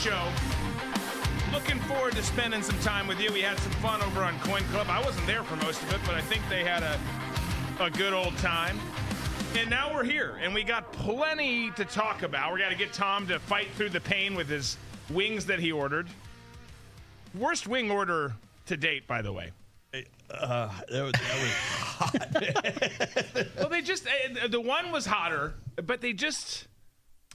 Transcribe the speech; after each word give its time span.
show. 0.00 0.32
Looking 1.52 1.78
forward 1.80 2.14
to 2.14 2.22
spending 2.22 2.62
some 2.62 2.78
time 2.78 3.06
with 3.06 3.20
you. 3.20 3.30
We 3.34 3.42
had 3.42 3.58
some 3.58 3.72
fun 3.72 4.00
over 4.00 4.22
on 4.22 4.38
Coin 4.40 4.62
Club. 4.72 4.86
I 4.88 4.98
wasn't 5.04 5.26
there 5.26 5.42
for 5.42 5.56
most 5.56 5.82
of 5.82 5.92
it, 5.92 6.00
but 6.06 6.14
I 6.14 6.22
think 6.22 6.40
they 6.48 6.64
had 6.64 6.82
a, 6.82 6.98
a 7.78 7.90
good 7.90 8.14
old 8.14 8.34
time. 8.38 8.80
And 9.58 9.68
now 9.68 9.92
we're 9.92 10.04
here, 10.04 10.38
and 10.40 10.54
we 10.54 10.64
got 10.64 10.90
plenty 10.92 11.70
to 11.72 11.84
talk 11.84 12.22
about. 12.22 12.54
We 12.54 12.60
got 12.60 12.70
to 12.70 12.76
get 12.76 12.94
Tom 12.94 13.26
to 13.26 13.38
fight 13.38 13.66
through 13.76 13.90
the 13.90 14.00
pain 14.00 14.34
with 14.34 14.48
his 14.48 14.78
wings 15.10 15.44
that 15.46 15.58
he 15.58 15.70
ordered. 15.70 16.06
Worst 17.38 17.68
wing 17.68 17.90
order 17.90 18.32
to 18.66 18.78
date, 18.78 19.06
by 19.06 19.20
the 19.20 19.34
way. 19.34 19.52
Uh, 19.92 20.70
that 20.88 21.02
was, 21.02 21.12
that 21.12 21.42
was 21.42 21.52
hot. 23.34 23.46
Well, 23.58 23.68
they 23.68 23.82
just 23.82 24.06
uh, 24.06 24.48
the 24.48 24.60
one 24.62 24.92
was 24.92 25.04
hotter, 25.04 25.52
but 25.84 26.00
they 26.00 26.14
just 26.14 26.68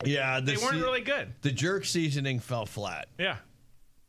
yeah. 0.04 0.40
The 0.40 0.54
they 0.54 0.58
weren't 0.58 0.76
se- 0.76 0.82
really 0.82 1.02
good. 1.02 1.34
The 1.42 1.52
jerk 1.52 1.86
seasoning 1.86 2.40
fell 2.40 2.66
flat. 2.66 3.08
Yeah, 3.18 3.38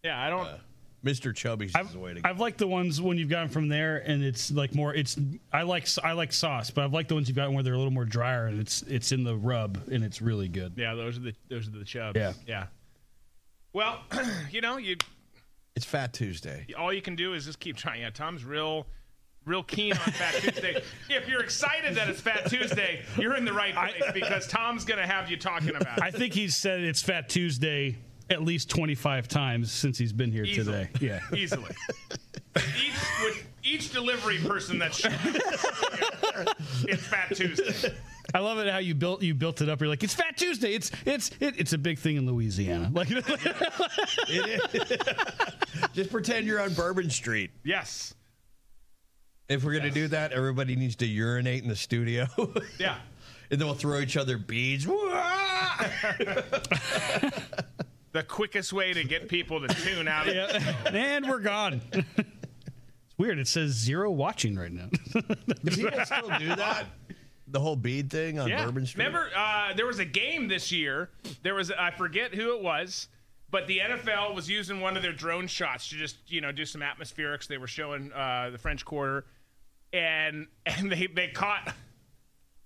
yeah. 0.03 0.20
I 0.23 0.31
don't. 0.31 0.47
Uh, 0.47 0.59
Mr. 1.05 1.33
Chubby's 1.33 1.73
I've, 1.75 1.87
is 1.87 1.93
the 1.93 1.98
way 2.01 2.15
to 2.15 2.20
go. 2.20 2.28
I've 2.28 2.41
liked 2.41 2.59
the 2.59 2.67
ones 2.67 3.01
when 3.01 3.17
you've 3.17 3.28
gotten 3.28 3.48
from 3.48 3.69
there, 3.69 3.98
and 3.98 4.25
it's 4.25 4.51
like 4.51 4.75
more. 4.75 4.93
It's 4.93 5.17
I 5.53 5.62
like 5.62 5.87
I 6.03 6.12
like 6.12 6.33
sauce, 6.33 6.70
but 6.70 6.84
I've 6.84 6.93
liked 6.93 7.11
the 7.11 7.15
ones 7.15 7.28
you've 7.28 7.37
gotten 7.37 7.55
where 7.55 7.62
they're 7.62 7.75
a 7.75 7.78
little 7.78 7.93
more 7.93 8.05
drier, 8.05 8.47
and 8.47 8.59
it's 8.59 8.83
it's 8.83 9.12
in 9.12 9.23
the 9.23 9.37
rub, 9.37 9.78
and 9.91 10.03
it's 10.03 10.20
really 10.20 10.48
good. 10.48 10.73
Yeah, 10.77 10.95
those 10.95 11.17
are 11.17 11.20
the 11.20 11.34
those 11.48 11.69
are 11.69 11.73
the 11.73 11.84
chubs. 11.84 12.17
Yeah. 12.19 12.33
yeah. 12.47 12.67
Well, 13.73 14.00
you 14.50 14.61
know, 14.62 14.78
you 14.78 14.97
It's 15.77 15.84
Fat 15.84 16.12
Tuesday. 16.12 16.67
all 16.77 16.93
you 16.93 17.03
can 17.03 17.15
do 17.15 17.34
is 17.34 17.45
just 17.45 17.61
keep 17.61 17.77
trying. 17.77 18.00
Yeah, 18.00 18.11
Tom's 18.11 18.45
real, 18.45 18.87
real 19.47 19.62
keen 19.62 19.92
on 19.92 19.98
Fat 19.98 20.34
Tuesday. 20.42 20.83
If 21.08 21.28
you're 21.28 21.42
excited 21.42 21.94
that 21.94 22.11
it's 22.11 22.20
Fat 22.20 22.50
Tuesday, 22.50 23.02
you're 23.16 23.36
in 23.36 23.47
the 23.47 23.53
right 23.53 23.75
place 23.75 24.03
because 24.12 24.47
Tom's 24.47 24.84
going 24.84 25.00
to 25.00 25.06
have 25.06 25.30
you 25.30 25.38
talking 25.38 25.70
about 25.75 25.98
it. 25.98 26.05
I 26.05 26.11
think 26.11 26.34
he's 26.34 26.55
said 26.56 26.80
it's 26.83 27.00
Fat 27.00 27.30
Tuesday 27.30 27.97
at 28.28 28.42
least 28.42 28.69
twenty 28.69 28.97
five 28.97 29.28
times 29.28 29.70
since 29.72 29.97
he's 29.97 30.12
been 30.12 30.33
here 30.33 30.44
Easily. 30.44 30.88
today. 30.92 31.06
Yeah. 31.06 31.20
Easily. 31.36 31.70
each 32.56 32.92
with 33.22 33.47
each 33.62 33.92
delivery 33.92 34.38
person 34.38 34.78
that's 34.78 35.00
it's 36.84 37.06
Fat 37.06 37.34
Tuesday. 37.34 37.94
I 38.34 38.41
love 38.41 38.58
it 38.58 38.69
how 38.69 38.78
you 38.78 38.97
built 38.97 39.22
you 39.22 39.33
built 39.34 39.60
it 39.60 39.69
up. 39.69 39.81
You're 39.81 39.88
like, 39.88 40.03
it's 40.03 40.14
Fat 40.14 40.36
Tuesday. 40.36 40.75
It's 40.75 40.91
it's 41.05 41.31
it, 41.38 41.60
it's 41.60 41.72
a 41.72 41.78
big 41.78 42.00
thing 42.00 42.16
in 42.16 42.27
Louisiana. 42.27 42.91
Like, 42.92 43.08
Just 45.92 46.10
pretend 46.10 46.47
you're 46.47 46.60
on 46.60 46.75
Bourbon 46.75 47.10
Street. 47.10 47.50
Yes. 47.64 48.14
If 49.48 49.62
we're 49.64 49.77
gonna 49.78 49.91
do 49.91 50.08
that, 50.08 50.33
everybody 50.33 50.75
needs 50.77 50.97
to 50.97 51.06
urinate 51.06 51.62
in 51.62 51.69
the 51.69 51.77
studio, 51.77 52.27
Yeah. 52.78 52.97
and 53.50 53.61
then 53.61 53.66
we'll 53.66 53.77
throw 53.77 54.00
each 54.00 54.16
other 54.16 54.38
beads. 54.38 54.86
The 58.12 58.22
quickest 58.22 58.72
way 58.72 58.94
to 58.94 59.04
get 59.04 59.28
people 59.28 59.60
to 59.60 59.69
tune 59.75 60.09
out. 60.09 60.26
Of 60.26 60.34
yeah. 60.34 60.88
and 60.91 61.28
we're 61.28 61.41
gone. 61.41 61.82
it's 61.93 62.09
weird. 63.19 63.38
It 63.38 63.47
says 63.47 63.72
zero 63.72 64.10
watching 64.10 64.56
right 64.56 64.72
now. 64.72 64.88
Do 65.12 65.22
people 65.71 66.03
still 66.03 66.31
do 66.38 66.48
that? 66.56 66.87
The 67.48 67.60
whole 67.60 67.76
bead 67.76 68.10
thing 68.10 68.38
on 68.38 68.48
Bourbon 68.48 68.87
Street. 68.87 69.04
Remember, 69.04 69.28
uh, 69.37 69.75
there 69.75 69.84
was 69.84 69.98
a 69.98 70.06
game 70.06 70.48
this 70.48 70.72
year. 70.72 71.10
There 71.42 71.54
was 71.54 71.71
I 71.71 71.91
forget 71.91 72.34
who 72.34 72.56
it 72.56 72.62
was, 72.62 73.09
but 73.50 73.66
the 73.66 73.81
NFL 73.81 74.34
was 74.34 74.48
using 74.48 74.81
one 74.81 74.97
of 74.97 75.03
their 75.03 75.12
drone 75.12 75.47
shots 75.47 75.87
to 75.91 75.97
just 75.97 76.16
you 76.26 76.41
know 76.41 76.53
do 76.53 76.65
some 76.65 76.81
atmospherics. 76.81 77.47
They 77.47 77.59
were 77.59 77.66
showing 77.66 78.10
uh, 78.15 78.48
the 78.50 78.56
French 78.59 78.82
Quarter, 78.87 79.26
and 79.97 80.47
and 80.67 80.91
they 80.93 81.07
they 81.07 81.29
caught 81.29 81.73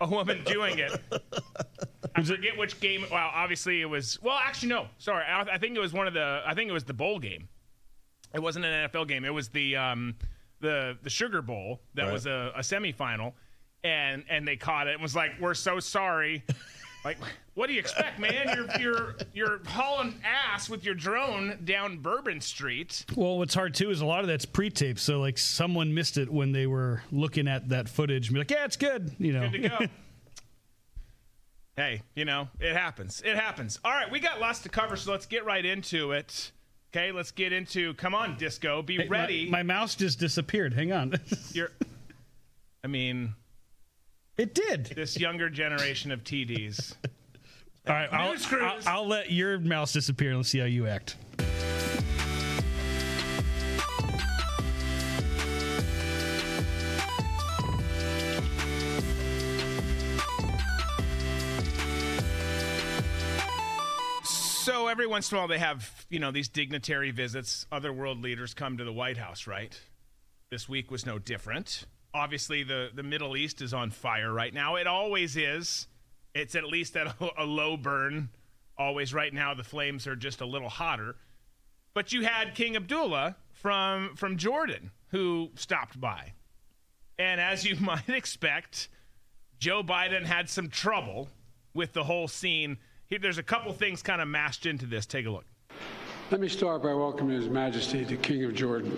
a 0.00 0.08
woman 0.08 0.42
doing 0.44 0.78
it. 0.78 0.98
I 2.16 2.22
forget 2.22 2.56
which 2.56 2.80
game. 2.80 3.04
Well, 3.10 3.30
obviously 3.32 3.80
it 3.80 3.86
was. 3.86 4.18
Well, 4.22 4.38
actually 4.42 4.70
no. 4.70 4.88
Sorry, 4.98 5.24
I, 5.24 5.42
I 5.42 5.58
think 5.58 5.76
it 5.76 5.80
was 5.80 5.92
one 5.92 6.06
of 6.06 6.14
the. 6.14 6.42
I 6.44 6.54
think 6.54 6.68
it 6.68 6.72
was 6.72 6.84
the 6.84 6.94
bowl 6.94 7.18
game. 7.18 7.48
It 8.34 8.40
wasn't 8.40 8.64
an 8.64 8.88
NFL 8.88 9.08
game. 9.08 9.24
It 9.24 9.32
was 9.34 9.48
the 9.50 9.76
um, 9.76 10.16
the 10.60 10.96
the 11.02 11.10
Sugar 11.10 11.42
Bowl 11.42 11.80
that 11.94 12.04
Right. 12.04 12.12
was 12.12 12.26
a, 12.26 12.52
a 12.56 12.60
semifinal, 12.60 13.34
and 13.84 14.24
and 14.28 14.46
they 14.46 14.56
caught 14.56 14.88
it 14.88 14.94
and 14.94 15.02
was 15.02 15.14
like, 15.14 15.32
"We're 15.40 15.54
so 15.54 15.78
sorry." 15.80 16.44
Like, 17.04 17.16
what 17.54 17.68
do 17.68 17.72
you 17.72 17.80
expect, 17.80 18.18
man? 18.18 18.48
You're 18.54 18.80
you're 18.80 19.16
you're 19.32 19.60
hauling 19.66 20.14
ass 20.24 20.68
with 20.68 20.84
your 20.84 20.94
drone 20.94 21.58
down 21.64 21.98
Bourbon 21.98 22.40
Street. 22.42 23.06
Well, 23.16 23.38
what's 23.38 23.54
hard 23.54 23.74
too 23.74 23.90
is 23.90 24.00
a 24.02 24.06
lot 24.06 24.20
of 24.20 24.26
that's 24.26 24.44
pre-taped, 24.44 25.00
so 25.00 25.18
like 25.18 25.38
someone 25.38 25.94
missed 25.94 26.18
it 26.18 26.30
when 26.30 26.52
they 26.52 26.66
were 26.66 27.02
looking 27.10 27.48
at 27.48 27.70
that 27.70 27.88
footage 27.88 28.26
and 28.28 28.34
be 28.34 28.40
like, 28.40 28.50
"Yeah, 28.50 28.64
it's 28.66 28.76
good," 28.76 29.14
you 29.18 29.32
know. 29.32 29.48
Good 29.48 29.62
to 29.62 29.68
go. 29.70 29.78
hey, 31.76 32.02
you 32.14 32.24
know, 32.26 32.48
it 32.60 32.74
happens. 32.76 33.22
It 33.24 33.36
happens. 33.36 33.80
All 33.84 33.92
right, 33.92 34.10
we 34.10 34.20
got 34.20 34.38
lots 34.40 34.60
to 34.60 34.68
cover, 34.68 34.96
so 34.96 35.10
let's 35.12 35.26
get 35.26 35.44
right 35.46 35.64
into 35.64 36.12
it. 36.12 36.52
Okay, 36.94 37.12
let's 37.12 37.30
get 37.30 37.52
into. 37.52 37.94
Come 37.94 38.14
on, 38.14 38.36
Disco, 38.36 38.82
be 38.82 38.96
Hey, 38.96 39.08
my- 39.08 39.20
ready. 39.20 39.48
My, 39.48 39.62
mouse 39.62 39.94
just 39.94 40.18
disappeared. 40.18 40.74
Hang 40.74 40.92
on. 40.92 41.14
You're. 41.52 41.70
I 42.84 42.88
mean, 42.88 43.34
it 44.40 44.54
did. 44.54 44.86
this 44.86 45.18
younger 45.18 45.50
generation 45.50 46.10
of 46.10 46.24
TDs. 46.24 46.94
All 47.86 47.94
right, 47.94 48.12
I'll, 48.12 48.30
News 48.30 48.46
I'll, 48.52 48.78
I'll 48.86 49.08
let 49.08 49.30
your 49.30 49.58
mouse 49.58 49.92
disappear 49.92 50.30
and 50.30 50.38
let's 50.38 50.48
see 50.48 50.58
how 50.58 50.64
you 50.64 50.86
act. 50.86 51.16
So 64.24 64.88
every 64.88 65.06
once 65.06 65.30
in 65.30 65.36
a 65.36 65.40
while, 65.40 65.48
they 65.48 65.58
have 65.58 66.06
you 66.10 66.18
know 66.18 66.30
these 66.30 66.48
dignitary 66.48 67.10
visits. 67.10 67.66
Other 67.72 67.92
world 67.92 68.22
leaders 68.22 68.54
come 68.54 68.78
to 68.78 68.84
the 68.84 68.92
White 68.92 69.16
House, 69.16 69.46
right? 69.46 69.78
This 70.50 70.68
week 70.68 70.90
was 70.90 71.04
no 71.04 71.18
different. 71.18 71.86
Obviously, 72.12 72.62
the 72.62 72.90
the 72.94 73.02
Middle 73.02 73.36
East 73.36 73.62
is 73.62 73.72
on 73.72 73.90
fire 73.90 74.32
right 74.32 74.52
now. 74.52 74.76
It 74.76 74.86
always 74.86 75.36
is. 75.36 75.86
It's 76.34 76.54
at 76.54 76.64
least 76.64 76.96
at 76.96 77.06
a, 77.06 77.30
a 77.38 77.44
low 77.44 77.76
burn. 77.76 78.30
Always 78.78 79.12
right 79.12 79.32
now, 79.32 79.54
the 79.54 79.64
flames 79.64 80.06
are 80.06 80.16
just 80.16 80.40
a 80.40 80.46
little 80.46 80.68
hotter. 80.68 81.16
But 81.92 82.12
you 82.12 82.22
had 82.22 82.54
King 82.54 82.76
Abdullah 82.76 83.36
from 83.52 84.16
from 84.16 84.36
Jordan 84.36 84.90
who 85.10 85.50
stopped 85.54 86.00
by, 86.00 86.32
and 87.18 87.40
as 87.40 87.64
you 87.64 87.76
might 87.80 88.08
expect, 88.08 88.88
Joe 89.58 89.82
Biden 89.82 90.24
had 90.24 90.48
some 90.48 90.68
trouble 90.68 91.28
with 91.74 91.92
the 91.92 92.04
whole 92.04 92.28
scene. 92.28 92.78
Here, 93.06 93.18
there's 93.18 93.38
a 93.38 93.42
couple 93.42 93.72
things 93.72 94.02
kind 94.02 94.22
of 94.22 94.28
mashed 94.28 94.66
into 94.66 94.86
this. 94.86 95.04
Take 95.06 95.26
a 95.26 95.30
look. 95.30 95.44
Let 96.30 96.40
me 96.40 96.48
start 96.48 96.82
by 96.82 96.94
welcoming 96.94 97.36
His 97.36 97.48
Majesty, 97.48 98.04
the 98.04 98.16
King 98.16 98.44
of 98.44 98.54
Jordan. 98.54 98.96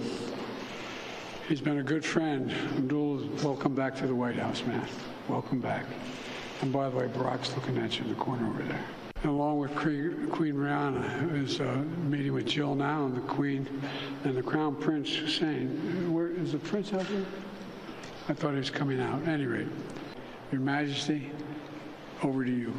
He's 1.52 1.60
been 1.60 1.80
a 1.80 1.82
good 1.82 2.02
friend. 2.02 2.50
Abdul, 2.78 3.28
welcome 3.44 3.74
back 3.74 3.94
to 3.96 4.06
the 4.06 4.14
White 4.14 4.36
House, 4.36 4.64
man. 4.64 4.88
Welcome 5.28 5.60
back. 5.60 5.84
And 6.62 6.72
by 6.72 6.88
the 6.88 6.96
way, 6.96 7.08
Barack's 7.08 7.54
looking 7.54 7.76
at 7.76 7.98
you 7.98 8.04
in 8.04 8.08
the 8.08 8.14
corner 8.14 8.48
over 8.48 8.62
there. 8.62 8.82
And 9.16 9.32
along 9.32 9.58
with 9.58 9.76
Queen 9.76 10.28
Queen 10.30 10.54
Rania, 10.54 11.10
who 11.10 11.44
is 11.44 11.60
uh, 11.60 11.84
meeting 12.08 12.32
with 12.32 12.46
Jill 12.46 12.74
now, 12.74 13.04
and 13.04 13.14
the 13.14 13.20
Queen 13.20 13.68
and 14.24 14.34
the 14.34 14.42
Crown 14.42 14.76
Prince 14.76 15.14
Hussein. 15.14 16.10
Where 16.10 16.28
is 16.28 16.52
the 16.52 16.58
Prince 16.58 16.94
out 16.94 17.06
there? 17.06 17.26
I 18.30 18.32
thought 18.32 18.52
he 18.52 18.58
was 18.58 18.70
coming 18.70 18.98
out. 18.98 19.20
At 19.24 19.28
any 19.28 19.44
rate, 19.44 19.68
Your 20.52 20.62
Majesty, 20.62 21.30
over 22.22 22.46
to 22.46 22.50
you. 22.50 22.72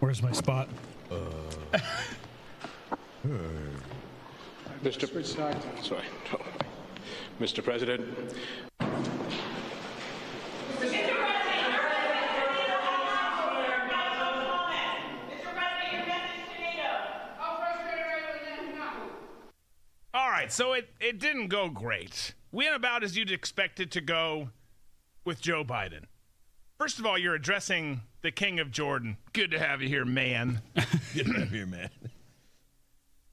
Where's 0.00 0.20
my 0.20 0.32
spot? 0.32 0.68
Mr. 4.82 5.08
Switch 5.08 5.26
sides. 5.26 5.64
Sorry. 5.82 6.04
Mr. 7.40 7.62
President, 7.62 8.02
All 20.14 20.30
right, 20.30 20.50
so 20.50 20.72
it, 20.72 20.88
it 20.98 21.18
didn't 21.18 21.48
go 21.48 21.68
great. 21.68 22.34
We 22.50 22.64
Went 22.64 22.76
about 22.76 23.04
as 23.04 23.18
you'd 23.18 23.30
expect 23.30 23.80
it 23.80 23.90
to 23.90 24.00
go 24.00 24.48
with 25.26 25.42
Joe 25.42 25.62
Biden. 25.62 26.04
First 26.78 26.98
of 26.98 27.06
all, 27.06 27.16
you're 27.16 27.34
addressing 27.34 28.02
the 28.22 28.30
King 28.30 28.60
of 28.60 28.70
Jordan. 28.70 29.16
Good 29.32 29.50
to 29.52 29.58
have 29.58 29.80
you 29.80 29.88
here, 29.88 30.04
man. 30.04 30.60
Get 31.14 31.28
out 31.28 31.36
of 31.42 31.50
here, 31.50 31.66
man. 31.66 31.88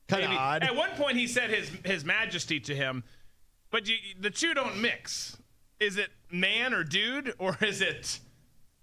Kind 0.08 0.24
of 0.24 0.30
Maybe- 0.30 0.40
odd. 0.40 0.64
At 0.64 0.76
one 0.76 0.92
point, 0.92 1.18
he 1.18 1.28
said 1.28 1.50
his 1.50 1.70
his 1.86 2.06
Majesty 2.06 2.60
to 2.62 2.76
him, 2.76 3.04
but 3.70 3.88
you, 3.88 3.96
the 4.20 4.30
two 4.30 4.54
don't 4.54 4.78
mix. 4.82 5.38
Is 5.80 5.98
it 5.98 6.10
man 6.32 6.74
or 6.74 6.84
dude, 6.84 7.34
or 7.38 7.58
is 7.62 7.82
it 7.82 8.20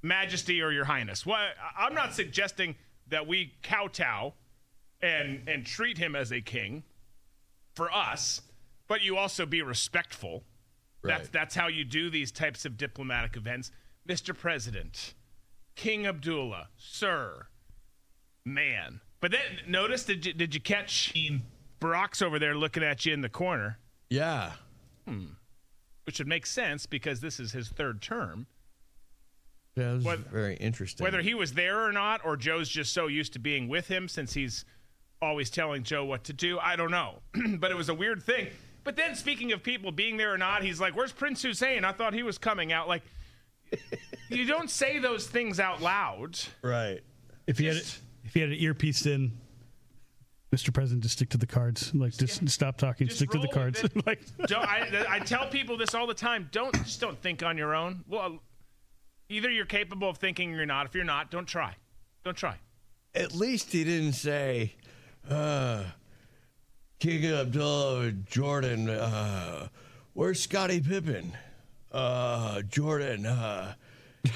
Majesty 0.02 0.60
or 0.60 0.70
Your 0.72 0.84
Highness? 0.84 1.24
Well, 1.24 1.36
I- 1.38 1.86
I'm 1.86 1.94
not 1.94 2.14
suggesting 2.14 2.76
that 3.08 3.26
we 3.26 3.54
kowtow 3.62 4.34
and 5.00 5.48
and 5.48 5.64
treat 5.64 5.96
him 5.98 6.14
as 6.14 6.30
a 6.32 6.40
king 6.42 6.84
for 7.74 7.90
us, 7.92 8.42
but 8.88 9.02
you 9.02 9.16
also 9.16 9.46
be 9.46 9.62
respectful 9.62 10.44
That's 11.02 11.28
that's 11.30 11.54
how 11.54 11.68
you 11.68 11.84
do 11.84 12.10
these 12.10 12.30
types 12.30 12.66
of 12.66 12.76
diplomatic 12.76 13.36
events, 13.36 13.70
Mr. 14.08 14.37
President, 14.37 15.14
King 15.76 16.06
Abdullah, 16.06 16.69
Sir, 16.76 17.47
man. 18.44 19.00
But 19.20 19.32
then 19.32 19.41
notice 19.69 20.05
did 20.05 20.25
you, 20.26 20.32
did 20.32 20.55
you 20.55 20.61
catch 20.61 21.12
Barack's 21.81 22.23
over 22.23 22.38
there 22.38 22.55
looking 22.55 22.82
at 22.82 23.05
you 23.06 23.12
in 23.12 23.20
the 23.20 23.29
corner, 23.29 23.79
Yeah. 24.08 24.52
Hmm. 25.06 25.26
which 26.05 26.19
would 26.19 26.29
make 26.29 26.47
sense 26.47 26.87
because 26.87 27.20
this 27.20 27.38
is 27.38 27.52
his 27.52 27.69
third 27.69 28.00
term. 28.02 28.47
Yeah, 29.76 29.93
was 29.94 30.05
Whether- 30.05 30.29
very 30.31 30.56
interesting. 30.56 31.05
Whether 31.05 31.20
he 31.23 31.35
was 31.35 31.53
there 31.53 31.85
or 31.85 31.93
not, 31.93 32.25
or 32.25 32.37
Joe's 32.37 32.69
just 32.69 32.93
so 32.93 33.06
used 33.06 33.32
to 33.35 33.38
being 33.38 33.69
with 33.69 33.88
him 33.88 34.08
since 34.08 34.32
he's 34.35 34.64
always 35.23 35.50
telling 35.50 35.82
Joe 35.85 36.05
what 36.05 36.25
to 36.25 36.32
do, 36.32 36.58
I 36.58 36.76
don't 36.76 36.91
know. 36.91 37.20
but 37.58 37.70
it 37.70 37.76
was 37.76 37.88
a 37.88 37.94
weird 37.94 38.23
thing. 38.23 38.49
But 38.82 38.96
then, 38.96 39.14
speaking 39.14 39.53
of 39.53 39.62
people 39.62 39.93
being 39.93 40.17
there 40.17 40.32
or 40.32 40.38
not, 40.38 40.62
he's 40.64 40.81
like, 40.81 40.96
Where's 40.96 41.12
Prince 41.12 41.43
Hussein? 41.43 41.85
I 41.85 41.93
thought 41.93 42.14
he 42.14 42.23
was 42.23 42.38
coming 42.38 42.73
out. 42.73 42.88
Like, 42.88 43.03
you 44.28 44.44
don't 44.46 44.70
say 44.70 44.99
those 44.99 45.26
things 45.26 45.61
out 45.61 45.81
loud. 45.82 46.38
right. 46.62 47.00
If 47.46 47.58
he 47.58 47.67
had 47.67 47.76
Just- 47.76 48.00
if 48.25 48.34
he 48.34 48.40
had 48.40 48.50
an 48.50 48.56
earpiece 48.61 49.06
in, 49.06 49.32
Mr. 50.55 50.72
President, 50.72 51.02
just 51.02 51.17
stick 51.17 51.28
to 51.31 51.38
the 51.38 51.46
cards. 51.46 51.93
Like 51.94 52.12
just 52.17 52.49
stop 52.49 52.76
talking, 52.76 53.06
Just 53.08 53.19
stick 53.19 53.31
to 53.31 53.38
the 53.38 53.44
roll 53.44 53.52
cards. 53.52 53.82
it. 53.84 53.93
like 54.06 54.20
Don't, 54.46 54.64
I, 54.64 55.05
I 55.08 55.19
tell 55.20 55.46
people 55.49 55.76
this 55.76 55.94
all 55.94 56.06
the 56.06 56.14
time. 56.14 56.49
Don't 56.52 56.75
just 56.84 57.00
don't 57.00 57.20
think 57.20 57.43
on 57.43 57.56
your 57.56 57.75
own. 57.75 58.05
Well, 58.08 58.38
either 59.28 59.50
you're 59.50 59.64
capable 59.67 60.08
of 60.08 60.19
thinking 60.19 60.52
or 60.52 60.56
you're 60.56 60.67
not. 60.67 60.87
If 60.87 60.94
you're 60.94 61.05
not, 61.05 61.31
don't 61.31 61.46
try. 61.46 61.75
Don't 62.25 62.37
try. 62.37 62.56
At 63.14 63.34
least 63.34 63.72
he 63.72 63.82
didn't 63.84 64.12
say, 64.12 64.75
uh, 65.28 65.84
King 67.00 67.25
Abdullah 67.26 68.12
Jordan, 68.12 68.88
uh, 68.90 69.69
where's 70.14 70.40
Scottie 70.40 70.81
Pippen? 70.81 71.32
Uh, 71.92 72.62
Jordan, 72.62 73.26
uh, 73.26 73.75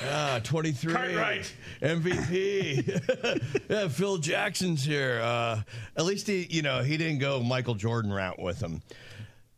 uh, 0.06 0.40
23. 0.44 0.92
Cartwright. 0.92 1.52
MVP. 1.80 3.68
yeah, 3.70 3.88
Phil 3.88 4.18
Jackson's 4.18 4.84
here. 4.84 5.20
Uh, 5.22 5.62
at 5.96 6.04
least 6.04 6.26
he, 6.26 6.46
you 6.50 6.62
know, 6.62 6.82
he 6.82 6.96
didn't 6.96 7.18
go 7.18 7.40
Michael 7.40 7.74
Jordan 7.74 8.12
route 8.12 8.40
with 8.40 8.60
him. 8.60 8.82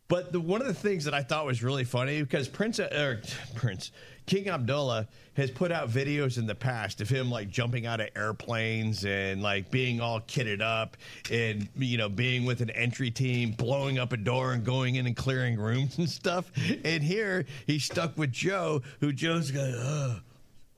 But 0.07 0.31
the, 0.31 0.39
one 0.39 0.61
of 0.61 0.67
the 0.67 0.73
things 0.73 1.05
that 1.05 1.13
I 1.13 1.21
thought 1.23 1.45
was 1.45 1.63
really 1.63 1.83
funny 1.83 2.21
because 2.21 2.47
Prince, 2.47 2.79
er, 2.79 3.21
Prince 3.55 3.91
King 4.27 4.49
Abdullah 4.49 5.07
has 5.35 5.49
put 5.49 5.71
out 5.71 5.89
videos 5.89 6.37
in 6.37 6.45
the 6.45 6.53
past 6.53 6.99
of 6.99 7.07
him 7.09 7.31
like 7.31 7.49
jumping 7.49 7.85
out 7.85 8.01
of 8.01 8.09
airplanes 8.15 9.05
and 9.05 9.41
like 9.41 9.71
being 9.71 10.01
all 10.01 10.19
kitted 10.21 10.61
up 10.61 10.97
and 11.31 11.67
you 11.77 11.97
know 11.97 12.09
being 12.09 12.45
with 12.45 12.61
an 12.61 12.69
entry 12.71 13.09
team, 13.09 13.51
blowing 13.51 13.97
up 13.97 14.11
a 14.13 14.17
door 14.17 14.51
and 14.51 14.63
going 14.65 14.95
in 14.95 15.07
and 15.07 15.15
clearing 15.15 15.57
rooms 15.57 15.97
and 15.97 16.09
stuff. 16.09 16.51
And 16.83 17.01
here 17.01 17.45
he's 17.65 17.85
stuck 17.85 18.17
with 18.17 18.31
Joe, 18.31 18.81
who 18.99 19.13
Joe's 19.13 19.49
got. 19.49 19.69
Uh, 19.73 20.15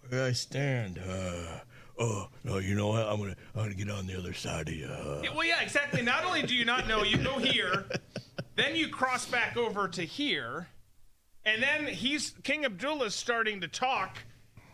where 0.07 0.21
do 0.21 0.25
I 0.27 0.31
stand? 0.31 0.99
Uh, 0.99 1.59
oh 1.97 2.27
no, 2.43 2.59
you 2.59 2.75
know 2.75 2.89
what? 2.89 3.07
I'm 3.07 3.17
gonna 3.19 3.35
I'm 3.55 3.63
gonna 3.63 3.73
get 3.73 3.89
on 3.89 4.05
the 4.05 4.15
other 4.17 4.33
side 4.33 4.67
of 4.67 4.75
you. 4.75 4.85
Uh, 4.85 5.21
Yeah, 5.23 5.31
well, 5.35 5.45
yeah, 5.45 5.61
exactly. 5.61 6.03
Not 6.03 6.23
only 6.23 6.43
do 6.43 6.53
you 6.53 6.65
not 6.65 6.87
know, 6.87 7.03
you 7.03 7.17
go 7.17 7.39
here, 7.39 7.85
then 8.55 8.75
you 8.75 8.89
cross 8.89 9.25
back 9.25 9.57
over 9.57 9.87
to 9.87 10.03
here, 10.03 10.67
and 11.45 11.61
then 11.61 11.87
he's 11.87 12.33
King 12.43 12.65
Abdullah's 12.65 13.15
starting 13.15 13.61
to 13.61 13.67
talk, 13.67 14.17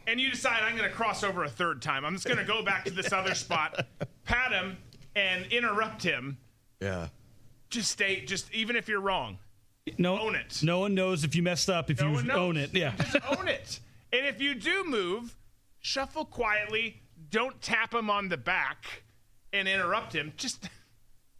and 0.07 0.19
you 0.19 0.29
decide 0.29 0.61
I'm 0.63 0.75
going 0.77 0.89
to 0.89 0.95
cross 0.95 1.23
over 1.23 1.43
a 1.43 1.49
third 1.49 1.81
time. 1.81 2.05
I'm 2.05 2.13
just 2.13 2.25
going 2.25 2.37
to 2.37 2.43
go 2.45 2.63
back 2.63 2.85
to 2.85 2.91
this 2.91 3.11
other 3.13 3.35
spot, 3.35 3.85
pat 4.25 4.51
him, 4.51 4.77
and 5.15 5.45
interrupt 5.51 6.03
him. 6.03 6.37
yeah. 6.79 7.07
Just 7.69 7.91
stay. 7.91 8.21
Just 8.23 8.53
even 8.53 8.75
if 8.75 8.87
you're 8.87 9.01
wrong, 9.01 9.39
no, 9.97 10.19
Own 10.19 10.35
it. 10.35 10.61
No 10.63 10.79
one 10.79 10.93
knows 10.95 11.23
if 11.23 11.35
you 11.35 11.41
messed 11.43 11.69
up 11.69 11.89
if 11.89 11.99
no 11.99 12.17
you 12.19 12.31
own 12.31 12.57
it. 12.57 12.73
Yeah. 12.73 12.93
just 12.97 13.17
own 13.37 13.47
it. 13.47 13.79
And 14.13 14.25
if 14.25 14.39
you 14.39 14.53
do 14.55 14.83
move, 14.85 15.35
shuffle 15.79 16.25
quietly. 16.25 17.01
Don't 17.31 17.59
tap 17.61 17.93
him 17.93 18.09
on 18.09 18.29
the 18.29 18.37
back 18.37 19.03
and 19.51 19.67
interrupt 19.67 20.13
him. 20.13 20.31
Just. 20.37 20.69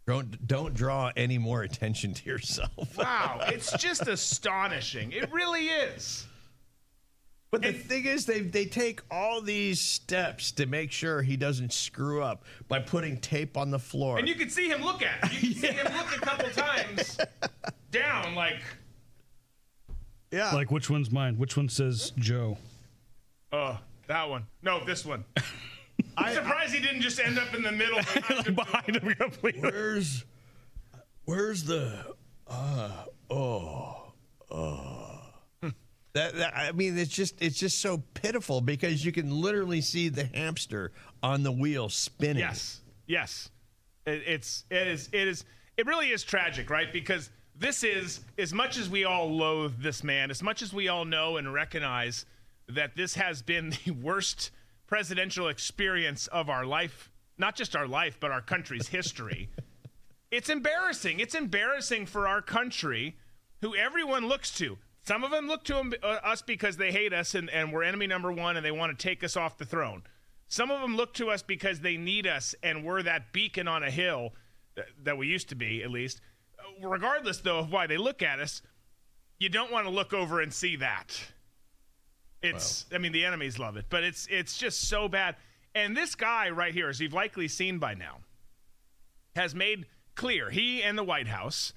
Don't 0.07 0.48
don't 0.48 0.74
draw 0.74 1.12
any 1.16 1.38
more 1.38 1.63
attention 1.63 2.13
to 2.13 2.25
yourself. 2.30 2.72
Wow, 2.98 3.42
it's 3.48 3.72
just 3.78 4.07
astonishing. 4.07 5.12
It 5.12 5.31
really 5.31 5.68
is. 5.68 6.28
But 7.52 7.62
the 7.62 7.72
thing 7.74 8.06
is, 8.06 8.25
they 8.25 8.42
they 8.42 8.66
take 8.66 9.02
all 9.10 9.42
these 9.42 9.80
steps 9.80 10.52
to 10.54 10.66
make 10.66 10.92
sure 10.92 11.22
he 11.22 11.38
doesn't 11.38 11.72
screw 11.74 12.22
up 12.22 12.44
by 12.68 12.80
putting 12.80 13.18
tape 13.18 13.56
on 13.57 13.72
the 13.72 13.80
floor. 13.80 14.18
And 14.19 14.28
you 14.28 14.36
can 14.36 14.50
see 14.50 14.68
him 14.69 14.84
look 14.84 15.02
at 15.02 15.31
it. 15.31 15.42
You 15.42 15.54
can 15.54 15.62
see 15.62 15.68
him 15.72 15.86
look 15.94 16.16
a 16.18 16.19
couple 16.19 16.50
times 16.63 17.18
down, 17.92 18.36
like, 18.36 18.62
yeah, 20.31 20.51
Like 20.54 20.69
which 20.69 20.90
one's 20.90 21.10
mine? 21.12 21.38
Which 21.38 21.56
one 21.56 21.69
says 21.69 22.12
Joe? 22.18 22.58
oh, 23.54 23.80
that 24.08 24.30
one. 24.30 24.46
No, 24.62 24.84
this 24.84 25.06
one. 25.06 25.24
I'm 26.18 26.34
surprised 26.34 26.74
he 26.74 26.82
didn't 26.82 27.02
just 27.02 27.20
end 27.20 27.38
up 27.38 27.54
in 27.54 27.64
the 27.64 27.72
middle. 27.72 27.98
like 28.30 28.56
behind 28.56 28.96
him 28.98 29.16
completely. 29.16 29.62
where's 29.62 30.26
where's 31.26 31.64
the 31.64 32.16
uh 32.48 32.92
oh 33.30 34.14
oh. 34.52 35.16
That, 36.16 36.34
that 36.36 36.56
I 36.56 36.72
mean, 36.72 36.98
it's 36.98 37.12
just 37.12 37.42
it's 37.42 37.60
just 37.60 37.82
so 37.82 38.02
pitiful 38.14 38.62
because 38.62 39.04
you 39.04 39.12
can 39.12 39.30
literally 39.42 39.82
see 39.82 40.08
the 40.08 40.24
hamster 40.24 40.94
on 41.22 41.44
the 41.44 41.52
wheel 41.52 41.90
spinning. 41.90 42.38
Yes, 42.38 42.80
yes. 43.06 43.50
It, 44.06 44.24
it's 44.26 44.64
it 44.72 44.88
is 44.88 45.10
it 45.12 45.28
is 45.28 45.44
it 45.76 45.86
really 45.86 46.12
is 46.12 46.24
tragic, 46.24 46.70
right? 46.70 46.92
Because 46.94 47.30
this 47.54 47.84
is 47.84 48.22
as 48.38 48.54
much 48.54 48.78
as 48.78 48.89
we 48.89 49.04
all 49.04 49.30
loathe 49.30 49.82
this 49.82 50.06
man, 50.06 50.32
as 50.32 50.42
much 50.42 50.62
as 50.62 50.72
we 50.72 50.88
all 50.88 51.04
know 51.04 51.36
and 51.36 51.54
recognize 51.54 52.25
that 52.70 52.96
this 52.96 53.16
has 53.16 53.42
been 53.42 53.74
the 53.86 53.92
worst 53.92 54.51
presidential 54.88 55.48
experience 55.48 56.27
of 56.27 56.50
our 56.50 56.65
life, 56.65 57.12
not 57.38 57.56
just 57.56 57.75
our 57.75 57.88
life, 57.88 58.18
but 58.20 58.32
our 58.32 58.42
country's 58.42 58.88
history. 58.88 59.50
It's 60.32 60.50
embarrassing. 60.50 61.22
It's 61.22 61.36
embarrassing 61.36 62.08
for 62.08 62.27
our 62.27 62.42
country, 62.42 63.15
who 63.62 63.74
everyone 63.74 64.27
looks 64.27 64.51
to. 64.58 64.77
Some 65.01 65.24
of 65.24 65.32
them 65.32 65.48
look 65.48 65.63
to 65.65 65.77
uh, 66.04 66.08
us 66.08 66.42
because 66.42 66.77
they 66.77 66.92
hate 66.92 67.13
us 67.13 67.36
and, 67.36 67.50
and 67.51 67.72
we're 67.72 67.84
enemy 67.84 68.08
number 68.08 68.32
one 68.32 68.58
and 68.58 68.65
they 68.65 68.72
want 68.72 68.98
to 68.98 69.01
take 69.01 69.24
us 69.24 69.38
off 69.38 69.58
the 69.58 69.65
throne. 69.65 70.04
Some 70.48 70.72
of 70.72 70.82
them 70.82 70.98
look 70.98 71.13
to 71.15 71.30
us 71.30 71.42
because 71.42 71.80
they 71.80 71.96
need 71.96 72.27
us 72.27 72.56
and 72.63 72.84
we're 72.84 73.04
that 73.04 73.32
beacon 73.32 73.68
on 73.68 73.84
a 73.84 73.92
hill 73.92 74.34
that, 74.75 74.88
that 75.04 75.18
we 75.18 75.27
used 75.27 75.48
to 75.50 75.56
be, 75.56 75.84
at 75.84 75.92
least. 75.92 76.22
Uh, 76.60 76.88
Regardless, 76.88 77.38
though, 77.38 77.60
of 77.60 77.72
why 77.72 77.88
they 77.88 77.98
look 77.98 78.22
at 78.22 78.39
us, 78.39 78.62
you 79.39 79.48
don't 79.48 79.72
want 79.72 79.86
to 79.86 79.92
look 79.92 80.12
over 80.12 80.42
and 80.42 80.54
see 80.54 80.75
that. 80.77 81.24
It's, 82.46 82.86
I 82.94 82.98
mean, 82.98 83.12
the 83.12 83.25
enemies 83.25 83.60
love 83.60 83.78
it, 83.78 83.86
but 83.90 84.04
it's 84.04 84.28
it's 84.30 84.58
just 84.58 84.88
so 84.88 85.08
bad. 85.08 85.36
And 85.74 85.96
this 85.96 86.16
guy 86.16 86.50
right 86.50 86.74
here, 86.74 86.88
as 86.88 87.00
you've 87.00 87.14
likely 87.14 87.48
seen 87.48 87.80
by 87.80 87.94
now, 87.94 88.20
has 89.36 89.54
made 89.54 89.86
clear, 90.16 90.50
he 90.50 90.82
and 90.82 90.98
the 90.98 91.04
White 91.04 91.28
House, 91.28 91.74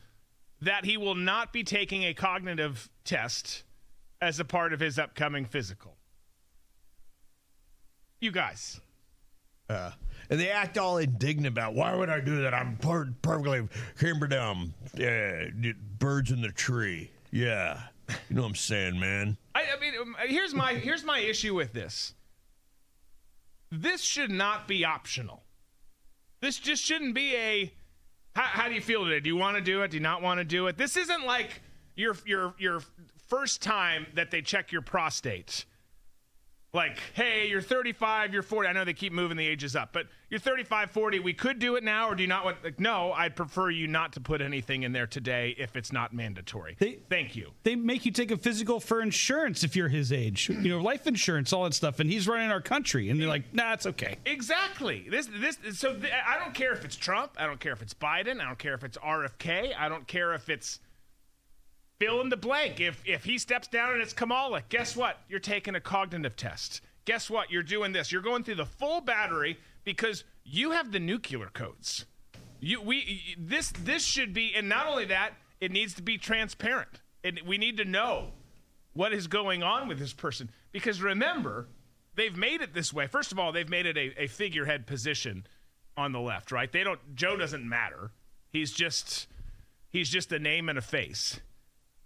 that 0.61 0.85
he 0.85 0.97
will 0.97 1.15
not 1.15 1.53
be 1.53 1.65
taking 1.65 2.05
a 2.05 2.15
cognitive 2.15 2.89
test 3.05 3.65
as 4.21 4.41
a 4.41 4.45
part 4.45 4.73
of 4.73 4.81
his 4.81 4.99
upcoming 4.99 5.45
physical. 5.45 5.97
You 8.21 8.33
guys. 8.33 8.81
Uh, 9.69 9.93
and 10.31 10.41
they 10.41 10.51
act 10.51 10.79
all 10.79 10.99
indignant 10.99 11.47
about 11.47 11.75
why 11.75 11.95
would 11.95 12.09
I 12.09 12.21
do 12.21 12.43
that? 12.43 12.55
I'm 12.55 12.77
per- 12.77 13.13
perfectly 13.23 13.69
hammered 14.01 14.31
down. 14.31 14.75
Yeah, 14.95 15.45
birds 15.99 16.31
in 16.31 16.41
the 16.41 16.51
tree. 16.51 17.11
Yeah, 17.31 17.81
you 18.09 18.37
know 18.37 18.43
what 18.43 18.49
I'm 18.49 18.55
saying, 18.55 18.99
man. 18.99 19.37
I, 19.55 19.65
I 19.77 19.81
mean, 19.81 19.95
um, 20.01 20.17
here's 20.27 20.55
my 20.55 20.75
here's 20.75 21.05
my 21.05 21.19
issue 21.19 21.55
with 21.55 21.73
this. 21.73 22.15
This 23.71 24.03
should 24.03 24.31
not 24.31 24.67
be 24.67 24.85
optional. 24.85 25.43
This 26.41 26.59
just 26.59 26.83
shouldn't 26.83 27.15
be 27.15 27.35
a. 27.37 27.73
How, 28.35 28.45
how 28.45 28.69
do 28.69 28.75
you 28.75 28.81
feel 28.81 29.05
today? 29.05 29.21
Do 29.21 29.29
you 29.29 29.37
want 29.37 29.57
to 29.57 29.63
do 29.63 29.83
it? 29.83 29.91
Do 29.91 29.97
you 29.97 30.03
not 30.03 30.23
want 30.23 30.39
to 30.39 30.45
do 30.45 30.69
it? 30.69 30.77
This 30.77 30.97
isn't 30.97 31.27
like 31.27 31.61
your 31.97 32.17
your 32.25 32.55
your 32.59 32.81
first 33.27 33.61
time 33.61 34.07
that 34.15 34.31
they 34.31 34.41
check 34.43 34.73
your 34.73 34.83
prostate. 34.83 35.65
Like, 36.75 36.99
hey, 37.15 37.49
you're 37.49 37.63
35, 37.63 38.35
you're 38.35 38.43
40. 38.43 38.69
I 38.69 38.73
know 38.75 38.85
they 38.85 38.93
keep 38.93 39.11
moving 39.13 39.39
the 39.39 39.47
ages 39.47 39.75
up, 39.75 39.95
but 39.95 40.07
you're 40.29 40.39
35, 40.39 40.91
40. 40.91 41.19
We 41.21 41.33
could 41.33 41.59
do 41.59 41.77
it 41.77 41.83
now, 41.83 42.11
or 42.11 42.15
do 42.15 42.23
you 42.23 42.29
not 42.29 42.45
want? 42.45 42.63
Like, 42.63 42.79
no, 42.79 43.11
I'd 43.13 43.35
prefer 43.35 43.71
you 43.71 43.87
not 43.87 44.13
to 44.13 44.21
put 44.21 44.43
anything 44.43 44.83
in 44.83 44.93
there 44.93 45.07
today 45.07 45.55
if 45.57 45.77
it's 45.77 45.93
not 45.93 46.13
mandatory. 46.13 46.77
They- 46.79 46.99
Thank 47.09 47.35
you. 47.37 47.53
They 47.63 47.75
make 47.75 48.05
you 48.05 48.13
take 48.13 48.31
a 48.31 48.37
physical 48.37 48.81
for 48.81 49.01
insurance 49.01 49.65
if 49.65 49.77
you're 49.77 49.89
his 49.89 50.13
age. 50.13 50.51
You 50.51 50.69
know, 50.69 50.81
life 50.83 51.07
insurance, 51.07 51.55
all 51.55 51.65
that 51.65 51.73
stuff. 51.73 52.01
And 52.01 52.11
he's 52.11 52.29
running 52.29 52.51
our 52.51 52.61
country. 52.61 53.09
And 53.09 53.19
they're 53.19 53.29
like, 53.29 53.55
nah, 53.55 53.73
it's 53.73 53.87
okay. 53.87 54.19
Exactly. 54.27 55.07
This 55.11 55.27
this 55.39 55.57
so 55.79 55.95
th- 55.95 56.13
I 56.13 56.39
don't 56.39 56.53
care 56.53 56.73
if 56.75 56.85
it's 56.85 56.97
Trump, 56.97 57.33
I 57.39 57.47
don't 57.47 57.61
care 57.61 57.73
if 57.73 57.81
it's 57.81 57.95
Biden, 57.95 58.43
I 58.43 58.45
don't 58.45 58.59
care 58.59 58.75
if 58.75 58.85
it's 58.85 58.99
RFK, 58.99 59.73
I 59.75 59.89
don't 59.89 60.07
care 60.07 60.35
if 60.35 60.51
it's 60.51 60.81
fill 61.99 62.21
in 62.21 62.29
the 62.29 62.37
blank. 62.37 62.81
If 62.81 63.03
if 63.07 63.25
he 63.25 63.39
steps 63.39 63.69
down 63.69 63.93
and 63.93 64.03
it's 64.03 64.13
Kamala, 64.13 64.63
guess 64.69 64.97
what? 64.97 65.19
You're 65.29 65.41
taking 65.41 65.75
a 65.75 65.81
cognitive 65.81 66.37
test. 66.37 66.81
Guess 67.05 67.31
what? 67.31 67.51
You're 67.51 67.63
doing 67.63 67.93
this. 67.93 68.13
You're 68.13 68.23
going 68.23 68.45
through 68.45 68.57
the 68.57 68.67
full 68.67 69.01
battery 69.01 69.59
because 69.85 70.25
you 70.45 70.73
have 70.73 70.93
the 70.93 71.01
nuclear 71.01 71.49
codes. 71.53 72.07
You 72.61 72.81
we 72.81 73.37
this 73.39 73.73
this 73.73 74.05
should 74.05 74.35
be 74.35 74.53
and 74.55 74.69
not 74.69 74.87
only 74.87 75.07
that, 75.07 75.35
it 75.61 75.71
needs 75.71 75.95
to 75.95 76.03
be 76.03 76.19
transparent. 76.19 77.01
And 77.25 77.41
we 77.47 77.59
need 77.59 77.79
to 77.79 77.85
know 77.85 78.29
what 78.93 79.13
is 79.13 79.27
going 79.27 79.63
on 79.63 79.89
with 79.89 79.99
this 79.99 80.13
person. 80.13 80.51
Because 80.73 81.03
remember, 81.03 81.69
they've 82.15 82.37
made 82.37 82.61
it 82.61 82.75
this 82.75 82.93
way. 82.93 83.07
First 83.07 83.33
of 83.33 83.39
all, 83.39 83.53
they've 83.53 83.69
made 83.69 83.87
it 83.87 83.97
a, 83.97 84.23
a 84.23 84.27
figurehead 84.27 84.87
position 84.87 85.47
on 85.97 86.13
the 86.13 86.21
left, 86.21 86.53
right? 86.53 86.71
They 86.71 86.85
don't 86.85 87.01
Joe 87.15 87.37
doesn't 87.37 87.69
matter. 87.69 88.13
He's 88.51 88.73
just 88.73 89.27
he's 89.91 90.09
just 90.09 90.31
a 90.33 90.39
name 90.39 90.69
and 90.69 90.79
a 90.79 90.83
face. 90.83 91.41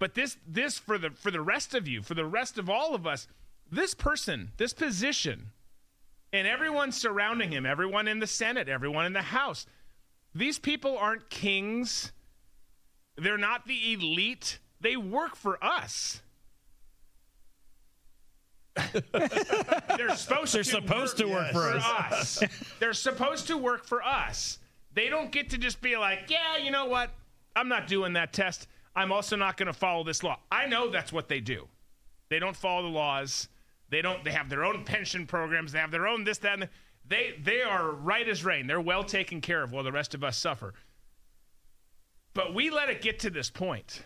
But 0.03 0.15
this 0.15 0.37
this 0.45 0.79
for 0.79 0.99
the 0.99 1.11
for 1.11 1.31
the 1.31 1.41
rest 1.41 1.77
of 1.77 1.87
you, 1.87 2.03
for 2.03 2.15
the 2.15 2.25
rest 2.25 2.59
of 2.59 2.69
all 2.69 2.93
of 2.93 3.07
us, 3.07 3.29
this 3.71 3.95
person, 3.95 4.51
this 4.57 4.73
position, 4.73 5.53
and 6.33 6.45
everyone 6.45 6.91
surrounding 6.91 7.53
him, 7.53 7.65
everyone 7.65 8.09
in 8.09 8.19
the 8.19 8.27
Senate, 8.27 8.69
everyone 8.69 9.07
in 9.07 9.13
the 9.13 9.23
House, 9.23 9.65
these 10.35 10.59
people 10.59 10.99
aren't 10.99 11.31
kings. 11.31 12.11
They're 13.17 13.39
not 13.39 13.69
the 13.69 13.93
elite. 13.93 14.59
They 14.81 14.97
work 14.97 15.37
for 15.37 15.65
us. 15.65 16.21
They're 18.75 20.17
supposed 20.17 20.53
They're 20.53 20.65
to 20.65 20.65
supposed 20.65 21.19
to 21.19 21.27
work 21.27 21.53
for 21.53 21.77
us. 21.77 22.43
They're 22.81 22.93
supposed 22.93 23.47
to 23.47 23.57
work 23.57 23.85
for 23.85 24.03
us. 24.03 24.59
They 24.95 25.09
don't 25.09 25.31
get 25.31 25.51
to 25.51 25.59
just 25.59 25.81
be 25.81 25.97
like, 25.97 26.29
yeah, 26.29 26.57
you 26.57 26.73
know 26.73 26.87
what? 26.87 27.11
I'm 27.55 27.69
not 27.69 27.87
doing 27.87 28.15
that 28.15 28.33
test. 28.33 28.67
I'm 28.95 29.13
also 29.13 29.37
not 29.37 29.57
going 29.57 29.69
to 29.69 29.73
follow 29.73 30.05
this 30.05 30.23
law. 30.23 30.39
I 30.51 30.67
know 30.67 30.91
that's 30.91 31.13
what 31.13 31.29
they 31.29 31.41
do. 31.41 31.69
They 32.29 32.39
don't 32.39 32.57
follow 32.57 32.83
the 32.83 32.89
laws. 32.89 33.49
They 33.91 34.03
don't. 34.03 34.25
They 34.25 34.33
have 34.33 34.49
their 34.49 34.65
own 34.65 34.85
pension 34.85 35.27
programs. 35.27 35.73
They 35.73 35.79
have 35.79 35.91
their 35.91 36.07
own 36.07 36.25
this, 36.25 36.39
that, 36.39 36.61
and 36.61 36.69
they 37.07 37.35
they 37.43 37.63
are 37.63 37.91
right 37.91 38.27
as 38.29 38.45
rain. 38.45 38.67
They're 38.67 38.81
well 38.81 39.05
taken 39.05 39.41
care 39.41 39.63
of 39.63 39.73
while 39.73 39.85
the 39.85 39.93
rest 39.93 40.15
of 40.15 40.25
us 40.25 40.37
suffer. 40.37 40.75
But 42.35 42.55
we 42.55 42.71
let 42.71 42.89
it 42.89 43.03
get 43.03 43.19
to 43.21 43.31
this 43.31 43.51
point 43.51 44.05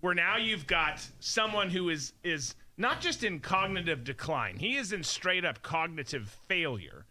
where 0.00 0.14
now 0.14 0.36
you've 0.36 0.66
got 0.66 1.06
someone 1.20 1.70
who 1.70 1.88
is 1.90 2.12
is 2.24 2.54
not 2.78 3.00
just 3.00 3.24
in 3.24 3.40
cognitive 3.40 4.04
decline. 4.04 4.56
He 4.56 4.76
is 4.76 4.92
in 4.92 5.02
straight 5.02 5.44
up 5.44 5.62
cognitive 5.62 6.34
failure. 6.48 7.06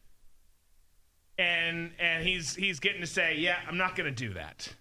And 1.38 1.91
and 2.00 2.25
he's 2.25 2.55
he's 2.55 2.79
getting 2.79 3.01
to 3.01 3.08
say, 3.08 3.36
"Yeah, 3.38 3.58
I'm 3.67 3.77
not 3.77 3.96
going 3.96 4.05
to 4.05 4.27
do 4.27 4.34
that. 4.34 4.74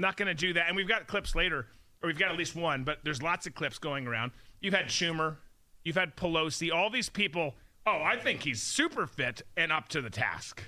Not 0.00 0.16
going 0.16 0.28
to 0.28 0.34
do 0.34 0.52
that." 0.54 0.66
And 0.68 0.76
we've 0.76 0.88
got 0.88 1.06
clips 1.06 1.34
later, 1.34 1.66
or 2.02 2.08
we've 2.08 2.18
got 2.18 2.30
at 2.30 2.36
least 2.36 2.56
one, 2.56 2.84
but 2.84 2.98
there's 3.04 3.22
lots 3.22 3.46
of 3.46 3.54
clips 3.54 3.78
going 3.78 4.06
around. 4.06 4.32
You've 4.60 4.74
had 4.74 4.86
Schumer, 4.86 5.36
you've 5.84 5.96
had 5.96 6.16
Pelosi, 6.16 6.72
all 6.72 6.90
these 6.90 7.08
people. 7.08 7.54
Oh, 7.86 8.02
I 8.02 8.16
think 8.16 8.42
he's 8.42 8.62
super 8.62 9.06
fit 9.06 9.42
and 9.56 9.72
up 9.72 9.88
to 9.88 10.00
the 10.00 10.10
task. 10.10 10.62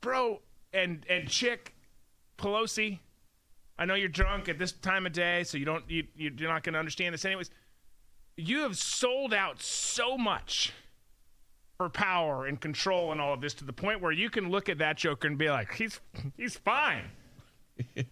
Bro, 0.00 0.40
and 0.72 1.04
and 1.08 1.28
chick 1.28 1.74
Pelosi, 2.38 2.98
I 3.78 3.84
know 3.84 3.94
you're 3.94 4.08
drunk 4.08 4.48
at 4.48 4.58
this 4.58 4.72
time 4.72 5.06
of 5.06 5.12
day, 5.12 5.44
so 5.44 5.58
you 5.58 5.64
don't 5.64 5.88
you, 5.88 6.06
you're 6.14 6.32
not 6.48 6.62
going 6.62 6.74
to 6.74 6.78
understand 6.78 7.14
this 7.14 7.24
anyways. 7.24 7.50
You 8.36 8.60
have 8.60 8.76
sold 8.76 9.34
out 9.34 9.60
so 9.60 10.16
much 10.16 10.72
for 11.76 11.88
power 11.88 12.46
and 12.46 12.60
control 12.60 13.10
and 13.10 13.20
all 13.20 13.32
of 13.32 13.40
this 13.40 13.54
to 13.54 13.64
the 13.64 13.72
point 13.72 14.00
where 14.00 14.12
you 14.12 14.28
can 14.30 14.50
look 14.50 14.68
at 14.68 14.78
that 14.78 14.96
joker 14.96 15.26
and 15.26 15.38
be 15.38 15.50
like, 15.50 15.74
he's 15.74 16.00
he's 16.36 16.56
fine. 16.56 17.04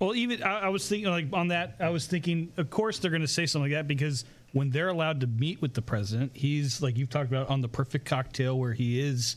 Well, 0.00 0.14
even 0.14 0.42
I, 0.42 0.60
I 0.60 0.68
was 0.70 0.88
thinking 0.88 1.10
like 1.10 1.26
on 1.34 1.48
that. 1.48 1.76
I 1.78 1.90
was 1.90 2.06
thinking, 2.06 2.52
of 2.56 2.70
course, 2.70 2.98
they're 2.98 3.10
going 3.10 3.20
to 3.20 3.28
say 3.28 3.44
something 3.44 3.70
like 3.70 3.78
that 3.78 3.86
because 3.86 4.24
when 4.52 4.70
they're 4.70 4.88
allowed 4.88 5.20
to 5.20 5.26
meet 5.26 5.60
with 5.60 5.74
the 5.74 5.82
president, 5.82 6.32
he's 6.34 6.80
like 6.80 6.96
you've 6.96 7.10
talked 7.10 7.28
about 7.28 7.50
on 7.50 7.60
the 7.60 7.68
perfect 7.68 8.06
cocktail 8.06 8.58
where 8.58 8.72
he 8.72 8.98
is 8.98 9.36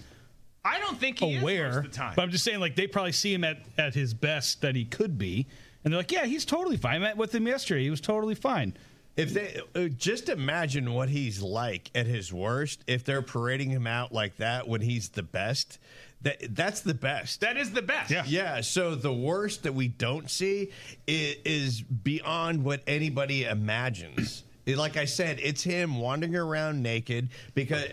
I 0.63 0.79
don't 0.79 0.97
think 0.97 1.19
he 1.19 1.37
aware. 1.37 1.67
is 1.67 1.75
most 1.75 1.85
of 1.85 1.91
the 1.91 1.97
time. 1.97 2.13
But 2.15 2.21
I'm 2.21 2.31
just 2.31 2.45
saying, 2.45 2.61
like 2.61 2.75
they 2.77 2.87
probably 2.87 3.11
see 3.11 3.33
him 3.33 3.43
at 3.43 3.57
at 3.77 3.93
his 3.93 4.13
best 4.13 4.61
that 4.61 4.75
he 4.75 4.85
could 4.85 5.17
be, 5.17 5.47
and 5.83 5.91
they're 5.91 5.99
like, 5.99 6.13
yeah, 6.13 6.25
he's 6.25 6.45
totally 6.45 6.77
fine. 6.77 6.95
I 6.95 6.99
met 6.99 7.17
with 7.17 7.35
him 7.35 7.45
yesterday. 7.45 7.83
He 7.83 7.89
was 7.89 8.01
totally 8.01 8.35
fine. 8.35 8.73
If 9.17 9.33
they 9.33 9.59
uh, 9.75 9.89
just 9.89 10.29
imagine 10.29 10.93
what 10.93 11.09
he's 11.09 11.41
like 11.41 11.91
at 11.93 12.07
his 12.07 12.33
worst, 12.33 12.83
if 12.87 13.03
they're 13.03 13.21
parading 13.21 13.69
him 13.69 13.85
out 13.85 14.11
like 14.13 14.37
that 14.37 14.67
when 14.67 14.81
he's 14.81 15.09
the 15.09 15.21
best, 15.21 15.77
that 16.23 16.55
that's 16.55 16.81
the 16.81 16.93
best. 16.93 17.41
that 17.41 17.57
is 17.57 17.71
the 17.71 17.81
best. 17.81 18.11
Yeah. 18.11 18.23
Yeah, 18.25 18.61
so 18.61 18.95
the 18.95 19.13
worst 19.13 19.63
that 19.63 19.73
we 19.73 19.87
don't 19.87 20.29
see 20.29 20.71
is, 21.07 21.35
is 21.45 21.81
beyond 21.81 22.63
what 22.63 22.81
anybody 22.87 23.43
imagines. 23.43 24.43
Like 24.65 24.97
I 24.97 25.05
said, 25.05 25.39
it's 25.41 25.63
him 25.63 25.99
wandering 25.99 26.35
around 26.35 26.81
naked 26.81 27.29
because, 27.53 27.83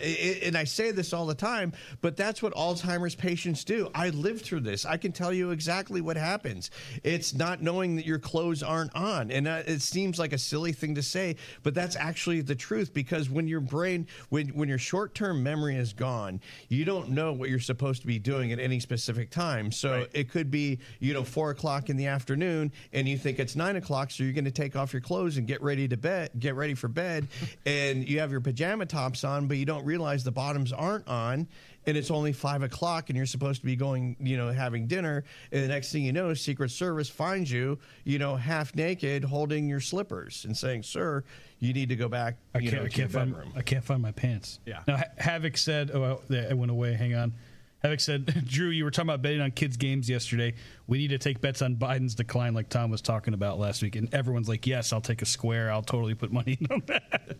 and 0.43 0.55
I 0.55 0.63
say 0.63 0.91
this 0.91 1.11
all 1.13 1.25
the 1.25 1.35
time, 1.35 1.73
but 2.01 2.15
that's 2.15 2.41
what 2.41 2.53
Alzheimer's 2.53 3.15
patients 3.15 3.63
do. 3.63 3.89
I 3.93 4.09
lived 4.09 4.45
through 4.45 4.61
this. 4.61 4.85
I 4.85 4.97
can 4.97 5.11
tell 5.11 5.33
you 5.33 5.51
exactly 5.51 6.01
what 6.01 6.15
happens. 6.15 6.71
It's 7.03 7.33
not 7.33 7.61
knowing 7.61 7.95
that 7.97 8.05
your 8.05 8.19
clothes 8.19 8.63
aren't 8.63 8.95
on, 8.95 9.31
and 9.31 9.47
uh, 9.47 9.63
it 9.65 9.81
seems 9.81 10.17
like 10.17 10.33
a 10.33 10.37
silly 10.37 10.71
thing 10.71 10.95
to 10.95 11.03
say, 11.03 11.35
but 11.63 11.73
that's 11.73 11.95
actually 11.95 12.41
the 12.41 12.55
truth. 12.55 12.93
Because 12.93 13.29
when 13.29 13.47
your 13.47 13.59
brain, 13.59 14.07
when 14.29 14.47
when 14.49 14.69
your 14.69 14.77
short 14.77 15.13
term 15.13 15.43
memory 15.43 15.75
is 15.75 15.91
gone, 15.93 16.39
you 16.69 16.85
don't 16.85 17.09
know 17.09 17.33
what 17.33 17.49
you're 17.49 17.59
supposed 17.59 18.01
to 18.01 18.07
be 18.07 18.19
doing 18.19 18.51
at 18.51 18.59
any 18.59 18.79
specific 18.79 19.29
time. 19.29 19.71
So 19.71 20.05
it 20.13 20.29
could 20.29 20.49
be 20.49 20.79
you 20.99 21.13
know 21.13 21.23
four 21.23 21.49
o'clock 21.51 21.89
in 21.89 21.97
the 21.97 22.07
afternoon, 22.07 22.71
and 22.93 23.09
you 23.09 23.17
think 23.17 23.39
it's 23.39 23.55
nine 23.55 23.75
o'clock, 23.75 24.11
so 24.11 24.23
you're 24.23 24.33
going 24.33 24.45
to 24.45 24.51
take 24.51 24.75
off 24.75 24.93
your 24.93 25.01
clothes 25.01 25.37
and 25.37 25.45
get 25.45 25.61
ready 25.61 25.87
to 25.87 25.97
bed, 25.97 26.31
get 26.39 26.55
ready 26.55 26.60
for 26.75 26.87
bed, 26.87 27.27
and 27.65 28.07
you 28.07 28.19
have 28.19 28.31
your 28.31 28.41
pajama 28.41 28.85
tops 28.85 29.23
on, 29.23 29.47
but 29.47 29.57
you 29.57 29.65
don't 29.65 29.83
realize 29.83 30.23
the 30.23 30.31
bottoms 30.31 30.71
aren't 30.71 31.07
on, 31.07 31.47
and 31.87 31.97
it's 31.97 32.11
only 32.11 32.31
five 32.31 32.61
o'clock, 32.61 33.09
and 33.09 33.17
you're 33.17 33.25
supposed 33.25 33.61
to 33.61 33.65
be 33.65 33.75
going, 33.75 34.15
you 34.19 34.37
know, 34.37 34.51
having 34.51 34.85
dinner, 34.87 35.23
and 35.51 35.63
the 35.63 35.67
next 35.67 35.91
thing 35.91 36.03
you 36.03 36.13
know, 36.13 36.33
Secret 36.35 36.69
Service 36.69 37.09
finds 37.09 37.51
you, 37.51 37.79
you 38.03 38.19
know, 38.19 38.35
half 38.35 38.75
naked, 38.75 39.23
holding 39.23 39.67
your 39.67 39.79
slippers, 39.81 40.45
and 40.45 40.55
saying, 40.55 40.83
"Sir, 40.83 41.23
you 41.59 41.73
need 41.73 41.89
to 41.89 41.95
go 41.95 42.07
back." 42.07 42.37
I 42.53 42.59
can't, 42.59 42.73
know, 42.73 42.79
I 42.79 42.89
can't 42.89 42.97
your 42.97 43.07
find. 43.09 43.35
I 43.55 43.61
can't 43.63 43.83
find 43.83 44.01
my 44.01 44.11
pants. 44.11 44.59
Yeah. 44.65 44.83
Now 44.87 44.97
Ha- 44.97 45.03
Havoc 45.17 45.57
said, 45.57 45.89
"Oh, 45.91 46.21
I- 46.29 46.33
it 46.35 46.57
went 46.57 46.69
away. 46.71 46.93
Hang 46.93 47.15
on." 47.15 47.33
Havoc 47.81 47.99
said, 47.99 48.25
"Drew, 48.47 48.69
you 48.69 48.83
were 48.83 48.91
talking 48.91 49.09
about 49.09 49.21
betting 49.21 49.41
on 49.41 49.51
kids' 49.51 49.77
games 49.77 50.09
yesterday. 50.09 50.53
We 50.87 50.97
need 50.99 51.09
to 51.09 51.17
take 51.17 51.41
bets 51.41 51.61
on 51.61 51.75
Biden's 51.75 52.15
decline, 52.15 52.53
like 52.53 52.69
Tom 52.69 52.91
was 52.91 53.01
talking 53.01 53.33
about 53.33 53.59
last 53.59 53.81
week." 53.81 53.95
And 53.95 54.13
everyone's 54.13 54.49
like, 54.49 54.67
"Yes, 54.67 54.93
I'll 54.93 55.01
take 55.01 55.21
a 55.21 55.25
square. 55.25 55.71
I'll 55.71 55.81
totally 55.81 56.13
put 56.13 56.31
money 56.31 56.57
in 56.59 56.67
on 56.71 56.83
that." 56.87 57.37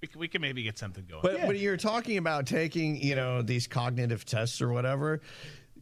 We, 0.00 0.06
c- 0.08 0.14
we 0.16 0.28
can 0.28 0.40
maybe 0.40 0.62
get 0.62 0.78
something 0.78 1.04
going. 1.08 1.22
But 1.22 1.46
when 1.46 1.56
you're 1.56 1.76
talking 1.76 2.18
about 2.18 2.46
taking, 2.46 2.96
you 3.02 3.16
know, 3.16 3.42
these 3.42 3.66
cognitive 3.66 4.24
tests 4.24 4.62
or 4.62 4.72
whatever, 4.72 5.20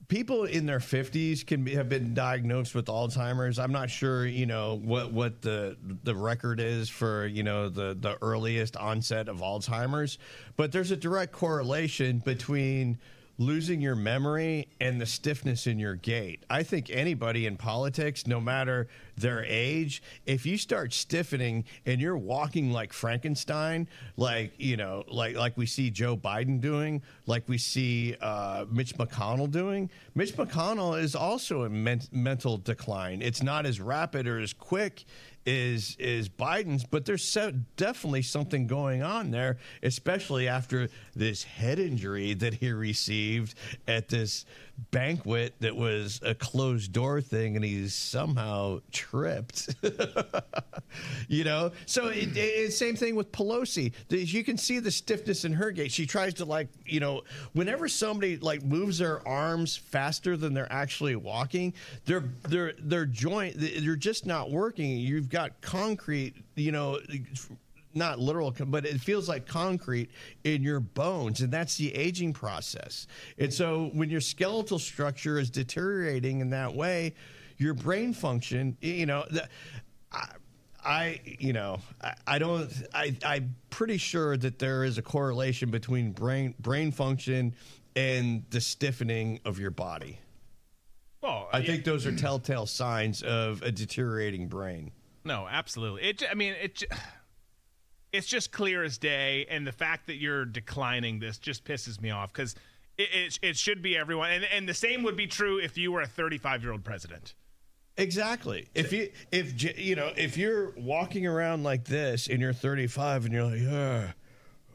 people 0.09 0.45
in 0.45 0.65
their 0.67 0.79
50s 0.79 1.47
can 1.47 1.65
be, 1.65 1.75
have 1.75 1.88
been 1.88 2.15
diagnosed 2.15 2.75
with 2.75 2.87
Alzheimer's. 2.87 3.59
I'm 3.59 3.73
not 3.73 3.91
sure, 3.91 4.26
you 4.26 4.47
know, 4.47 4.81
what 4.83 5.12
what 5.12 5.43
the 5.43 5.76
the 6.03 6.15
record 6.15 6.61
is 6.61 6.88
for, 6.88 7.26
you 7.26 7.43
know, 7.43 7.69
the 7.69 7.97
the 7.99 8.17
earliest 8.23 8.76
onset 8.76 9.29
of 9.29 9.38
Alzheimer's, 9.38 10.19
but 10.57 10.73
there's 10.73 10.91
a 10.91 10.97
direct 10.97 11.33
correlation 11.33 12.19
between 12.19 12.99
losing 13.38 13.81
your 13.81 13.95
memory 13.95 14.69
and 14.81 15.00
the 15.00 15.07
stiffness 15.07 15.66
in 15.66 15.78
your 15.78 15.95
gait. 15.95 16.45
I 16.49 16.62
think 16.62 16.90
anybody 16.90 17.47
in 17.47 17.57
politics, 17.57 18.26
no 18.26 18.40
matter 18.40 18.88
their 19.16 19.45
age, 19.45 20.02
if 20.25 20.47
you 20.47 20.57
start 20.59 20.93
stiffening 20.93 21.64
and 21.85 22.00
you're 22.00 22.16
walking 22.16 22.73
like 22.73 22.93
Frankenstein, 22.93 23.88
like 24.16 24.52
you 24.59 24.76
know, 24.76 25.05
like 25.09 25.37
like 25.37 25.57
we 25.57 25.66
see 25.66 25.90
Joe 25.90 26.16
Biden 26.16 26.61
doing, 26.61 27.02
like 27.26 27.49
we 27.49 27.59
see 27.59 28.16
uh, 28.21 28.64
Mitch 28.71 28.97
McConnell 28.97 29.50
doing. 29.50 29.90
Mitch 30.14 30.35
McConnell 30.37 31.00
is 31.00 31.14
also 31.14 31.64
in 31.64 31.85
men- 31.85 32.02
mental 32.12 32.57
decline. 32.59 33.23
It's 33.23 33.43
not 33.43 33.66
as 33.66 33.81
rapid 33.81 34.26
or 34.26 34.38
as 34.38 34.52
quick 34.52 35.05
is 35.47 35.97
is 35.99 36.29
Biden's, 36.29 36.85
but 36.85 37.05
there's 37.05 37.25
so, 37.25 37.53
definitely 37.76 38.23
something 38.23 38.67
going 38.67 39.03
on 39.03 39.31
there, 39.31 39.59
especially 39.83 40.49
after 40.49 40.88
this 41.15 41.45
head 41.45 41.79
injury 41.79 42.35
that 42.35 42.55
he 42.55 42.73
received 42.73 43.55
at 43.87 44.09
this 44.09 44.45
banquet 44.90 45.54
that 45.61 45.75
was 45.75 46.21
a 46.25 46.35
closed 46.35 46.92
door 46.92 47.21
thing, 47.21 47.56
and 47.56 47.64
he's 47.64 47.95
somehow 47.95 48.80
tripped. 48.92 49.75
you 51.28 51.45
know, 51.45 51.73
so 51.87 52.09
it, 52.09 52.37
it, 52.37 52.73
same 52.73 52.97
thing 52.97 53.14
with 53.14 53.33
Pelosi. 53.33 53.92
You 54.09 54.45
can 54.45 54.56
see 54.56 54.78
the 54.78 54.90
stiffness 54.90 55.45
in 55.45 55.52
her 55.52 55.71
gait. 55.71 55.92
She 55.92 56.06
tries 56.06 56.35
to 56.35 56.45
like, 56.45 56.68
you 56.85 57.00
know, 57.00 57.23
whenever 57.52 57.88
somebody 57.88 58.37
like 58.37 58.62
moves 58.62 58.99
their 58.99 59.26
arms 59.26 59.76
faster 59.76 60.37
than 60.37 60.54
they're 60.54 60.73
actually 60.73 61.16
walking, 61.16 61.75
their 62.04 62.25
their 62.49 62.73
their 62.78 63.06
joint 63.06 63.56
they're 63.56 63.97
just 63.97 64.26
not 64.26 64.50
working. 64.50 64.90
You've 64.99 65.28
got 65.28 65.61
concrete, 65.61 66.35
you 66.54 66.73
know 66.73 66.99
not 67.97 68.19
literal, 68.19 68.55
but 68.67 68.85
it 68.85 69.00
feels 69.00 69.29
like 69.29 69.47
concrete 69.47 70.11
in 70.45 70.62
your 70.62 70.81
bones, 70.81 71.41
and 71.41 71.53
that's 71.53 71.76
the 71.76 71.95
aging 71.95 72.33
process. 72.33 73.07
And 73.38 73.53
so, 73.53 73.91
when 73.95 74.11
your 74.11 74.21
skeletal 74.21 74.79
structure 74.79 75.38
is 75.38 75.50
deteriorating 75.50 76.41
in 76.41 76.50
that 76.50 76.75
way, 76.75 77.15
your 77.59 77.75
brain 77.75 78.12
function, 78.12 78.76
you 78.81 79.07
know, 79.07 79.25
the, 79.31 79.49
I, 80.12 80.26
I, 80.85 81.21
you 81.25 81.53
know, 81.53 81.81
I, 82.03 82.15
I 82.26 82.38
don't. 82.38 82.71
I, 82.95 83.17
I'm 83.25 83.57
pretty 83.71 83.97
sure 83.97 84.37
that 84.37 84.59
there 84.59 84.85
is 84.85 84.99
a 84.99 85.03
correlation 85.03 85.71
between 85.71 86.12
brain 86.12 86.55
brain 86.61 86.93
function 86.93 87.55
and 87.97 88.45
the 88.50 88.61
stiffening 88.61 89.41
of 89.45 89.59
your 89.59 89.71
body. 89.71 90.19
well, 91.23 91.49
I 91.53 91.62
think 91.62 91.85
those 91.85 92.07
are 92.07 92.15
telltale 92.15 92.67
signs 92.67 93.23
of 93.23 93.62
a 93.62 93.73
deteriorating 93.73 94.49
brain. 94.49 94.93
no, 95.25 95.49
absolutely. 95.50 96.03
It. 96.03 96.23
I 96.31 96.35
mean, 96.35 96.55
it. 96.61 96.85
It's 98.16 98.26
just 98.26 98.50
clear 98.52 98.82
as 98.82 98.99
day, 98.99 99.46
and 99.50 99.66
the 99.66 99.73
fact 99.73 100.06
that 100.06 100.16
you're 100.16 100.44
declining 100.44 101.18
this 101.18 101.38
just 101.38 101.64
pisses 101.64 102.00
me 102.00 102.11
off 102.11 102.32
because 102.32 102.54
it, 102.99 103.08
it, 103.12 103.38
it 103.42 103.56
should 103.56 103.82
be 103.82 103.96
everyone, 103.96 104.30
and 104.30 104.44
and 104.44 104.68
the 104.68 104.75
same 104.75 105.02
would 105.02 105.16
be 105.16 105.26
true 105.26 105.58
if 105.58 105.76
you 105.76 105.92
were 105.92 106.00
a 106.02 106.06
35 106.06 106.62
year 106.62 106.73
old 106.73 106.85
president. 106.85 107.35
Exactly. 107.99 108.68
If 108.75 108.92
you 108.92 109.11
if 109.32 109.78
you 109.78 109.96
know 109.96 110.12
if 110.16 110.37
you're 110.37 110.73
walking 110.76 111.26
around 111.26 111.62
like 111.62 111.85
this 111.85 112.26
and 112.26 112.40
you're 112.40 112.52
35 112.52 113.25
and 113.25 113.35
you're 113.35 113.44
like, 113.44 113.61
yeah, 113.61 114.12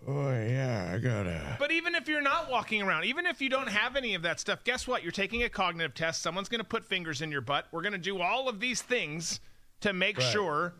oh 0.07 0.31
yeah, 0.31 0.91
I 0.93 0.97
gotta. 0.97 1.55
But 1.59 1.71
even 1.71 1.93
if 1.93 2.07
you're 2.07 2.21
not 2.21 2.49
walking 2.49 2.81
around, 2.81 3.05
even 3.05 3.27
if 3.27 3.39
you 3.41 3.49
don't 3.49 3.69
have 3.69 3.95
any 3.95 4.15
of 4.15 4.23
that 4.23 4.39
stuff, 4.39 4.63
guess 4.63 4.87
what? 4.87 5.03
You're 5.03 5.11
taking 5.11 5.43
a 5.43 5.49
cognitive 5.49 5.93
test. 5.93 6.23
Someone's 6.23 6.49
going 6.49 6.61
to 6.61 6.67
put 6.67 6.83
fingers 6.83 7.21
in 7.21 7.31
your 7.31 7.41
butt. 7.41 7.67
We're 7.71 7.83
going 7.83 7.93
to 7.93 7.99
do 7.99 8.19
all 8.21 8.49
of 8.49 8.59
these 8.59 8.81
things 8.81 9.39
to 9.81 9.93
make 9.93 10.17
Right. 10.17 10.31
sure 10.31 10.73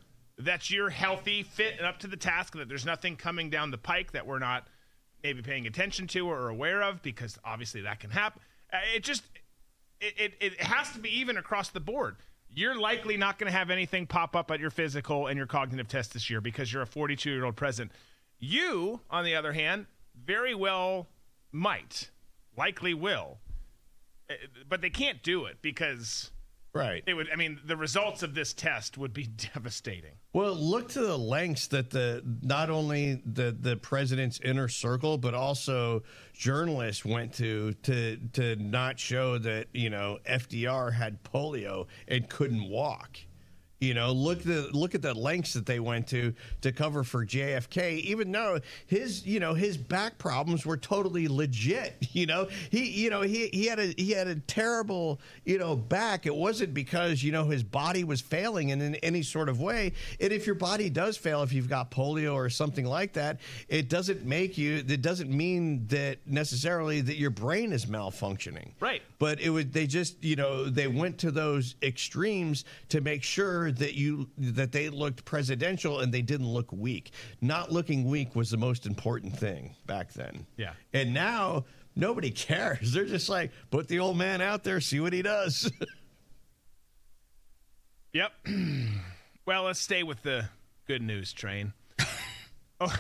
that 0.43 0.69
you're 0.69 0.89
healthy, 0.89 1.43
fit, 1.43 1.75
and 1.77 1.86
up 1.86 2.00
to 2.00 2.07
the 2.07 2.17
task. 2.17 2.55
That 2.55 2.67
there's 2.69 2.86
nothing 2.86 3.15
coming 3.15 3.50
down 3.50 3.71
the 3.71 3.77
pike 3.77 4.12
that 4.13 4.25
we're 4.25 4.39
not 4.39 4.67
maybe 5.24 5.41
paying 5.41 5.67
attention 5.67 6.07
to 6.07 6.27
or 6.27 6.50
aware 6.50 6.81
of, 6.81 7.01
because 7.01 7.38
obviously 7.45 7.81
that 7.81 8.00
can 8.00 8.10
happen. 8.10 8.41
Uh, 8.74 8.77
It 8.95 9.03
just 9.03 9.24
it, 10.00 10.13
it, 10.17 10.33
it 10.39 10.62
has 10.62 10.91
to 10.93 11.00
be 11.00 11.10
even 11.19 11.38
across 11.38 11.69
the 11.69 11.79
board. 11.79 12.15
You're 12.53 12.79
likely 12.79 13.15
not 13.17 13.38
going 13.39 13.51
to 13.51 13.57
have 13.57 13.69
anything 13.69 14.07
pop 14.07 14.36
up 14.36 14.51
at 14.51 14.60
your 14.60 14.71
physical 14.71 15.27
and 15.27 15.38
your 15.38 15.48
cognitive 15.48 15.88
test 15.88 16.13
this 16.13 16.29
year 16.29 16.41
because 16.41 16.74
you're 16.74 16.81
a 16.81 16.88
42 16.88 17.29
year 17.29 17.45
old 17.45 17.55
president. 17.55 17.91
You, 18.39 19.00
on 19.10 19.24
the 19.24 19.36
other 19.36 19.53
hand, 19.53 19.86
very 20.25 20.55
well 20.55 21.07
might, 21.51 22.10
likely 22.57 22.93
will, 22.93 23.38
Uh, 24.29 24.33
but 24.67 24.81
they 24.81 24.89
can't 24.89 25.21
do 25.24 25.45
it 25.45 25.62
because 25.62 26.30
Right. 26.73 27.03
it 27.05 27.13
would. 27.13 27.27
I 27.31 27.35
mean, 27.35 27.59
the 27.65 27.75
results 27.75 28.23
of 28.23 28.33
this 28.33 28.53
test 28.53 28.97
would 28.97 29.13
be 29.13 29.23
devastating. 29.53 30.11
Well, 30.33 30.55
look 30.55 30.89
to 30.89 31.01
the 31.01 31.17
lengths 31.17 31.67
that 31.67 31.89
the 31.89 32.23
not 32.41 32.69
only 32.69 33.21
the 33.25 33.55
the 33.57 33.75
president's 33.75 34.39
inner 34.39 34.69
circle, 34.69 35.17
but 35.17 35.33
also 35.33 36.03
journalists 36.33 37.03
went 37.03 37.33
to 37.35 37.73
to 37.83 38.17
to 38.33 38.55
not 38.55 38.99
show 38.99 39.37
that 39.39 39.67
you 39.73 39.89
know 39.89 40.19
FDR 40.25 40.93
had 40.93 41.23
polio 41.23 41.87
and 42.07 42.29
couldn't 42.29 42.69
walk. 42.69 43.17
You 43.81 43.95
know, 43.95 44.11
look 44.11 44.43
the 44.43 44.69
look 44.73 44.93
at 44.93 45.01
the 45.01 45.15
lengths 45.15 45.53
that 45.53 45.65
they 45.65 45.79
went 45.79 46.07
to 46.09 46.35
to 46.61 46.71
cover 46.71 47.03
for 47.03 47.25
JFK, 47.25 48.00
even 48.01 48.31
though 48.31 48.59
his 48.85 49.25
you 49.25 49.39
know 49.39 49.55
his 49.55 49.75
back 49.75 50.19
problems 50.19 50.67
were 50.67 50.77
totally 50.77 51.27
legit. 51.27 51.97
You 52.21 52.25
know, 52.25 52.50
he 52.69 52.89
you 52.89 53.09
know 53.09 53.21
he 53.21 53.47
he 53.47 53.65
had 53.65 53.79
a 53.79 53.93
he 53.97 54.11
had 54.11 54.27
a 54.27 54.35
terrible 54.35 55.19
you 55.45 55.57
know 55.57 55.75
back. 55.75 56.25
It 56.25 56.35
wasn't 56.35 56.73
because 56.73 57.23
you 57.23 57.31
know 57.31 57.45
his 57.45 57.63
body 57.63 58.03
was 58.03 58.21
failing 58.21 58.69
in, 58.69 58.81
in 58.81 58.96
any 58.96 59.24
sort 59.24 59.50
of 59.50 59.59
way. 59.59 59.94
And 60.20 60.31
if 60.31 60.46
your 60.46 60.55
body 60.55 60.89
does 60.89 61.17
fail, 61.17 61.41
if 61.41 61.51
you've 61.53 61.70
got 61.70 61.89
polio 61.89 62.35
or 62.35 62.50
something 62.50 62.85
like 62.85 63.13
that, 63.13 63.39
it 63.70 63.89
doesn't 63.89 64.25
make 64.25 64.57
you. 64.57 64.83
It 64.87 65.01
doesn't 65.01 65.31
mean 65.31 65.87
that 65.87 66.20
necessarily 66.27 67.01
that 67.01 67.17
your 67.17 67.31
brain 67.31 67.72
is 67.72 67.87
malfunctioning. 67.87 68.74
Right. 68.79 69.01
But 69.22 69.40
it 69.40 69.51
would 69.51 69.72
they 69.72 69.86
just 69.86 70.24
you 70.24 70.36
know 70.36 70.66
they 70.66 70.88
went 70.88 71.20
to 71.20 71.29
those 71.29 71.75
extremes 71.84 72.66
to 72.90 73.01
make 73.01 73.22
sure 73.22 73.72
that 73.74 73.94
you 73.94 74.27
that 74.36 74.72
they 74.72 74.90
looked 74.90 75.24
presidential 75.25 76.00
and 76.00 76.12
they 76.12 76.24
didn't 76.24 76.48
look 76.48 76.72
weak. 76.72 77.12
Not 77.40 77.72
looking 77.72 78.05
weak 78.05 78.36
was 78.36 78.50
the 78.50 78.57
most 78.57 78.88
important 78.88 79.38
thing 79.38 79.75
back 79.86 80.12
then. 80.14 80.48
Yeah. 80.57 80.74
And 80.92 81.14
now 81.14 81.66
nobody 81.96 82.31
cares. 82.31 82.94
They're 82.94 83.05
just 83.05 83.29
like 83.29 83.51
put 83.70 83.88
the 83.88 84.00
old 84.00 84.18
man 84.18 84.42
out 84.42 84.64
there, 84.64 84.81
see 84.81 85.00
what 85.00 85.14
he 85.14 85.22
does. 85.22 85.72
Yep. 88.14 88.34
well, 89.46 89.64
let's 89.64 89.79
stay 89.79 90.03
with 90.03 90.22
the 90.22 90.50
good 90.86 91.01
news 91.01 91.31
train. 91.31 91.72
oh, 92.81 92.94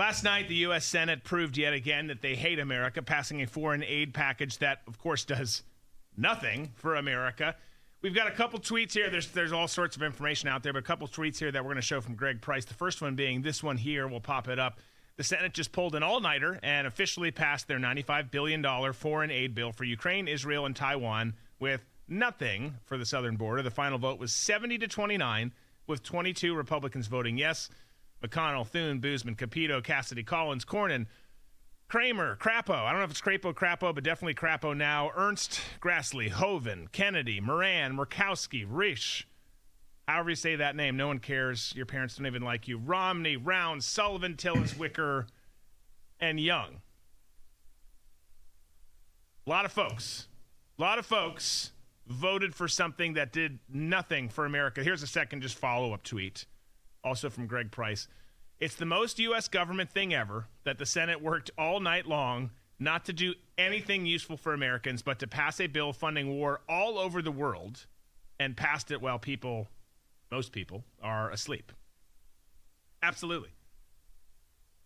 last 0.00 0.24
night, 0.24 0.48
the 0.48 0.54
U.S. 0.56 0.86
Senate 0.86 1.24
proved 1.24 1.58
yet 1.58 1.74
again 1.74 2.06
that 2.06 2.22
they 2.22 2.34
hate 2.34 2.58
America, 2.58 3.02
passing 3.02 3.42
a 3.42 3.46
foreign 3.46 3.84
aid 3.84 4.14
package 4.14 4.56
that, 4.58 4.80
of 4.86 4.98
course, 4.98 5.26
does 5.26 5.62
nothing 6.16 6.70
for 6.76 6.94
America. 6.94 7.54
We've 8.00 8.14
got 8.14 8.26
a 8.26 8.30
couple 8.30 8.58
tweets 8.60 8.94
here. 8.94 9.10
There's 9.10 9.28
there's 9.28 9.52
all 9.52 9.68
sorts 9.68 9.96
of 9.96 10.02
information 10.02 10.48
out 10.48 10.62
there, 10.62 10.72
but 10.72 10.78
a 10.78 10.82
couple 10.82 11.06
tweets 11.06 11.38
here 11.38 11.52
that 11.52 11.62
we're 11.62 11.68
going 11.68 11.76
to 11.76 11.82
show 11.82 12.00
from 12.00 12.14
Greg 12.14 12.40
Price. 12.40 12.64
The 12.64 12.72
first 12.72 13.02
one 13.02 13.14
being 13.14 13.42
this 13.42 13.62
one 13.62 13.76
here. 13.76 14.08
We'll 14.08 14.20
pop 14.20 14.48
it 14.48 14.58
up. 14.58 14.78
The 15.18 15.22
Senate 15.22 15.52
just 15.52 15.70
pulled 15.70 15.94
an 15.94 16.02
all-nighter 16.02 16.58
and 16.62 16.86
officially 16.86 17.30
passed 17.30 17.68
their 17.68 17.78
$95 17.78 18.30
billion 18.30 18.92
foreign 18.94 19.30
aid 19.30 19.54
bill 19.54 19.70
for 19.70 19.84
Ukraine, 19.84 20.28
Israel, 20.28 20.64
and 20.64 20.74
Taiwan 20.74 21.34
with 21.58 21.84
nothing 22.08 22.76
for 22.86 22.96
the 22.96 23.04
southern 23.04 23.36
border. 23.36 23.60
The 23.62 23.70
final 23.70 23.98
vote 23.98 24.18
was 24.18 24.32
70 24.32 24.78
to 24.78 24.88
29, 24.88 25.52
with 25.86 26.02
22 26.02 26.54
Republicans 26.54 27.06
voting 27.06 27.36
yes. 27.36 27.68
McConnell, 28.22 28.66
Thune, 28.66 29.00
Boozman, 29.00 29.36
Capito, 29.36 29.80
Cassidy, 29.80 30.22
Collins, 30.22 30.64
Cornyn, 30.64 31.06
Cramer, 31.88 32.36
Crapo. 32.36 32.74
I 32.74 32.90
don't 32.90 33.00
know 33.00 33.04
if 33.04 33.10
it's 33.10 33.20
Crapo, 33.20 33.52
Crapo, 33.52 33.94
but 33.94 34.04
definitely 34.04 34.34
Crapo 34.34 34.76
now. 34.76 35.10
Ernst, 35.16 35.60
Grassley, 35.80 36.30
Hoven, 36.30 36.88
Kennedy, 36.92 37.40
Moran, 37.40 37.96
Murkowski, 37.96 38.66
Risch. 38.66 39.24
However 40.06 40.30
you 40.30 40.36
say 40.36 40.56
that 40.56 40.76
name, 40.76 40.96
no 40.96 41.06
one 41.06 41.18
cares. 41.18 41.72
Your 41.74 41.86
parents 41.86 42.16
don't 42.16 42.26
even 42.26 42.42
like 42.42 42.68
you. 42.68 42.78
Romney, 42.78 43.36
Round, 43.36 43.82
Sullivan, 43.82 44.34
Tillis, 44.34 44.76
Wicker, 44.76 45.26
and 46.20 46.38
Young. 46.38 46.80
A 49.46 49.50
lot 49.50 49.64
of 49.64 49.72
folks. 49.72 50.28
A 50.78 50.82
lot 50.82 50.98
of 50.98 51.06
folks 51.06 51.72
voted 52.06 52.54
for 52.54 52.68
something 52.68 53.14
that 53.14 53.32
did 53.32 53.58
nothing 53.68 54.28
for 54.28 54.44
America. 54.44 54.82
Here's 54.82 55.02
a 55.02 55.06
second 55.06 55.42
just 55.42 55.56
follow 55.56 55.92
up 55.92 56.02
tweet, 56.02 56.44
also 57.04 57.30
from 57.30 57.46
Greg 57.46 57.70
Price. 57.70 58.08
It's 58.58 58.74
the 58.74 58.86
most 58.86 59.18
U.S. 59.18 59.48
government 59.48 59.90
thing 59.90 60.12
ever 60.12 60.46
that 60.64 60.78
the 60.78 60.86
Senate 60.86 61.22
worked 61.22 61.50
all 61.56 61.80
night 61.80 62.06
long 62.06 62.50
not 62.78 63.04
to 63.04 63.12
do 63.12 63.34
anything 63.58 64.06
useful 64.06 64.36
for 64.36 64.54
Americans, 64.54 65.02
but 65.02 65.18
to 65.18 65.26
pass 65.26 65.60
a 65.60 65.66
bill 65.66 65.92
funding 65.92 66.30
war 66.30 66.62
all 66.68 66.98
over 66.98 67.20
the 67.20 67.30
world 67.30 67.86
and 68.38 68.56
passed 68.56 68.90
it 68.90 69.02
while 69.02 69.18
people, 69.18 69.68
most 70.30 70.50
people, 70.50 70.84
are 71.02 71.30
asleep. 71.30 71.72
Absolutely. 73.02 73.50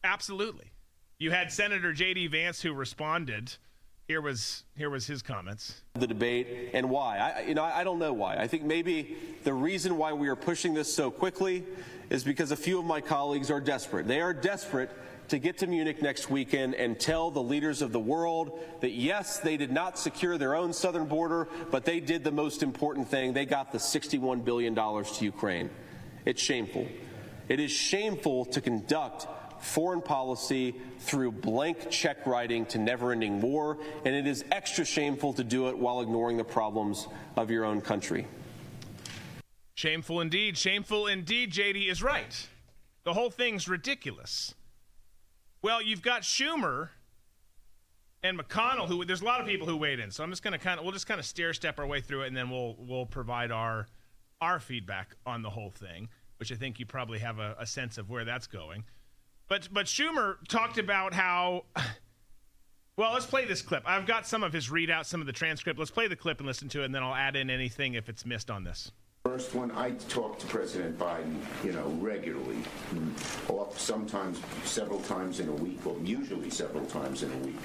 Absolutely. 0.03 0.72
You 1.18 1.31
had 1.31 1.53
Senator 1.53 1.92
J.D. 1.92 2.27
Vance 2.27 2.61
who 2.62 2.72
responded. 2.72 3.57
Here 4.06 4.20
was 4.20 4.64
here 4.76 4.90
was 4.90 5.06
his 5.06 5.22
comments. 5.22 5.80
the 5.94 6.06
debate 6.06 6.70
and 6.74 6.90
why. 6.90 7.18
I, 7.18 7.40
you 7.48 7.54
know, 7.54 7.62
I 7.62 7.84
don't 7.84 7.98
know 7.98 8.12
why. 8.12 8.36
I 8.36 8.46
think 8.46 8.62
maybe 8.62 9.16
the 9.44 9.54
reason 9.54 9.96
why 9.96 10.12
we 10.12 10.28
are 10.28 10.36
pushing 10.36 10.74
this 10.74 10.92
so 10.92 11.10
quickly 11.10 11.64
is 12.10 12.22
because 12.22 12.50
a 12.50 12.56
few 12.56 12.78
of 12.78 12.84
my 12.84 13.00
colleagues 13.00 13.50
are 13.50 13.60
desperate. 13.60 14.06
They 14.06 14.20
are 14.20 14.34
desperate 14.34 14.90
to 15.28 15.38
get 15.38 15.56
to 15.58 15.66
Munich 15.66 16.02
next 16.02 16.28
weekend 16.28 16.74
and 16.74 17.00
tell 17.00 17.30
the 17.30 17.42
leaders 17.42 17.80
of 17.80 17.92
the 17.92 18.00
world 18.00 18.60
that 18.80 18.90
yes, 18.90 19.38
they 19.38 19.56
did 19.56 19.72
not 19.72 19.98
secure 19.98 20.36
their 20.36 20.54
own 20.54 20.74
southern 20.74 21.06
border, 21.06 21.48
but 21.70 21.86
they 21.86 21.98
did 21.98 22.24
the 22.24 22.30
most 22.30 22.62
important 22.62 23.08
thing. 23.08 23.32
They 23.32 23.46
got 23.46 23.72
the 23.72 23.78
$61 23.78 24.44
billion 24.44 24.74
to 24.74 25.24
Ukraine. 25.24 25.70
It's 26.26 26.42
shameful. 26.42 26.86
It 27.48 27.58
is 27.58 27.70
shameful 27.70 28.44
to 28.46 28.60
conduct 28.60 29.26
foreign 29.64 30.03
policy 30.03 30.74
through 30.98 31.33
blank 31.33 31.90
check 31.90 32.27
writing 32.27 32.66
to 32.66 32.79
never 32.79 33.12
ending 33.12 33.40
war, 33.40 33.79
and 34.05 34.14
it 34.14 34.27
is 34.27 34.44
extra 34.53 34.85
shameful 34.85 35.33
to 35.33 35.44
do 35.44 35.68
it 35.68 35.77
while 35.77 36.00
ignoring 36.00 36.37
the 36.37 36.44
problems 36.44 37.09
of 37.37 37.50
your 37.50 37.64
own 37.64 37.81
country. 37.81 38.27
Shameful 39.74 40.20
indeed. 40.20 40.57
Shameful 40.57 41.07
indeed. 41.07 41.53
JD 41.53 41.90
is 41.90 42.03
right. 42.03 42.48
The 43.05 43.12
whole 43.12 43.31
thing's 43.31 43.68
ridiculous. 43.68 44.55
Well, 45.62 45.83
you've 45.83 46.03
got 46.03 46.22
Schumer 46.22 46.90
and 48.22 48.38
McConnell, 48.38 48.87
who 48.87 49.05
there's 49.05 49.20
a 49.20 49.24
lot 49.24 49.40
of 49.40 49.46
people 49.46 49.66
who 49.66 49.77
weighed 49.77 50.00
in. 50.00 50.11
So 50.11 50.22
I'm 50.22 50.31
just 50.31 50.42
gonna 50.42 50.59
kind 50.59 50.79
of 50.79 50.85
we'll 50.85 50.92
just 50.92 51.07
kind 51.07 51.20
of 51.20 51.27
stair 51.27 51.53
step 51.53 51.79
our 51.79 51.87
way 51.87 52.00
through 52.00 52.22
it, 52.22 52.29
and 52.29 52.37
then 52.37 52.50
we'll 52.50 52.77
we'll 52.79 53.07
provide 53.07 53.50
our 53.50 53.87
our 54.40 54.61
feedback 54.61 55.14
on 55.27 55.42
the 55.42 55.50
whole 55.50 55.70
thing, 55.70 56.09
which 56.38 56.53
I 56.53 56.55
think 56.55 56.79
you 56.79 56.87
probably 56.87 57.18
have 57.18 57.38
a, 57.38 57.57
a 57.59 57.66
sense 57.66 57.98
of 57.98 58.11
where 58.11 58.24
that's 58.24 58.46
going. 58.46 58.85
But 59.48 59.68
but 59.72 59.87
Schumer 59.87 60.37
talked 60.48 60.78
about 60.78 61.14
how. 61.14 61.64
Well, 62.96 63.12
let's 63.12 63.26
play 63.26 63.44
this 63.44 63.61
clip. 63.61 63.83
I've 63.87 64.07
got 64.07 64.24
some 64.24 64.44
of 64.44 64.52
his 64.52 64.68
readout, 64.68 65.04
some 65.04 65.20
of 65.20 65.26
the 65.26 65.33
transcript. 65.33 65.80
Let's 65.80 65.90
play 65.90 66.07
the 66.07 66.14
clip 66.14 66.38
and 66.38 66.46
listen 66.46 66.68
to 66.68 66.83
it, 66.83 66.85
and 66.85 66.94
then 66.94 67.02
I'll 67.02 67.12
add 67.12 67.35
in 67.35 67.50
anything 67.50 67.94
if 67.94 68.09
it's 68.09 68.24
missed 68.24 68.52
on 68.52 68.62
this. 68.62 68.92
First 69.26 69.54
one, 69.54 69.70
I 69.70 69.92
talk 70.10 70.38
to 70.40 70.46
President 70.48 70.98
Biden, 70.98 71.37
you 71.64 71.72
know, 71.72 71.88
regularly, 71.98 72.58
off 73.48 73.80
sometimes 73.80 74.38
several 74.64 75.00
times 75.00 75.40
in 75.40 75.48
a 75.48 75.52
week, 75.52 75.87
or 75.87 75.96
usually 76.04 76.50
several 76.50 76.84
times 76.84 77.22
in 77.22 77.32
a 77.32 77.37
week. 77.38 77.58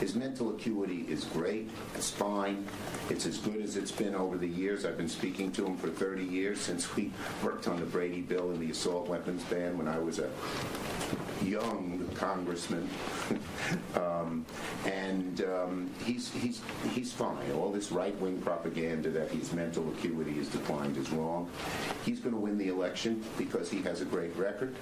His 0.00 0.16
mental 0.16 0.50
acuity 0.56 1.06
is 1.08 1.22
great, 1.26 1.70
it's 1.94 2.10
fine. 2.10 2.66
It's 3.10 3.26
as 3.26 3.38
good 3.38 3.62
as 3.62 3.76
it's 3.76 3.92
been 3.92 4.16
over 4.16 4.36
the 4.36 4.48
years. 4.48 4.84
I've 4.84 4.96
been 4.96 5.08
speaking 5.08 5.52
to 5.52 5.64
him 5.64 5.76
for 5.76 5.88
30 5.88 6.24
years 6.24 6.60
since 6.60 6.96
we 6.96 7.12
worked 7.44 7.68
on 7.68 7.78
the 7.78 7.86
Brady 7.86 8.20
bill 8.20 8.50
and 8.50 8.58
the 8.58 8.72
assault 8.72 9.08
weapons 9.08 9.44
ban 9.44 9.78
when 9.78 9.86
I 9.86 10.00
was 10.00 10.18
a 10.18 10.28
young 11.44 12.08
congressman, 12.14 12.88
um, 13.94 14.44
and 14.84 15.42
um, 15.42 15.90
he's 16.04 16.32
he's 16.32 16.60
he's 16.90 17.12
fine. 17.12 17.52
All 17.52 17.70
this 17.70 17.92
right-wing 17.92 18.40
propaganda 18.40 19.10
that 19.10 19.30
his 19.30 19.52
mental 19.52 19.88
acuity 19.90 20.38
is 20.38 20.48
declined 20.48 20.96
is 21.04 21.12
wrong. 21.12 21.50
He's 22.04 22.20
going 22.20 22.34
to 22.34 22.40
win 22.40 22.58
the 22.58 22.68
election 22.68 23.22
because 23.36 23.70
he 23.70 23.82
has 23.82 24.00
a 24.00 24.04
great 24.04 24.34
record. 24.36 24.74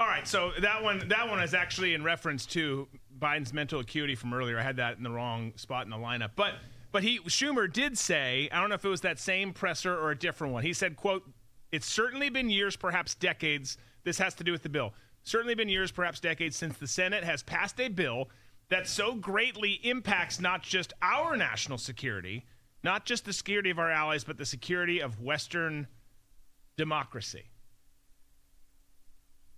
All 0.00 0.06
right, 0.06 0.26
so 0.26 0.52
that 0.60 0.82
one 0.82 1.08
that 1.08 1.28
one 1.28 1.40
is 1.40 1.54
actually 1.54 1.94
in 1.94 2.02
reference 2.02 2.46
to 2.46 2.88
Biden's 3.18 3.52
mental 3.52 3.80
acuity 3.80 4.14
from 4.14 4.34
earlier. 4.34 4.58
I 4.58 4.62
had 4.62 4.76
that 4.76 4.96
in 4.96 5.04
the 5.04 5.10
wrong 5.10 5.52
spot 5.56 5.84
in 5.84 5.90
the 5.90 5.96
lineup, 5.96 6.30
but 6.34 6.54
but 6.90 7.02
he 7.04 7.20
Schumer 7.20 7.72
did 7.72 7.96
say 7.96 8.48
I 8.50 8.60
don't 8.60 8.70
know 8.70 8.74
if 8.74 8.84
it 8.84 8.88
was 8.88 9.02
that 9.02 9.20
same 9.20 9.52
presser 9.52 9.96
or 9.96 10.10
a 10.10 10.18
different 10.18 10.52
one. 10.52 10.64
He 10.64 10.72
said, 10.72 10.96
"quote 10.96 11.22
It's 11.70 11.86
certainly 11.86 12.28
been 12.28 12.50
years, 12.50 12.76
perhaps 12.76 13.14
decades. 13.14 13.78
This 14.02 14.18
has 14.18 14.34
to 14.34 14.44
do 14.44 14.50
with 14.50 14.62
the 14.62 14.68
bill. 14.68 14.94
Certainly 15.22 15.54
been 15.54 15.68
years, 15.68 15.90
perhaps 15.90 16.20
decades, 16.20 16.56
since 16.56 16.76
the 16.76 16.88
Senate 16.88 17.24
has 17.24 17.42
passed 17.42 17.80
a 17.80 17.88
bill 17.88 18.28
that 18.68 18.88
so 18.88 19.14
greatly 19.14 19.74
impacts 19.84 20.40
not 20.40 20.62
just 20.62 20.92
our 21.02 21.36
national 21.36 21.78
security, 21.78 22.44
not 22.84 23.04
just 23.04 23.24
the 23.24 23.32
security 23.32 23.70
of 23.70 23.78
our 23.80 23.90
allies, 23.90 24.22
but 24.22 24.38
the 24.38 24.46
security 24.46 25.00
of 25.00 25.20
Western 25.20 25.88
democracy." 26.76 27.46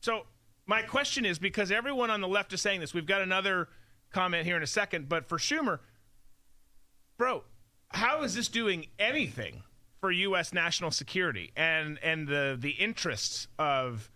So 0.00 0.26
my 0.66 0.82
question 0.82 1.26
is 1.26 1.38
because 1.38 1.70
everyone 1.70 2.10
on 2.10 2.20
the 2.20 2.28
left 2.28 2.52
is 2.52 2.62
saying 2.62 2.80
this, 2.80 2.94
we've 2.94 3.06
got 3.06 3.22
another 3.22 3.68
comment 4.12 4.46
here 4.46 4.56
in 4.56 4.62
a 4.62 4.66
second, 4.66 5.08
but 5.08 5.28
for 5.28 5.38
Schumer, 5.38 5.80
bro, 7.18 7.44
how 7.90 8.22
is 8.22 8.34
this 8.34 8.48
doing 8.48 8.86
anything 8.98 9.62
for 10.00 10.10
U.S. 10.10 10.52
national 10.52 10.90
security 10.90 11.52
and 11.56 11.98
and 12.02 12.28
the 12.28 12.56
the 12.58 12.70
interests 12.70 13.48
of 13.58 14.10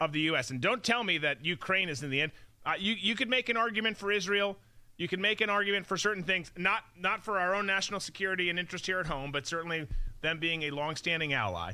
of 0.00 0.12
the 0.12 0.20
U.S. 0.22 0.50
And 0.50 0.60
don't 0.60 0.82
tell 0.82 1.04
me 1.04 1.18
that 1.18 1.44
Ukraine 1.44 1.88
is 1.88 2.02
in 2.02 2.10
the 2.10 2.20
end. 2.20 2.32
Uh, 2.64 2.74
you 2.78 2.94
you 2.94 3.14
could 3.14 3.28
make 3.28 3.48
an 3.48 3.56
argument 3.56 3.96
for 3.96 4.10
Israel. 4.10 4.58
You 4.96 5.08
can 5.08 5.20
make 5.20 5.40
an 5.40 5.50
argument 5.50 5.86
for 5.86 5.96
certain 5.96 6.22
things, 6.22 6.50
not 6.56 6.84
not 6.98 7.24
for 7.24 7.38
our 7.38 7.54
own 7.54 7.66
national 7.66 8.00
security 8.00 8.48
and 8.50 8.58
interest 8.58 8.86
here 8.86 8.98
at 8.98 9.06
home, 9.06 9.30
but 9.30 9.46
certainly 9.46 9.86
them 10.22 10.38
being 10.38 10.64
a 10.64 10.70
longstanding 10.70 11.34
ally 11.34 11.72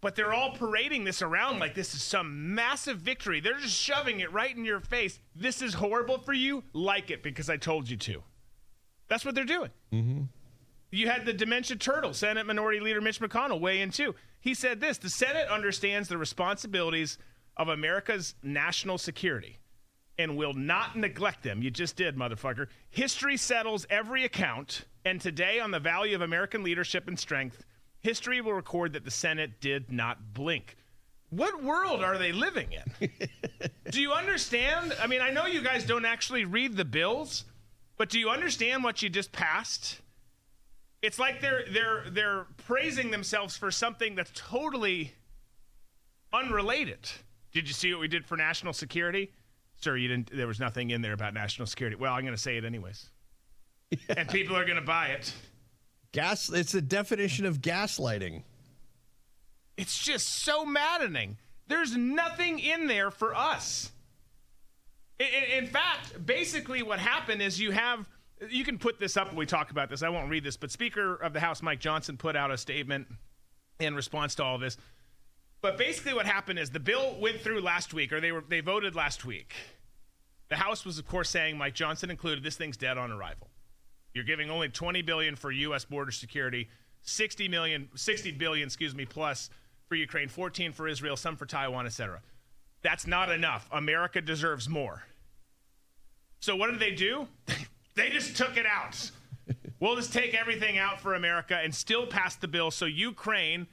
but 0.00 0.16
they're 0.16 0.32
all 0.32 0.52
parading 0.52 1.04
this 1.04 1.22
around 1.22 1.58
like 1.58 1.74
this 1.74 1.94
is 1.94 2.02
some 2.02 2.54
massive 2.54 2.98
victory. 2.98 3.40
They're 3.40 3.58
just 3.58 3.76
shoving 3.76 4.20
it 4.20 4.32
right 4.32 4.54
in 4.54 4.64
your 4.64 4.80
face. 4.80 5.18
This 5.34 5.60
is 5.60 5.74
horrible 5.74 6.18
for 6.18 6.32
you. 6.32 6.64
Like 6.72 7.10
it 7.10 7.22
because 7.22 7.50
I 7.50 7.56
told 7.56 7.88
you 7.88 7.96
to. 7.98 8.22
That's 9.08 9.24
what 9.24 9.34
they're 9.34 9.44
doing. 9.44 9.70
Mm-hmm. 9.92 10.22
You 10.90 11.08
had 11.08 11.26
the 11.26 11.32
dementia 11.32 11.76
turtle, 11.76 12.14
Senate 12.14 12.46
Minority 12.46 12.80
Leader 12.80 13.00
Mitch 13.00 13.20
McConnell, 13.20 13.60
weigh 13.60 13.80
in 13.80 13.90
too. 13.90 14.14
He 14.40 14.54
said 14.54 14.80
this 14.80 14.98
The 14.98 15.10
Senate 15.10 15.48
understands 15.48 16.08
the 16.08 16.18
responsibilities 16.18 17.18
of 17.56 17.68
America's 17.68 18.34
national 18.42 18.96
security 18.96 19.59
and 20.20 20.36
will 20.36 20.52
not 20.52 20.96
neglect 20.96 21.42
them. 21.42 21.62
You 21.62 21.70
just 21.70 21.96
did, 21.96 22.14
motherfucker. 22.14 22.66
History 22.90 23.38
settles 23.38 23.86
every 23.88 24.24
account, 24.24 24.84
and 25.04 25.18
today, 25.18 25.60
on 25.60 25.70
the 25.70 25.80
value 25.80 26.14
of 26.14 26.20
American 26.20 26.62
leadership 26.62 27.08
and 27.08 27.18
strength, 27.18 27.64
history 28.00 28.42
will 28.42 28.52
record 28.52 28.92
that 28.92 29.04
the 29.04 29.10
Senate 29.10 29.60
did 29.60 29.90
not 29.90 30.34
blink. 30.34 30.76
What 31.30 31.62
world 31.62 32.04
are 32.04 32.18
they 32.18 32.32
living 32.32 32.68
in? 32.72 33.10
do 33.90 34.00
you 34.00 34.12
understand? 34.12 34.94
I 35.00 35.06
mean, 35.06 35.22
I 35.22 35.30
know 35.30 35.46
you 35.46 35.62
guys 35.62 35.86
don't 35.86 36.04
actually 36.04 36.44
read 36.44 36.76
the 36.76 36.84
bills, 36.84 37.44
but 37.96 38.10
do 38.10 38.18
you 38.18 38.28
understand 38.28 38.84
what 38.84 39.00
you 39.00 39.08
just 39.08 39.32
passed? 39.32 40.00
It's 41.00 41.18
like 41.18 41.40
they're 41.40 41.64
they're 41.72 42.04
they're 42.10 42.46
praising 42.66 43.10
themselves 43.10 43.56
for 43.56 43.70
something 43.70 44.16
that's 44.16 44.32
totally 44.34 45.14
unrelated. 46.30 47.08
Did 47.52 47.68
you 47.68 47.74
see 47.74 47.90
what 47.94 48.00
we 48.00 48.08
did 48.08 48.26
for 48.26 48.36
national 48.36 48.74
security? 48.74 49.30
Sir, 49.80 49.96
you 49.96 50.08
didn't 50.08 50.30
there 50.32 50.46
was 50.46 50.60
nothing 50.60 50.90
in 50.90 51.00
there 51.00 51.14
about 51.14 51.34
national 51.34 51.66
security. 51.66 51.96
Well, 51.96 52.12
I'm 52.12 52.22
going 52.22 52.34
to 52.34 52.40
say 52.40 52.56
it 52.56 52.64
anyways. 52.64 53.08
Yeah. 53.90 54.14
And 54.18 54.28
people 54.28 54.56
are 54.56 54.64
going 54.64 54.78
to 54.78 54.84
buy 54.84 55.08
it. 55.08 55.34
Gas. 56.12 56.48
It's 56.50 56.72
the 56.72 56.82
definition 56.82 57.46
of 57.46 57.60
gaslighting. 57.60 58.42
It's 59.76 59.98
just 59.98 60.44
so 60.44 60.64
maddening. 60.64 61.38
There's 61.66 61.96
nothing 61.96 62.58
in 62.58 62.86
there 62.86 63.10
for 63.10 63.34
us. 63.34 63.90
In, 65.18 65.64
in, 65.64 65.66
fact, 65.66 66.24
basically, 66.24 66.82
what 66.82 66.98
happened 66.98 67.42
is 67.42 67.58
you 67.58 67.70
have. 67.70 68.08
You 68.48 68.64
can 68.64 68.78
put 68.78 68.98
this 68.98 69.16
up 69.16 69.28
when 69.28 69.36
we 69.36 69.46
talk 69.46 69.70
about 69.70 69.90
this. 69.90 70.02
I 70.02 70.08
won't 70.08 70.30
read 70.30 70.44
this, 70.44 70.56
but 70.56 70.70
Speaker 70.70 71.14
of 71.16 71.32
the 71.32 71.40
House 71.40 71.62
Mike 71.62 71.80
Johnson 71.80 72.16
put 72.16 72.36
out 72.36 72.50
a 72.50 72.56
statement 72.56 73.06
in 73.78 73.94
response 73.94 74.34
to 74.36 74.44
all 74.44 74.58
this. 74.58 74.76
But 75.62 75.76
basically, 75.76 76.14
what 76.14 76.26
happened 76.26 76.58
is 76.58 76.70
the 76.70 76.80
bill 76.80 77.16
went 77.20 77.40
through 77.40 77.60
last 77.60 77.92
week, 77.92 78.12
or 78.12 78.20
they 78.20 78.32
were 78.32 78.44
they 78.48 78.60
voted 78.60 78.94
last 78.94 79.24
week. 79.24 79.54
The 80.48 80.56
House 80.56 80.84
was, 80.84 80.98
of 80.98 81.06
course, 81.06 81.28
saying 81.28 81.58
Mike 81.58 81.74
Johnson 81.74 82.10
included 82.10 82.42
this 82.42 82.56
thing's 82.56 82.76
dead 82.76 82.98
on 82.98 83.12
arrival. 83.12 83.48
You're 84.14 84.24
giving 84.24 84.50
only 84.50 84.68
20 84.68 85.02
billion 85.02 85.36
for 85.36 85.52
U.S. 85.52 85.84
border 85.84 86.10
security, 86.10 86.68
60 87.02 87.46
million, 87.48 87.88
60 87.94 88.32
billion, 88.32 88.66
excuse 88.66 88.94
me, 88.94 89.04
plus 89.04 89.50
for 89.86 89.94
Ukraine, 89.94 90.28
14 90.28 90.72
for 90.72 90.88
Israel, 90.88 91.16
some 91.16 91.36
for 91.36 91.46
Taiwan, 91.46 91.86
etc. 91.86 92.20
That's 92.82 93.06
not 93.06 93.30
enough. 93.30 93.68
America 93.70 94.20
deserves 94.20 94.68
more. 94.68 95.04
So 96.40 96.56
what 96.56 96.70
did 96.70 96.80
they 96.80 96.92
do? 96.92 97.28
they 97.94 98.08
just 98.08 98.36
took 98.36 98.56
it 98.56 98.66
out. 98.66 99.10
we'll 99.80 99.96
just 99.96 100.12
take 100.12 100.34
everything 100.34 100.78
out 100.78 101.00
for 101.00 101.14
America 101.14 101.56
and 101.62 101.72
still 101.74 102.06
pass 102.06 102.34
the 102.34 102.48
bill 102.48 102.70
so 102.70 102.86
Ukraine 102.86 103.68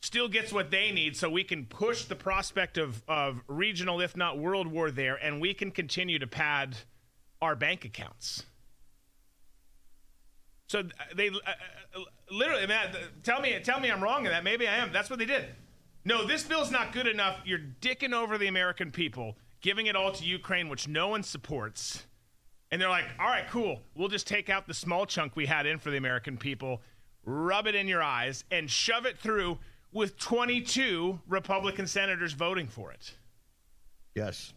still 0.00 0.28
gets 0.28 0.52
what 0.52 0.70
they 0.70 0.90
need 0.90 1.16
so 1.16 1.28
we 1.28 1.44
can 1.44 1.66
push 1.66 2.04
the 2.04 2.16
prospect 2.16 2.78
of, 2.78 3.02
of 3.06 3.40
regional, 3.48 4.00
if 4.00 4.16
not 4.16 4.38
world 4.38 4.66
war 4.66 4.90
there, 4.90 5.16
and 5.16 5.40
we 5.40 5.54
can 5.54 5.70
continue 5.70 6.18
to 6.18 6.26
pad 6.26 6.76
our 7.42 7.54
bank 7.54 7.84
accounts. 7.84 8.44
So 10.68 10.84
they 11.14 11.28
uh, 11.28 11.32
uh, 11.96 12.00
literally, 12.30 12.66
man, 12.66 12.94
tell 13.22 13.40
me, 13.40 13.58
tell 13.62 13.80
me 13.80 13.90
I'm 13.90 14.02
wrong 14.02 14.24
in 14.24 14.30
that. 14.30 14.44
Maybe 14.44 14.68
I 14.68 14.76
am. 14.76 14.92
That's 14.92 15.10
what 15.10 15.18
they 15.18 15.24
did. 15.24 15.46
No, 16.04 16.24
this 16.26 16.44
bill's 16.44 16.70
not 16.70 16.92
good 16.92 17.06
enough. 17.06 17.40
You're 17.44 17.60
dicking 17.80 18.14
over 18.14 18.38
the 18.38 18.46
American 18.46 18.90
people, 18.90 19.36
giving 19.60 19.86
it 19.86 19.96
all 19.96 20.12
to 20.12 20.24
Ukraine, 20.24 20.68
which 20.68 20.88
no 20.88 21.08
one 21.08 21.22
supports. 21.22 22.06
And 22.70 22.80
they're 22.80 22.88
like, 22.88 23.06
all 23.18 23.26
right, 23.26 23.48
cool. 23.50 23.82
We'll 23.96 24.08
just 24.08 24.26
take 24.26 24.48
out 24.48 24.66
the 24.66 24.74
small 24.74 25.04
chunk 25.04 25.34
we 25.34 25.44
had 25.44 25.66
in 25.66 25.78
for 25.78 25.90
the 25.90 25.96
American 25.96 26.38
people, 26.38 26.80
rub 27.24 27.66
it 27.66 27.74
in 27.74 27.88
your 27.88 28.02
eyes, 28.02 28.44
and 28.50 28.70
shove 28.70 29.06
it 29.06 29.18
through 29.18 29.58
with 29.92 30.18
22 30.18 31.20
Republican 31.28 31.86
senators 31.86 32.32
voting 32.32 32.66
for 32.66 32.92
it. 32.92 33.14
Yes. 34.14 34.52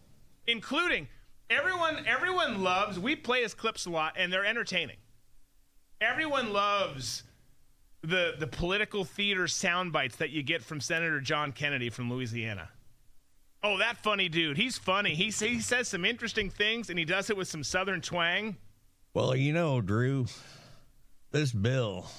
Including 0.46 1.08
everyone 1.50 2.04
everyone 2.06 2.62
loves, 2.62 2.98
we 2.98 3.16
play 3.16 3.42
his 3.42 3.54
clips 3.54 3.86
a 3.86 3.90
lot 3.90 4.14
and 4.16 4.32
they're 4.32 4.44
entertaining 4.44 4.96
everyone 6.04 6.52
loves 6.52 7.22
the 8.02 8.34
the 8.38 8.46
political 8.46 9.04
theater 9.04 9.48
sound 9.48 9.92
bites 9.92 10.16
that 10.16 10.30
you 10.30 10.42
get 10.42 10.62
from 10.62 10.80
Senator 10.80 11.20
John 11.20 11.52
Kennedy 11.52 11.90
from 11.90 12.12
Louisiana. 12.12 12.68
Oh, 13.62 13.78
that 13.78 13.96
funny 13.96 14.28
dude. 14.28 14.58
He's 14.58 14.76
funny. 14.76 15.14
He, 15.14 15.30
he 15.30 15.60
says 15.60 15.88
some 15.88 16.04
interesting 16.04 16.50
things 16.50 16.90
and 16.90 16.98
he 16.98 17.06
does 17.06 17.30
it 17.30 17.36
with 17.36 17.48
some 17.48 17.64
southern 17.64 18.02
twang. 18.02 18.58
Well, 19.14 19.34
you 19.34 19.54
know, 19.54 19.80
Drew, 19.80 20.26
this 21.30 21.50
bill, 21.50 22.10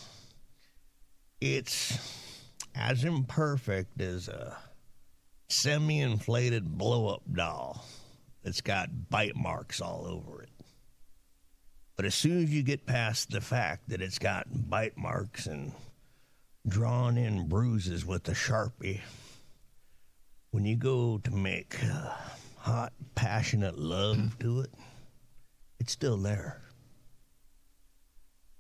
it's 1.40 2.25
as 2.76 3.04
imperfect 3.04 4.00
as 4.02 4.28
a 4.28 4.58
semi 5.50 6.02
inflated 6.02 6.78
blow 6.78 7.08
up 7.08 7.22
doll 7.32 7.86
that's 8.44 8.62
got 8.62 9.10
bite 9.10 9.36
marks 9.36 9.82
all 9.82 10.06
over 10.06 10.42
it. 10.44 10.50
But 11.96 12.06
as 12.06 12.14
soon 12.14 12.44
as 12.44 12.54
you 12.54 12.62
get 12.62 12.86
past 12.86 13.32
the 13.32 13.42
fact 13.42 13.90
that 13.90 14.02
it's 14.02 14.20
got 14.20 14.48
bite 14.70 14.98
marks 14.98 15.46
and 15.46 15.72
drawn 16.68 17.18
in 17.18 17.48
bruises 17.48 18.06
with 18.06 18.28
a 18.28 18.34
Sharpie, 18.34 19.00
when 20.52 20.66
you 20.66 20.76
go 20.76 21.20
to 21.20 21.32
make 21.32 21.82
uh, 21.84 22.14
hot, 22.58 22.92
passionate 23.16 23.78
love 23.78 24.38
to 24.40 24.62
it, 24.62 24.72
it's 25.80 25.94
still 25.94 26.18
there. 26.18 26.62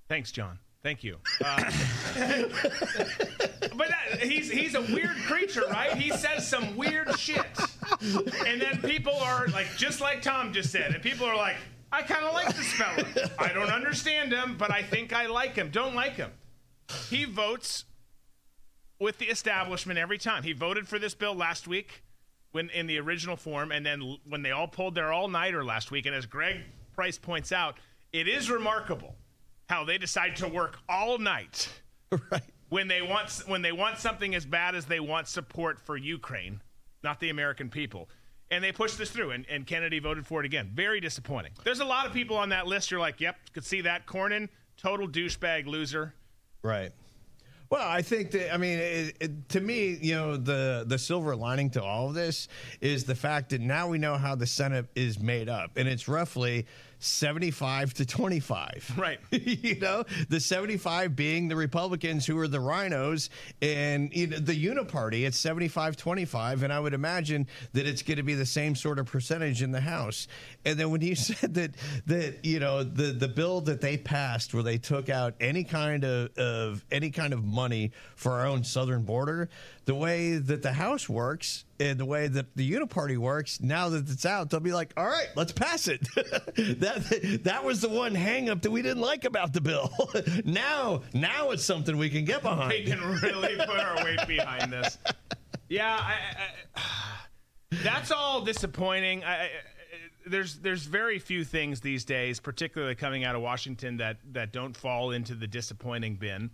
Thanks, 0.08 0.32
John. 0.32 0.60
Thank 0.86 1.04
you. 1.04 1.18
Uh, 1.44 1.56
but 3.76 3.88
that, 3.90 4.20
he's 4.22 4.52
he's 4.52 4.76
a 4.76 4.82
weird 4.82 5.18
creature, 5.26 5.64
right? 5.72 5.98
He 5.98 6.12
says 6.12 6.48
some 6.48 6.78
weird 6.78 7.10
shit, 7.18 7.44
and 8.46 8.62
then 8.62 8.80
people 8.84 9.16
are 9.16 9.48
like, 9.48 9.66
just 9.78 10.00
like 10.00 10.22
Tom 10.22 10.54
just 10.54 10.72
said, 10.72 10.94
and 10.94 11.02
people 11.02 11.26
are 11.26 11.36
like, 11.36 11.56
I 11.92 12.04
kind 12.04 12.24
of 12.24 12.36
like 12.36 12.56
this 12.56 12.72
fella. 12.74 13.04
I 13.40 13.52
don't 13.52 13.72
understand 13.72 14.32
him, 14.32 14.58
but 14.60 14.70
I 14.70 14.84
think 14.84 15.12
I 15.12 15.26
like 15.26 15.56
him. 15.56 15.72
Don't 15.72 15.96
like 15.96 16.18
him. 16.18 16.30
He 17.10 17.26
votes 17.26 17.86
with 19.00 19.18
the 19.18 19.26
establishment 19.26 19.98
every 19.98 20.20
time. 20.20 20.44
He 20.44 20.54
voted 20.54 20.88
for 20.88 21.00
this 21.00 21.16
bill 21.16 21.34
last 21.34 21.68
week 21.68 22.04
when 22.52 22.70
in 22.70 22.86
the 22.86 23.00
original 23.00 23.38
form, 23.38 23.72
and 23.72 23.84
then 23.84 24.18
when 24.30 24.44
they 24.44 24.52
all 24.52 24.68
pulled 24.68 24.94
their 24.94 25.12
all 25.12 25.30
nighter 25.30 25.66
last 25.66 25.90
week. 25.90 26.06
And 26.06 26.14
as 26.14 26.28
Greg 26.28 26.58
Price 26.94 27.18
points 27.18 27.52
out, 27.52 27.80
it 28.14 28.28
is 28.28 28.52
remarkable 28.52 29.16
how 29.68 29.84
they 29.84 29.98
decide 29.98 30.36
to 30.38 30.48
work 30.48 30.78
all 30.88 31.18
night 31.18 31.70
right. 32.32 32.42
when 32.70 32.88
they 32.88 33.02
want 33.02 33.44
when 33.48 33.62
they 33.62 33.72
want 33.72 33.98
something 33.98 34.36
as 34.36 34.46
bad 34.46 34.76
as 34.76 34.86
they 34.86 35.00
want 35.00 35.28
support 35.28 35.80
for 35.80 35.98
Ukraine, 35.98 36.62
not 37.04 37.20
the 37.20 37.30
American 37.30 37.70
people. 37.70 38.10
And 38.52 38.64
they 38.64 38.72
pushed 38.72 39.00
this 39.00 39.10
through, 39.10 39.32
and, 39.32 39.44
and 39.50 39.66
Kennedy 39.66 39.98
voted 39.98 40.28
for 40.28 40.40
it 40.40 40.46
again. 40.46 40.72
Very 40.74 41.00
disappointing. 41.00 41.52
There's 41.64 41.80
a 41.80 41.86
lot 41.86 42.06
of 42.06 42.14
people 42.14 42.38
on 42.38 42.50
that 42.50 42.68
list. 42.68 42.92
You're 42.92 43.00
like, 43.00 43.20
yep, 43.20 43.38
could 43.54 43.66
see 43.66 43.82
that. 43.82 44.06
Cornyn, 44.06 44.50
total 44.78 45.08
douchebag 45.08 45.66
loser. 45.66 46.14
Right. 46.62 46.92
Well, 47.70 47.88
I 47.88 48.04
think 48.04 48.32
that 48.32 48.54
I 48.54 48.58
mean, 48.58 48.78
it, 48.78 49.18
it, 49.20 49.50
to 49.50 49.60
me, 49.60 49.98
you 50.00 50.14
know, 50.14 50.38
the 50.38 50.86
the 50.88 51.00
silver 51.00 51.36
lining 51.36 51.72
to 51.72 51.84
all 51.84 52.10
of 52.10 52.14
this 52.14 52.48
is 52.80 53.06
the 53.06 53.16
fact 53.16 53.50
that 53.50 53.62
now 53.62 53.88
we 53.88 53.98
know 53.98 54.18
how 54.18 54.36
the 54.36 54.46
Senate 54.46 54.86
is 54.96 55.20
made 55.20 55.50
up, 55.50 55.72
and 55.76 55.88
it's 55.88 56.08
roughly 56.08 56.68
75 57.06 57.94
to 57.96 58.06
25. 58.06 58.94
Right. 59.06 59.20
you 59.30 59.80
know, 59.80 60.04
the 60.30 60.40
75 60.40 61.16
being 61.16 61.48
the 61.48 61.56
Republicans 61.56 62.26
who 62.26 62.40
are 62.40 62.48
the 62.48 62.60
RINOs 62.60 63.30
and 63.62 64.12
you 64.16 64.28
know, 64.28 64.38
the 64.38 64.54
uniparty 64.54 65.28
it's 65.28 65.38
75 65.38 65.98
25 65.98 66.64
and 66.64 66.74
I 66.74 66.80
would 66.80 66.94
imagine 66.94 67.48
that 67.74 67.86
it's 67.86 68.02
going 68.02 68.18
to 68.18 68.24
be 68.24 68.36
the 68.36 68.46
same 68.46 68.76
sort 68.76 68.98
of 69.00 69.06
percentage 69.06 69.62
in 69.62 69.72
the 69.72 69.82
House. 69.82 70.28
And 70.64 70.80
then 70.80 70.92
when 70.92 71.02
you 71.02 71.16
said 71.16 71.54
that 71.56 71.72
that 72.08 72.46
you 72.46 72.60
know, 72.60 72.84
the 72.84 73.12
the 73.12 73.28
bill 73.28 73.62
that 73.62 73.82
they 73.82 73.98
passed 73.98 74.54
where 74.54 74.64
they 74.64 74.78
took 74.78 75.10
out 75.10 75.36
any 75.40 75.64
kind 75.64 76.04
of, 76.04 76.36
of 76.38 76.86
any 76.92 77.12
kind 77.12 77.34
of 77.34 77.44
money 77.44 77.92
for 78.16 78.34
our 78.34 78.48
own 78.48 78.64
southern 78.64 79.04
border, 79.04 79.50
the 79.86 79.96
way 79.96 80.38
that 80.38 80.64
the 80.64 80.74
House 80.74 81.08
works 81.08 81.64
and 81.80 82.00
the 82.00 82.06
way 82.06 82.28
that 82.28 82.56
the 82.56 82.70
Uniparty 82.72 83.18
works, 83.18 83.62
now 83.62 83.90
that 83.90 84.10
it's 84.10 84.26
out, 84.26 84.50
they'll 84.50 84.60
be 84.60 84.74
like, 84.74 84.94
"All 84.98 85.06
right, 85.06 85.28
let's 85.36 85.52
pass 85.52 85.88
it." 85.88 86.02
that 86.16 87.42
that 87.44 87.64
was 87.64 87.82
the 87.82 87.90
one 87.90 88.16
hangup 88.16 88.64
that 88.64 88.72
we 88.72 88.82
didn't 88.82 89.02
like 89.02 89.26
about 89.26 89.54
the 89.54 89.62
bill. 89.62 89.92
now, 90.46 91.04
now 91.14 91.52
it's 91.52 91.64
something 91.64 91.98
we 91.98 92.10
can 92.10 92.26
get 92.26 92.42
behind. 92.42 92.72
We 92.72 92.84
can 92.84 93.00
really 93.22 93.56
put 93.58 93.80
our 93.80 94.04
weight 94.04 94.28
behind 94.28 94.74
this. 94.74 94.98
Yeah, 95.70 95.98
I, 96.00 96.18
I, 96.76 96.82
that's 97.84 98.12
all 98.12 98.42
disappointing. 98.42 99.24
I, 99.24 99.50
there's 100.26 100.56
there's 100.58 100.86
very 100.86 101.20
few 101.20 101.44
things 101.44 101.82
these 101.82 102.06
days, 102.06 102.40
particularly 102.40 102.96
coming 102.96 103.24
out 103.24 103.36
of 103.36 103.42
Washington, 103.42 103.98
that 103.98 104.18
that 104.32 104.52
don't 104.52 104.76
fall 104.76 105.12
into 105.12 105.36
the 105.36 105.48
disappointing 105.48 106.16
bin. 106.16 106.50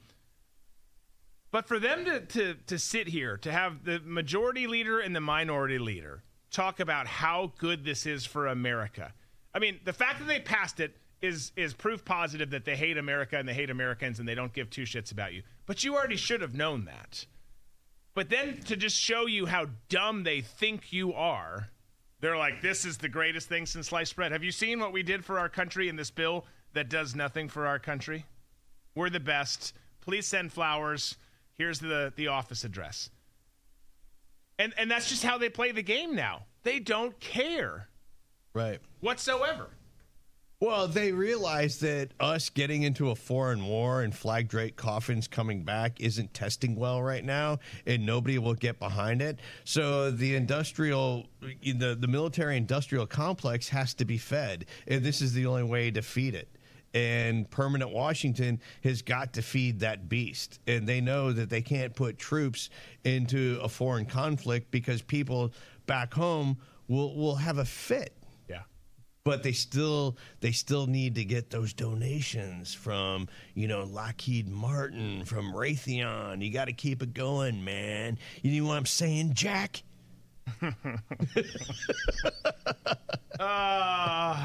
But 1.52 1.68
for 1.68 1.80
them 1.80 2.06
to, 2.06 2.22
to, 2.22 2.54
to 2.68 2.80
sit 2.80 3.08
here, 3.08 3.38
to 3.38 3.52
have 3.52 3.84
the 3.84 4.00
majority 4.06 4.68
leader 4.68 5.00
and 5.00 5.16
the 5.16 5.22
minority 5.22 5.80
leader 5.80 6.24
talk 6.50 6.80
about 6.80 7.08
how 7.08 7.52
good 7.58 7.84
this 7.84 8.06
is 8.06 8.26
for 8.26 8.48
America. 8.48 9.14
I 9.54 9.60
mean, 9.60 9.80
the 9.84 9.94
fact 9.94 10.20
that 10.20 10.28
they 10.28 10.40
passed 10.40 10.80
it 10.80 10.96
is 11.22 11.52
is 11.56 11.74
proof 11.74 12.04
positive 12.04 12.50
that 12.50 12.66
they 12.66 12.76
hate 12.76 12.98
America 12.98 13.38
and 13.38 13.48
they 13.48 13.54
hate 13.54 13.70
Americans 13.70 14.20
and 14.20 14.28
they 14.28 14.34
don't 14.34 14.54
give 14.54 14.70
two 14.70 14.84
shits 14.84 15.12
about 15.12 15.34
you. 15.34 15.44
But 15.66 15.84
you 15.84 15.96
already 15.96 16.16
should 16.16 16.42
have 16.42 16.56
known 16.56 16.86
that. 16.86 17.26
But 18.14 18.30
then 18.30 18.60
to 18.64 18.76
just 18.76 18.98
show 18.98 19.26
you 19.28 19.46
how 19.46 19.68
dumb 19.88 20.24
they 20.24 20.42
think 20.42 20.92
you 20.92 21.14
are, 21.14 21.70
they're 22.20 22.38
like, 22.38 22.62
this 22.62 22.86
is 22.86 22.98
the 22.98 23.08
greatest 23.10 23.50
thing 23.50 23.66
since 23.66 23.88
sliced 23.88 24.16
bread. 24.16 24.32
Have 24.32 24.44
you 24.44 24.52
seen 24.52 24.80
what 24.80 24.94
we 24.94 25.04
did 25.04 25.24
for 25.24 25.40
our 25.40 25.50
country 25.50 25.90
in 25.90 25.96
this 25.96 26.12
bill 26.12 26.46
that 26.74 26.90
does 26.90 27.16
nothing 27.16 27.48
for 27.48 27.68
our 27.68 27.80
country? 27.80 28.26
We're 28.96 29.10
the 29.10 29.20
best. 29.20 29.74
Please 30.02 30.28
send 30.28 30.52
flowers. 30.52 31.18
Here's 31.58 31.80
the, 31.80 32.12
the 32.16 32.28
office 32.28 32.64
address. 32.64 33.10
And 34.60 34.74
and 34.78 34.90
that's 34.92 35.10
just 35.10 35.24
how 35.24 35.38
they 35.38 35.50
play 35.50 35.72
the 35.72 35.82
game 35.82 36.16
now. 36.16 36.44
They 36.64 36.80
don't 36.80 37.20
care 37.20 37.88
Right. 38.54 38.80
whatsoever. 39.00 39.70
Well, 40.60 40.88
they 40.88 41.12
realize 41.12 41.80
that 41.80 42.12
us 42.20 42.50
getting 42.52 42.84
into 42.84 43.10
a 43.10 43.16
foreign 43.16 43.66
war 43.66 44.04
and 44.04 44.14
flag 44.16 44.48
draped 44.48 44.76
coffins 44.78 45.28
coming 45.28 45.64
back 45.64 46.00
isn't 46.00 46.36
testing 46.36 46.76
well 46.76 47.02
right 47.02 47.24
now, 47.26 47.58
and 47.88 48.06
nobody 48.06 48.38
will 48.38 48.54
get 48.54 48.78
behind 48.78 49.24
it. 49.24 49.40
So 49.64 50.12
the 50.12 50.36
industrial, 50.36 51.26
the 51.42 51.98
the 52.00 52.08
military 52.08 52.58
industrial 52.58 53.08
complex 53.08 53.70
has 53.70 53.96
to 53.96 54.06
be 54.06 54.20
fed, 54.20 54.66
and 54.88 55.04
this 55.04 55.20
is 55.24 55.34
the 55.34 55.48
only 55.48 55.64
way 55.64 55.90
to 55.90 56.04
feed 56.04 56.36
it. 56.36 56.48
And 56.94 57.50
permanent 57.50 57.92
Washington 57.92 58.60
has 58.84 59.02
got 59.02 59.34
to 59.34 59.42
feed 59.42 59.80
that 59.80 60.10
beast, 60.10 60.60
and 60.68 60.86
they 60.88 61.00
know 61.00 61.32
that 61.32 61.50
they 61.50 61.62
can't 61.62 61.96
put 61.96 62.18
troops 62.18 62.70
into 63.06 63.60
a 63.62 63.70
foreign 63.70 64.06
conflict 64.06 64.72
because 64.72 65.02
people 65.02 65.54
back 65.86 66.14
home 66.14 66.58
will 66.90 67.16
will 67.16 67.36
have 67.36 67.58
a 67.60 67.66
fit 67.66 68.14
Yeah. 68.50 68.64
but 69.24 69.42
they 69.44 69.54
still 69.54 70.18
they 70.42 70.52
still 70.52 70.86
need 70.86 71.16
to 71.16 71.24
get 71.24 71.50
those 71.50 71.74
donations 71.74 72.74
from 72.74 73.30
you 73.54 73.68
know 73.70 73.84
Lockheed 73.86 74.50
Martin 74.50 75.24
from 75.24 75.54
Raytheon. 75.54 76.44
You 76.44 76.52
got 76.52 76.66
to 76.66 76.74
keep 76.74 77.02
it 77.02 77.14
going, 77.14 77.64
man. 77.64 78.18
You 78.42 78.62
know 78.62 78.68
what 78.68 78.78
I'm 78.78 78.86
saying, 78.86 79.34
Jack? 79.34 79.84
Uh, 83.42 84.36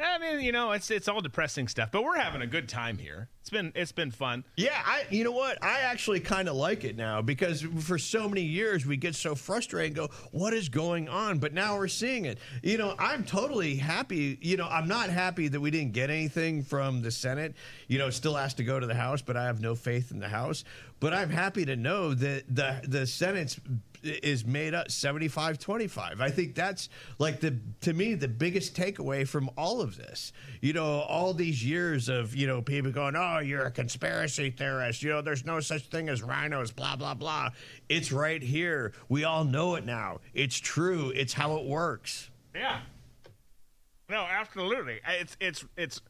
I 0.00 0.18
mean, 0.20 0.40
you 0.40 0.52
know, 0.52 0.70
it's 0.70 0.90
it's 0.92 1.08
all 1.08 1.20
depressing 1.20 1.66
stuff, 1.66 1.90
but 1.90 2.04
we're 2.04 2.18
having 2.18 2.40
a 2.40 2.46
good 2.46 2.68
time 2.68 2.96
here. 2.96 3.28
It's 3.40 3.50
been 3.50 3.72
it's 3.74 3.90
been 3.90 4.12
fun. 4.12 4.44
Yeah, 4.56 4.80
I 4.84 5.04
you 5.10 5.24
know 5.24 5.32
what? 5.32 5.62
I 5.62 5.80
actually 5.80 6.20
kind 6.20 6.48
of 6.48 6.54
like 6.54 6.84
it 6.84 6.96
now 6.96 7.20
because 7.20 7.62
for 7.80 7.98
so 7.98 8.28
many 8.28 8.42
years 8.42 8.86
we 8.86 8.96
get 8.96 9.16
so 9.16 9.34
frustrated 9.34 9.98
and 9.98 10.08
go, 10.08 10.14
"What 10.30 10.52
is 10.52 10.68
going 10.68 11.08
on?" 11.08 11.40
But 11.40 11.52
now 11.52 11.76
we're 11.76 11.88
seeing 11.88 12.26
it. 12.26 12.38
You 12.62 12.78
know, 12.78 12.94
I'm 12.96 13.24
totally 13.24 13.74
happy. 13.74 14.38
You 14.40 14.56
know, 14.56 14.68
I'm 14.68 14.86
not 14.86 15.10
happy 15.10 15.48
that 15.48 15.60
we 15.60 15.72
didn't 15.72 15.92
get 15.92 16.08
anything 16.08 16.62
from 16.62 17.02
the 17.02 17.10
Senate. 17.10 17.54
You 17.88 17.98
know, 17.98 18.10
still 18.10 18.36
has 18.36 18.54
to 18.54 18.64
go 18.64 18.78
to 18.78 18.86
the 18.86 18.94
House, 18.94 19.20
but 19.20 19.36
I 19.36 19.46
have 19.46 19.60
no 19.60 19.74
faith 19.74 20.12
in 20.12 20.20
the 20.20 20.28
House. 20.28 20.62
But 21.00 21.12
I'm 21.12 21.30
happy 21.30 21.64
to 21.64 21.74
know 21.74 22.14
that 22.14 22.44
the 22.48 22.80
the 22.86 23.04
Senate's 23.04 23.58
is 24.02 24.44
made 24.44 24.74
up 24.74 24.88
75-25. 24.88 26.20
I 26.20 26.30
think 26.30 26.54
that's 26.54 26.88
like 27.18 27.40
the 27.40 27.58
to 27.82 27.92
me 27.92 28.14
the 28.14 28.28
biggest 28.28 28.74
takeaway 28.76 29.26
from 29.26 29.50
all 29.56 29.80
of 29.80 29.96
this. 29.96 30.32
You 30.60 30.72
know, 30.72 31.00
all 31.00 31.34
these 31.34 31.64
years 31.64 32.08
of, 32.08 32.34
you 32.34 32.46
know, 32.46 32.62
people 32.62 32.90
going, 32.90 33.16
"Oh, 33.16 33.38
you're 33.38 33.66
a 33.66 33.70
conspiracy 33.70 34.50
theorist. 34.50 35.02
You 35.02 35.10
know, 35.10 35.22
there's 35.22 35.44
no 35.44 35.60
such 35.60 35.86
thing 35.88 36.08
as 36.08 36.22
RINOs, 36.22 36.74
blah 36.74 36.96
blah 36.96 37.14
blah." 37.14 37.50
It's 37.88 38.12
right 38.12 38.42
here. 38.42 38.92
We 39.08 39.24
all 39.24 39.44
know 39.44 39.74
it 39.76 39.84
now. 39.84 40.20
It's 40.34 40.58
true. 40.58 41.10
It's 41.14 41.32
how 41.32 41.56
it 41.56 41.64
works. 41.64 42.30
Yeah. 42.54 42.80
No, 44.08 44.26
absolutely. 44.28 45.00
It's 45.08 45.36
it's 45.40 45.64
it's 45.76 46.00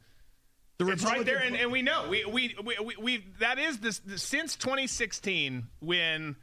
The 0.78 0.88
it's 0.88 1.04
right 1.04 1.24
there, 1.24 1.38
and, 1.38 1.56
and 1.56 1.70
we 1.70 1.82
know 1.82 2.08
we 2.08 2.24
we, 2.24 2.56
we 2.62 2.76
we 2.84 2.96
we 2.96 3.24
that 3.38 3.58
is 3.60 3.78
this 3.78 4.00
since 4.16 4.56
2016 4.56 5.68
when 5.80 6.34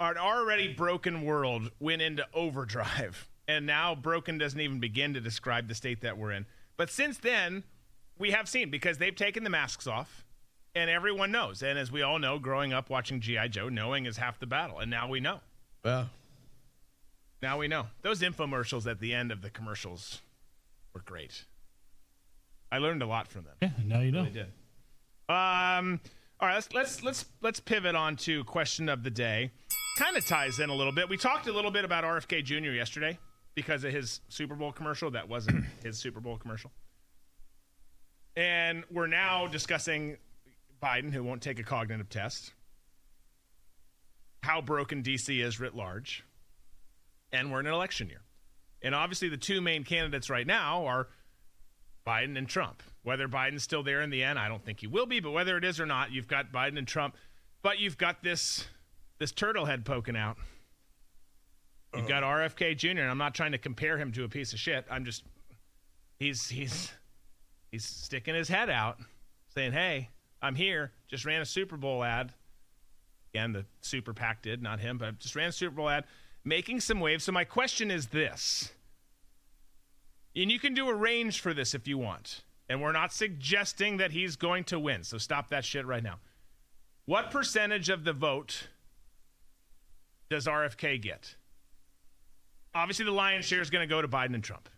an 0.00 0.16
already 0.16 0.72
broken 0.72 1.22
world 1.22 1.70
went 1.80 2.02
into 2.02 2.26
overdrive, 2.34 3.28
and 3.48 3.66
now 3.66 3.94
broken 3.94 4.38
doesn't 4.38 4.60
even 4.60 4.80
begin 4.80 5.14
to 5.14 5.20
describe 5.20 5.68
the 5.68 5.74
state 5.74 6.00
that 6.02 6.16
we're 6.18 6.32
in. 6.32 6.46
But 6.76 6.90
since 6.90 7.18
then, 7.18 7.64
we 8.18 8.30
have 8.30 8.48
seen 8.48 8.70
because 8.70 8.98
they've 8.98 9.14
taken 9.14 9.44
the 9.44 9.50
masks 9.50 9.86
off, 9.86 10.24
and 10.74 10.88
everyone 10.88 11.32
knows. 11.32 11.62
And 11.62 11.78
as 11.78 11.90
we 11.90 12.02
all 12.02 12.18
know, 12.18 12.38
growing 12.38 12.72
up 12.72 12.90
watching 12.90 13.20
GI 13.20 13.48
Joe, 13.48 13.68
knowing 13.68 14.06
is 14.06 14.16
half 14.16 14.38
the 14.38 14.46
battle, 14.46 14.78
and 14.78 14.90
now 14.90 15.08
we 15.08 15.20
know. 15.20 15.40
Well, 15.84 16.10
Now 17.42 17.58
we 17.58 17.68
know. 17.68 17.86
Those 18.02 18.20
infomercials 18.20 18.88
at 18.90 19.00
the 19.00 19.14
end 19.14 19.32
of 19.32 19.42
the 19.42 19.50
commercials 19.50 20.20
were 20.92 21.02
great. 21.02 21.44
I 22.70 22.78
learned 22.78 23.02
a 23.02 23.06
lot 23.06 23.28
from 23.28 23.44
them. 23.44 23.54
Yeah, 23.62 23.70
now 23.84 24.00
you 24.00 24.12
know. 24.12 24.24
I 24.24 24.28
did. 24.28 24.46
Um, 25.30 26.00
all 26.40 26.48
right, 26.48 26.54
let's 26.54 26.72
let's 26.72 27.02
let's 27.02 27.24
let's 27.40 27.60
pivot 27.60 27.94
on 27.94 28.16
to 28.16 28.44
question 28.44 28.88
of 28.88 29.02
the 29.04 29.10
day. 29.10 29.52
Kind 29.98 30.16
of 30.16 30.24
ties 30.24 30.60
in 30.60 30.70
a 30.70 30.74
little 30.74 30.92
bit. 30.92 31.08
We 31.08 31.16
talked 31.16 31.48
a 31.48 31.52
little 31.52 31.72
bit 31.72 31.84
about 31.84 32.04
RFK 32.04 32.44
Jr. 32.44 32.70
yesterday 32.70 33.18
because 33.56 33.82
of 33.82 33.92
his 33.92 34.20
Super 34.28 34.54
Bowl 34.54 34.70
commercial. 34.70 35.10
That 35.10 35.28
wasn't 35.28 35.64
his 35.82 35.98
Super 35.98 36.20
Bowl 36.20 36.36
commercial. 36.36 36.70
And 38.36 38.84
we're 38.92 39.08
now 39.08 39.48
discussing 39.48 40.16
Biden, 40.80 41.12
who 41.12 41.24
won't 41.24 41.42
take 41.42 41.58
a 41.58 41.64
cognitive 41.64 42.08
test, 42.08 42.52
how 44.44 44.60
broken 44.60 45.02
DC 45.02 45.44
is 45.44 45.58
writ 45.58 45.74
large, 45.74 46.22
and 47.32 47.50
we're 47.50 47.58
in 47.58 47.66
an 47.66 47.74
election 47.74 48.08
year. 48.08 48.22
And 48.80 48.94
obviously, 48.94 49.28
the 49.28 49.36
two 49.36 49.60
main 49.60 49.82
candidates 49.82 50.30
right 50.30 50.46
now 50.46 50.86
are 50.86 51.08
Biden 52.06 52.38
and 52.38 52.46
Trump. 52.48 52.84
Whether 53.02 53.26
Biden's 53.26 53.64
still 53.64 53.82
there 53.82 54.02
in 54.02 54.10
the 54.10 54.22
end, 54.22 54.38
I 54.38 54.46
don't 54.46 54.64
think 54.64 54.78
he 54.78 54.86
will 54.86 55.06
be, 55.06 55.18
but 55.18 55.32
whether 55.32 55.56
it 55.56 55.64
is 55.64 55.80
or 55.80 55.86
not, 55.86 56.12
you've 56.12 56.28
got 56.28 56.52
Biden 56.52 56.78
and 56.78 56.86
Trump. 56.86 57.16
But 57.62 57.80
you've 57.80 57.98
got 57.98 58.22
this 58.22 58.64
this 59.18 59.32
turtle 59.32 59.64
head 59.64 59.84
poking 59.84 60.16
out. 60.16 60.36
You've 61.94 62.08
got 62.08 62.22
uh-huh. 62.22 62.48
RFK 62.48 62.76
Jr. 62.76 63.00
and 63.00 63.10
I'm 63.10 63.18
not 63.18 63.34
trying 63.34 63.52
to 63.52 63.58
compare 63.58 63.96
him 63.98 64.12
to 64.12 64.24
a 64.24 64.28
piece 64.28 64.52
of 64.52 64.58
shit. 64.58 64.84
I'm 64.90 65.04
just 65.04 65.24
he's 66.18 66.48
he's 66.48 66.92
he's 67.70 67.84
sticking 67.84 68.34
his 68.34 68.48
head 68.48 68.68
out, 68.68 68.98
saying, 69.54 69.72
"Hey, 69.72 70.10
I'm 70.42 70.54
here. 70.54 70.92
Just 71.08 71.24
ran 71.24 71.40
a 71.40 71.46
Super 71.46 71.76
Bowl 71.76 72.04
ad." 72.04 72.34
Again, 73.32 73.52
the 73.52 73.64
Super 73.80 74.14
PAC 74.14 74.42
did, 74.42 74.62
not 74.62 74.80
him, 74.80 74.98
but 74.98 75.18
just 75.18 75.34
ran 75.36 75.48
a 75.48 75.52
Super 75.52 75.76
Bowl 75.76 75.88
ad, 75.88 76.04
making 76.44 76.80
some 76.80 77.00
waves. 77.00 77.24
So 77.24 77.32
my 77.32 77.44
question 77.44 77.90
is 77.90 78.08
this: 78.08 78.72
and 80.36 80.52
you 80.52 80.58
can 80.58 80.74
do 80.74 80.88
a 80.88 80.94
range 80.94 81.40
for 81.40 81.54
this 81.54 81.74
if 81.74 81.88
you 81.88 81.98
want. 81.98 82.42
and 82.68 82.82
we're 82.82 82.92
not 82.92 83.14
suggesting 83.14 83.96
that 83.96 84.12
he's 84.12 84.36
going 84.36 84.62
to 84.64 84.78
win. 84.78 85.02
So 85.02 85.16
stop 85.16 85.48
that 85.48 85.64
shit 85.64 85.86
right 85.86 86.02
now. 86.02 86.18
What 87.06 87.30
percentage 87.30 87.88
of 87.88 88.04
the 88.04 88.12
vote 88.12 88.68
does 90.30 90.46
RFK 90.46 91.00
get? 91.00 91.34
Obviously, 92.74 93.04
the 93.04 93.12
lion's 93.12 93.44
share 93.44 93.60
is 93.60 93.70
going 93.70 93.86
to 93.86 93.92
go 93.92 94.02
to 94.02 94.08
Biden 94.08 94.34
and 94.34 94.44
Trump. 94.44 94.68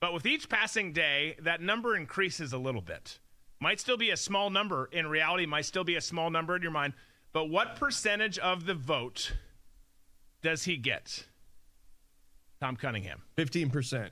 But 0.00 0.12
with 0.12 0.26
each 0.26 0.48
passing 0.48 0.92
day, 0.92 1.36
that 1.42 1.60
number 1.60 1.96
increases 1.96 2.52
a 2.52 2.58
little 2.58 2.82
bit. 2.82 3.18
Might 3.60 3.80
still 3.80 3.96
be 3.96 4.10
a 4.10 4.16
small 4.16 4.50
number 4.50 4.88
in 4.92 5.06
reality, 5.06 5.46
might 5.46 5.64
still 5.64 5.84
be 5.84 5.96
a 5.96 6.00
small 6.00 6.30
number 6.30 6.54
in 6.54 6.62
your 6.62 6.70
mind. 6.70 6.92
But 7.32 7.50
what 7.50 7.76
percentage 7.76 8.38
of 8.38 8.66
the 8.66 8.74
vote 8.74 9.32
does 10.42 10.64
he 10.64 10.76
get? 10.76 11.26
Tom 12.60 12.76
Cunningham. 12.76 13.22
15%. 13.36 14.10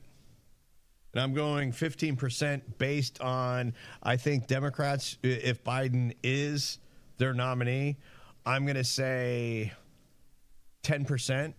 And 1.12 1.22
I'm 1.22 1.32
going 1.32 1.72
15% 1.72 2.62
based 2.78 3.20
on, 3.20 3.72
I 4.02 4.16
think 4.16 4.48
Democrats, 4.48 5.16
if 5.22 5.62
Biden 5.64 6.14
is 6.22 6.78
their 7.16 7.32
nominee, 7.32 7.96
I'm 8.44 8.64
going 8.64 8.76
to 8.76 8.84
say 8.84 9.72
10% 10.86 11.52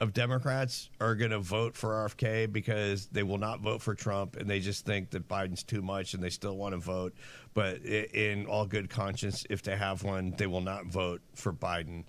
of 0.00 0.12
Democrats 0.12 0.90
are 1.00 1.14
going 1.14 1.30
to 1.30 1.38
vote 1.38 1.74
for 1.74 1.90
RFK 1.90 2.52
because 2.52 3.06
they 3.06 3.22
will 3.22 3.38
not 3.38 3.60
vote 3.60 3.80
for 3.80 3.94
Trump 3.94 4.36
and 4.36 4.50
they 4.50 4.60
just 4.60 4.84
think 4.84 5.10
that 5.10 5.26
Biden's 5.26 5.62
too 5.62 5.80
much 5.80 6.12
and 6.12 6.22
they 6.22 6.28
still 6.28 6.56
want 6.58 6.74
to 6.74 6.78
vote. 6.78 7.14
But 7.54 7.78
in 7.86 8.44
all 8.44 8.66
good 8.66 8.90
conscience, 8.90 9.46
if 9.48 9.62
they 9.62 9.74
have 9.76 10.02
one, 10.02 10.34
they 10.36 10.46
will 10.46 10.60
not 10.60 10.86
vote 10.86 11.22
for 11.34 11.54
Biden. 11.54 12.04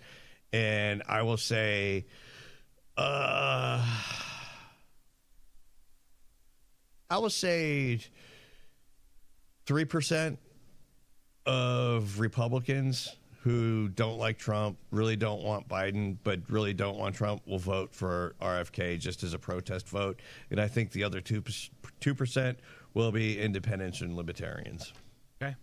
And 0.52 1.04
I 1.08 1.21
will 1.21 1.38
say, 1.38 2.06
uh, 2.98 3.86
I 7.10 7.17
will 7.17 7.30
say 7.30 8.02
3% 9.67 10.38
of 11.45 12.19
Republicans 12.19 13.15
who 13.45 13.89
don't 13.89 14.17
like 14.17 14.39
Trump, 14.39 14.75
really 14.89 15.15
don't 15.15 15.43
want 15.43 15.67
Biden, 15.67 16.17
but 16.23 16.39
really 16.49 16.73
don't 16.73 16.97
want 16.97 17.13
Trump 17.13 17.43
will 17.45 17.60
vote 17.60 17.93
for 17.93 18.34
RFK 18.41 18.99
just 18.99 19.21
as 19.21 19.36
a 19.36 19.38
protest 19.38 19.88
vote. 19.88 20.19
And 20.49 20.60
I 20.60 20.67
think 20.67 20.91
the 20.91 21.03
other 21.03 21.21
2%, 21.21 21.69
2% 22.01 22.55
will 22.95 23.12
be 23.12 23.39
independents 23.39 24.01
and 24.01 24.15
libertarians. 24.15 24.93
Okay. 25.39 25.55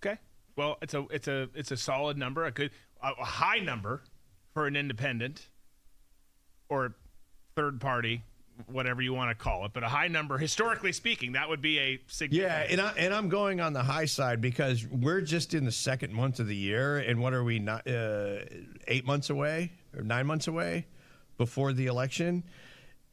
Okay. 0.00 0.20
Well, 0.54 0.78
it's 0.80 0.94
a 0.94 1.04
it's 1.10 1.26
a 1.26 1.48
it's 1.52 1.72
a 1.72 1.76
solid 1.76 2.16
number, 2.16 2.44
a 2.44 2.52
good 2.52 2.70
a 3.02 3.24
high 3.24 3.58
number 3.58 4.04
for 4.54 4.68
an 4.68 4.76
independent 4.76 5.48
or 6.68 6.94
third 7.56 7.80
party 7.80 8.22
whatever 8.66 9.00
you 9.02 9.14
want 9.14 9.30
to 9.30 9.34
call 9.34 9.64
it, 9.64 9.72
but 9.72 9.82
a 9.82 9.88
high 9.88 10.08
number, 10.08 10.38
historically 10.38 10.92
speaking, 10.92 11.32
that 11.32 11.48
would 11.48 11.62
be 11.62 11.78
a 11.78 12.00
significant. 12.06 12.70
Yeah, 12.70 12.72
and 12.72 12.80
I 12.80 12.92
and 12.98 13.14
I'm 13.14 13.28
going 13.28 13.60
on 13.60 13.72
the 13.72 13.82
high 13.82 14.06
side 14.06 14.40
because 14.40 14.86
we're 14.86 15.20
just 15.20 15.54
in 15.54 15.64
the 15.64 15.72
second 15.72 16.12
month 16.12 16.40
of 16.40 16.46
the 16.46 16.56
year, 16.56 16.98
and 16.98 17.20
what 17.20 17.34
are 17.34 17.44
we 17.44 17.58
not 17.58 17.86
uh, 17.86 18.40
eight 18.86 19.06
months 19.06 19.30
away 19.30 19.72
or 19.96 20.02
nine 20.02 20.26
months 20.26 20.48
away 20.48 20.86
before 21.36 21.72
the 21.72 21.86
election? 21.86 22.44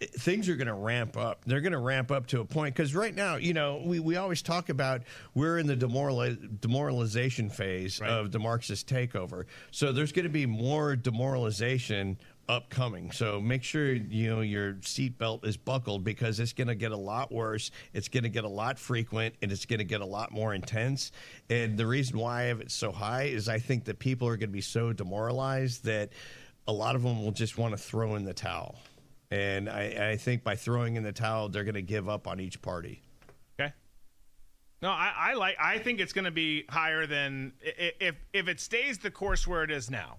Things 0.01 0.49
are 0.49 0.57
going 0.57 0.67
to 0.67 0.73
ramp 0.73 1.15
up. 1.15 1.45
They're 1.45 1.61
going 1.61 1.71
to 1.71 1.79
ramp 1.79 2.11
up 2.11 2.27
to 2.27 2.41
a 2.41 2.45
point 2.45 2.75
because 2.75 2.93
right 2.93 3.15
now, 3.15 3.37
you 3.37 3.53
know, 3.53 3.81
we, 3.83 4.01
we 4.01 4.17
always 4.17 4.41
talk 4.41 4.67
about 4.67 5.03
we're 5.33 5.57
in 5.57 5.67
the 5.67 5.75
demoralization 5.77 7.49
phase 7.49 8.01
right. 8.01 8.09
of 8.11 8.33
the 8.33 8.39
Marxist 8.39 8.89
takeover. 8.89 9.45
So 9.71 9.93
there's 9.93 10.11
going 10.11 10.25
to 10.25 10.29
be 10.29 10.45
more 10.45 10.97
demoralization 10.97 12.17
upcoming. 12.47 13.11
So 13.11 13.39
make 13.41 13.63
sure 13.63 13.93
you 13.93 14.29
know 14.29 14.41
your 14.41 14.73
seatbelt 14.75 15.45
is 15.45 15.57
buckled 15.57 16.03
because 16.03 16.39
it's 16.39 16.53
going 16.53 16.67
to 16.67 16.75
get 16.75 16.91
a 16.91 16.97
lot 16.97 17.31
worse. 17.31 17.71
It's 17.93 18.07
going 18.07 18.23
to 18.23 18.29
get 18.29 18.43
a 18.43 18.49
lot 18.49 18.79
frequent, 18.79 19.35
and 19.41 19.51
it's 19.51 19.65
going 19.65 19.79
to 19.79 19.85
get 19.85 20.01
a 20.01 20.05
lot 20.05 20.31
more 20.31 20.53
intense. 20.53 21.11
And 21.49 21.77
the 21.77 21.87
reason 21.87 22.17
why 22.17 22.41
I 22.41 22.43
have 22.45 22.61
it 22.61 22.71
so 22.71 22.91
high 22.91 23.23
is 23.23 23.49
I 23.49 23.59
think 23.59 23.85
that 23.85 23.99
people 23.99 24.27
are 24.27 24.37
going 24.37 24.49
to 24.49 24.53
be 24.53 24.61
so 24.61 24.93
demoralized 24.93 25.85
that 25.85 26.11
a 26.67 26.73
lot 26.73 26.95
of 26.95 27.03
them 27.03 27.23
will 27.23 27.31
just 27.31 27.57
want 27.57 27.73
to 27.73 27.77
throw 27.77 28.15
in 28.15 28.25
the 28.25 28.33
towel. 28.33 28.75
And 29.31 29.69
I, 29.69 30.11
I 30.11 30.17
think 30.17 30.43
by 30.43 30.55
throwing 30.55 30.95
in 30.95 31.03
the 31.03 31.11
towel, 31.11 31.49
they're 31.49 31.63
going 31.63 31.75
to 31.75 31.81
give 31.81 32.07
up 32.07 32.27
on 32.27 32.39
each 32.39 32.61
party. 32.61 33.01
Okay. 33.59 33.73
No, 34.81 34.89
I, 34.89 35.13
I 35.17 35.33
like. 35.33 35.57
I 35.59 35.79
think 35.79 35.99
it's 35.99 36.13
going 36.13 36.25
to 36.25 36.31
be 36.31 36.65
higher 36.69 37.07
than 37.07 37.53
if 37.61 38.15
if 38.33 38.47
it 38.47 38.59
stays 38.59 38.99
the 38.99 39.11
course 39.11 39.47
where 39.47 39.63
it 39.63 39.71
is 39.71 39.89
now 39.89 40.17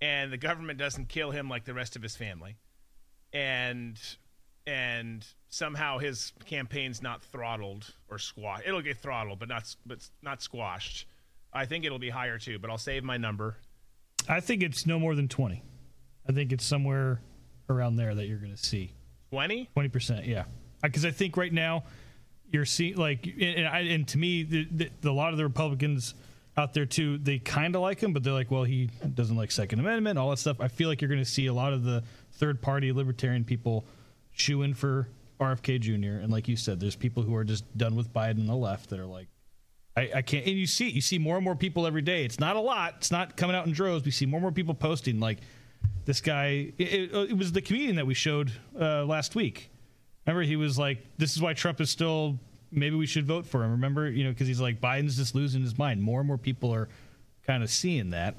and 0.00 0.32
the 0.32 0.36
government 0.36 0.78
doesn't 0.78 1.08
kill 1.08 1.30
him 1.30 1.48
like 1.48 1.64
the 1.64 1.74
rest 1.74 1.96
of 1.96 2.02
his 2.02 2.16
family, 2.16 2.56
and 3.32 3.98
and 4.66 5.26
somehow 5.48 5.98
his 5.98 6.32
campaign's 6.44 7.02
not 7.02 7.22
throttled 7.22 7.92
or 8.08 8.18
squashed. 8.18 8.64
It'll 8.66 8.82
get 8.82 8.98
throttled, 8.98 9.38
but 9.38 9.48
not 9.48 9.74
but 9.86 10.08
not 10.22 10.42
squashed. 10.42 11.06
I 11.52 11.66
think 11.66 11.84
it'll 11.84 11.98
be 11.98 12.10
higher 12.10 12.38
too, 12.38 12.58
but 12.58 12.70
I'll 12.70 12.78
save 12.78 13.02
my 13.02 13.16
number. 13.16 13.56
I 14.28 14.40
think 14.40 14.62
it's 14.62 14.86
no 14.86 14.98
more 14.98 15.14
than 15.14 15.28
twenty. 15.28 15.62
I 16.28 16.32
think 16.32 16.52
it's 16.52 16.64
somewhere 16.64 17.20
around 17.68 17.96
there 17.96 18.14
that 18.14 18.26
you're 18.26 18.38
going 18.38 18.54
to 18.54 18.62
see. 18.62 18.92
Twenty. 19.30 19.68
Twenty 19.72 19.88
percent, 19.88 20.26
yeah. 20.26 20.44
Because 20.82 21.04
I 21.04 21.10
think 21.10 21.36
right 21.36 21.52
now 21.52 21.84
you're 22.50 22.64
seeing 22.64 22.96
like, 22.96 23.26
and, 23.40 23.66
I, 23.66 23.80
and 23.80 24.06
to 24.08 24.18
me, 24.18 24.42
the, 24.42 24.68
the, 24.70 24.90
the, 25.00 25.10
a 25.10 25.12
lot 25.12 25.32
of 25.32 25.38
the 25.38 25.44
Republicans 25.44 26.14
out 26.56 26.74
there 26.74 26.86
too. 26.86 27.18
They 27.18 27.38
kind 27.38 27.74
of 27.74 27.82
like 27.82 28.00
him, 28.00 28.12
but 28.12 28.22
they're 28.22 28.32
like, 28.32 28.50
well, 28.50 28.64
he 28.64 28.90
doesn't 29.14 29.36
like 29.36 29.50
Second 29.50 29.80
Amendment, 29.80 30.18
all 30.18 30.30
that 30.30 30.38
stuff. 30.38 30.60
I 30.60 30.68
feel 30.68 30.88
like 30.88 31.00
you're 31.00 31.08
going 31.08 31.22
to 31.22 31.30
see 31.30 31.46
a 31.46 31.54
lot 31.54 31.72
of 31.72 31.84
the 31.84 32.02
third 32.32 32.60
party 32.60 32.92
libertarian 32.92 33.44
people 33.44 33.84
in 34.48 34.74
for 34.74 35.06
RFK 35.38 35.80
Jr. 35.80 36.22
And 36.22 36.30
like 36.30 36.48
you 36.48 36.56
said, 36.56 36.80
there's 36.80 36.96
people 36.96 37.22
who 37.22 37.34
are 37.34 37.44
just 37.44 37.76
done 37.76 37.94
with 37.94 38.12
Biden 38.12 38.40
on 38.40 38.46
the 38.46 38.56
left 38.56 38.90
that 38.90 38.98
are 38.98 39.06
like, 39.06 39.28
I, 39.96 40.10
I 40.16 40.22
can't. 40.22 40.46
And 40.46 40.56
you 40.56 40.66
see, 40.66 40.88
you 40.88 41.00
see 41.00 41.18
more 41.18 41.36
and 41.36 41.44
more 41.44 41.56
people 41.56 41.86
every 41.86 42.02
day. 42.02 42.24
It's 42.24 42.40
not 42.40 42.56
a 42.56 42.60
lot. 42.60 42.94
It's 42.98 43.10
not 43.10 43.36
coming 43.36 43.56
out 43.56 43.66
in 43.66 43.72
droves. 43.72 44.04
We 44.04 44.10
see 44.12 44.26
more 44.26 44.38
and 44.38 44.42
more 44.42 44.52
people 44.52 44.74
posting 44.74 45.20
like 45.20 45.38
this 46.04 46.20
guy. 46.20 46.72
It, 46.78 47.12
it, 47.12 47.14
it 47.30 47.36
was 47.36 47.52
the 47.52 47.60
comedian 47.60 47.96
that 47.96 48.06
we 48.06 48.14
showed 48.14 48.52
uh, 48.78 49.04
last 49.04 49.34
week. 49.34 49.70
Remember, 50.26 50.42
he 50.42 50.56
was 50.56 50.78
like, 50.78 51.04
"This 51.18 51.34
is 51.34 51.42
why 51.42 51.54
Trump 51.54 51.80
is 51.80 51.90
still 51.90 52.38
maybe 52.70 52.96
we 52.96 53.06
should 53.06 53.26
vote 53.26 53.46
for 53.46 53.64
him. 53.64 53.72
Remember, 53.72 54.08
you 54.08 54.24
know, 54.24 54.30
because 54.30 54.48
he's 54.48 54.60
like 54.60 54.80
Biden's 54.80 55.16
just 55.16 55.34
losing 55.34 55.62
his 55.62 55.78
mind. 55.78 56.02
More 56.02 56.20
and 56.20 56.26
more 56.26 56.38
people 56.38 56.72
are 56.72 56.88
kind 57.46 57.62
of 57.62 57.70
seeing 57.70 58.10
that, 58.10 58.36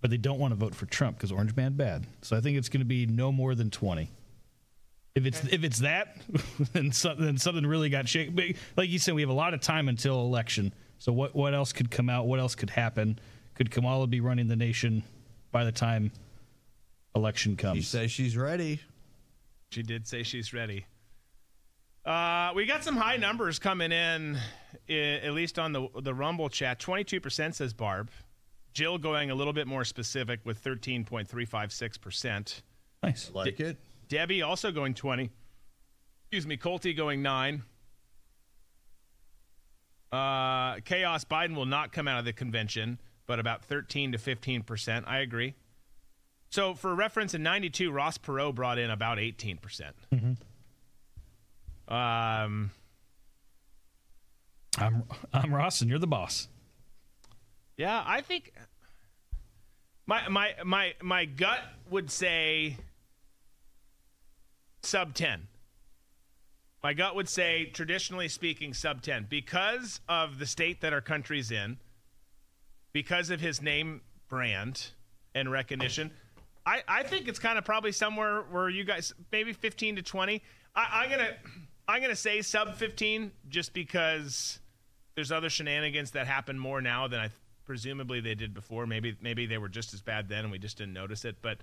but 0.00 0.10
they 0.10 0.16
don't 0.16 0.38
want 0.38 0.52
to 0.52 0.56
vote 0.56 0.74
for 0.74 0.86
Trump 0.86 1.16
because 1.16 1.32
Orange 1.32 1.54
Man 1.56 1.74
bad. 1.74 2.06
So 2.22 2.36
I 2.36 2.40
think 2.40 2.58
it's 2.58 2.68
going 2.68 2.80
to 2.80 2.86
be 2.86 3.06
no 3.06 3.32
more 3.32 3.54
than 3.54 3.70
twenty. 3.70 4.10
If 5.14 5.26
it's 5.26 5.44
okay. 5.44 5.54
if 5.54 5.64
it's 5.64 5.80
that, 5.80 6.16
then, 6.72 6.92
so, 6.92 7.14
then 7.18 7.36
something 7.36 7.66
really 7.66 7.88
got 7.88 8.08
shaken. 8.08 8.54
Like 8.76 8.90
you 8.90 8.98
said, 8.98 9.14
we 9.14 9.22
have 9.22 9.30
a 9.30 9.34
lot 9.34 9.54
of 9.54 9.60
time 9.60 9.88
until 9.88 10.20
election. 10.20 10.72
So 10.98 11.12
what 11.12 11.34
what 11.34 11.54
else 11.54 11.72
could 11.72 11.90
come 11.90 12.08
out? 12.08 12.26
What 12.26 12.38
else 12.38 12.54
could 12.54 12.70
happen? 12.70 13.18
Could 13.54 13.70
Kamala 13.70 14.06
be 14.06 14.20
running 14.20 14.48
the 14.48 14.56
nation 14.56 15.02
by 15.50 15.64
the 15.64 15.72
time 15.72 16.12
election 17.14 17.56
comes? 17.56 17.78
She 17.78 17.82
says 17.82 18.10
she's 18.10 18.36
ready. 18.36 18.80
She 19.70 19.82
did 19.82 20.06
say 20.06 20.22
she's 20.22 20.52
ready. 20.52 20.86
Uh, 22.04 22.52
we 22.54 22.64
got 22.64 22.82
some 22.82 22.96
high 22.96 23.16
numbers 23.16 23.58
coming 23.58 23.92
in, 23.92 24.38
at 24.88 25.32
least 25.32 25.58
on 25.58 25.72
the 25.72 25.88
the 26.00 26.14
Rumble 26.14 26.48
chat. 26.48 26.78
Twenty 26.80 27.04
two 27.04 27.20
percent 27.20 27.54
says 27.56 27.74
Barb. 27.74 28.10
Jill 28.72 28.98
going 28.98 29.30
a 29.30 29.34
little 29.34 29.52
bit 29.52 29.66
more 29.66 29.84
specific 29.84 30.40
with 30.44 30.58
thirteen 30.58 31.04
point 31.04 31.28
three 31.28 31.44
five 31.44 31.72
six 31.72 31.98
percent. 31.98 32.62
Nice, 33.02 33.30
like 33.34 33.56
De- 33.56 33.70
it. 33.70 33.76
Debbie 34.08 34.42
also 34.42 34.72
going 34.72 34.94
twenty. 34.94 35.30
Excuse 36.24 36.46
me, 36.46 36.56
Colty 36.56 36.96
going 36.96 37.22
nine. 37.22 37.64
Uh, 40.12 40.76
chaos 40.84 41.24
Biden 41.24 41.54
will 41.54 41.66
not 41.66 41.92
come 41.92 42.08
out 42.08 42.18
of 42.18 42.24
the 42.24 42.32
convention, 42.32 42.98
but 43.26 43.38
about 43.38 43.64
13 43.64 44.12
to 44.12 44.18
15 44.18 44.62
percent. 44.62 45.04
I 45.06 45.18
agree. 45.18 45.54
So, 46.50 46.74
for 46.74 46.92
reference, 46.94 47.34
in 47.34 47.44
'92, 47.44 47.92
Ross 47.92 48.18
Perot 48.18 48.54
brought 48.56 48.78
in 48.78 48.90
about 48.90 49.18
18 49.20 49.58
percent. 49.58 49.94
Mm-hmm. 50.12 50.32
Um, 51.90 52.70
I'm 54.78 55.02
I'm 55.32 55.52
Ross, 55.52 55.80
and 55.80 55.90
you're 55.90 55.98
the 55.98 56.06
boss. 56.06 56.48
Yeah, 57.76 58.02
I 58.06 58.20
think 58.20 58.52
my 60.06 60.28
my 60.28 60.54
my 60.64 60.94
my 61.02 61.24
gut 61.24 61.60
would 61.90 62.10
say 62.10 62.76
sub 64.82 65.14
ten. 65.14 65.48
My 66.82 66.94
gut 66.94 67.14
would 67.14 67.28
say, 67.28 67.66
traditionally 67.66 68.28
speaking, 68.28 68.72
sub 68.72 69.02
ten 69.02 69.26
because 69.28 70.00
of 70.08 70.38
the 70.38 70.46
state 70.46 70.80
that 70.82 70.92
our 70.92 71.00
country's 71.00 71.50
in, 71.50 71.78
because 72.92 73.30
of 73.30 73.40
his 73.40 73.60
name 73.60 74.00
brand 74.28 74.92
and 75.34 75.50
recognition. 75.50 76.10
I, 76.64 76.82
I 76.86 77.02
think 77.02 77.26
it's 77.26 77.38
kind 77.38 77.58
of 77.58 77.64
probably 77.64 77.92
somewhere 77.92 78.42
where 78.50 78.68
you 78.68 78.84
guys 78.84 79.12
maybe 79.32 79.52
15 79.52 79.96
to 79.96 80.02
20. 80.02 80.42
I, 80.76 81.02
I'm 81.02 81.10
gonna 81.10 81.30
I'm 81.90 81.98
going 81.98 82.10
to 82.10 82.16
say 82.16 82.40
sub 82.40 82.76
15 82.76 83.32
just 83.48 83.74
because 83.74 84.60
there's 85.16 85.32
other 85.32 85.50
shenanigans 85.50 86.12
that 86.12 86.28
happen 86.28 86.56
more 86.56 86.80
now 86.80 87.08
than 87.08 87.18
I 87.18 87.24
th- 87.24 87.32
presumably 87.64 88.20
they 88.20 88.36
did 88.36 88.54
before. 88.54 88.86
Maybe 88.86 89.16
maybe 89.20 89.44
they 89.46 89.58
were 89.58 89.68
just 89.68 89.92
as 89.92 90.00
bad 90.00 90.28
then 90.28 90.44
and 90.44 90.52
we 90.52 90.58
just 90.60 90.78
didn't 90.78 90.92
notice 90.94 91.24
it. 91.24 91.36
But 91.42 91.58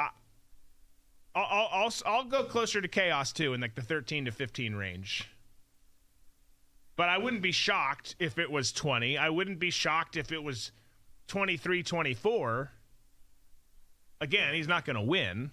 I, 0.00 0.08
I'll, 1.36 1.68
I'll, 1.70 1.94
I'll, 2.04 2.24
go 2.24 2.42
closer 2.42 2.80
to 2.80 2.88
chaos 2.88 3.32
too, 3.32 3.54
in 3.54 3.60
like 3.60 3.76
the 3.76 3.82
13 3.82 4.24
to 4.24 4.32
15 4.32 4.74
range. 4.74 5.30
But 6.96 7.08
I 7.08 7.18
wouldn't 7.18 7.42
be 7.42 7.52
shocked 7.52 8.16
if 8.18 8.36
it 8.36 8.50
was 8.50 8.72
20. 8.72 9.16
I 9.16 9.30
wouldn't 9.30 9.60
be 9.60 9.70
shocked 9.70 10.16
if 10.16 10.32
it 10.32 10.42
was 10.42 10.72
23 11.28 11.84
24. 11.84 12.72
Again, 14.20 14.54
he's 14.54 14.68
not 14.68 14.84
going 14.84 14.96
to 14.96 15.02
win. 15.02 15.52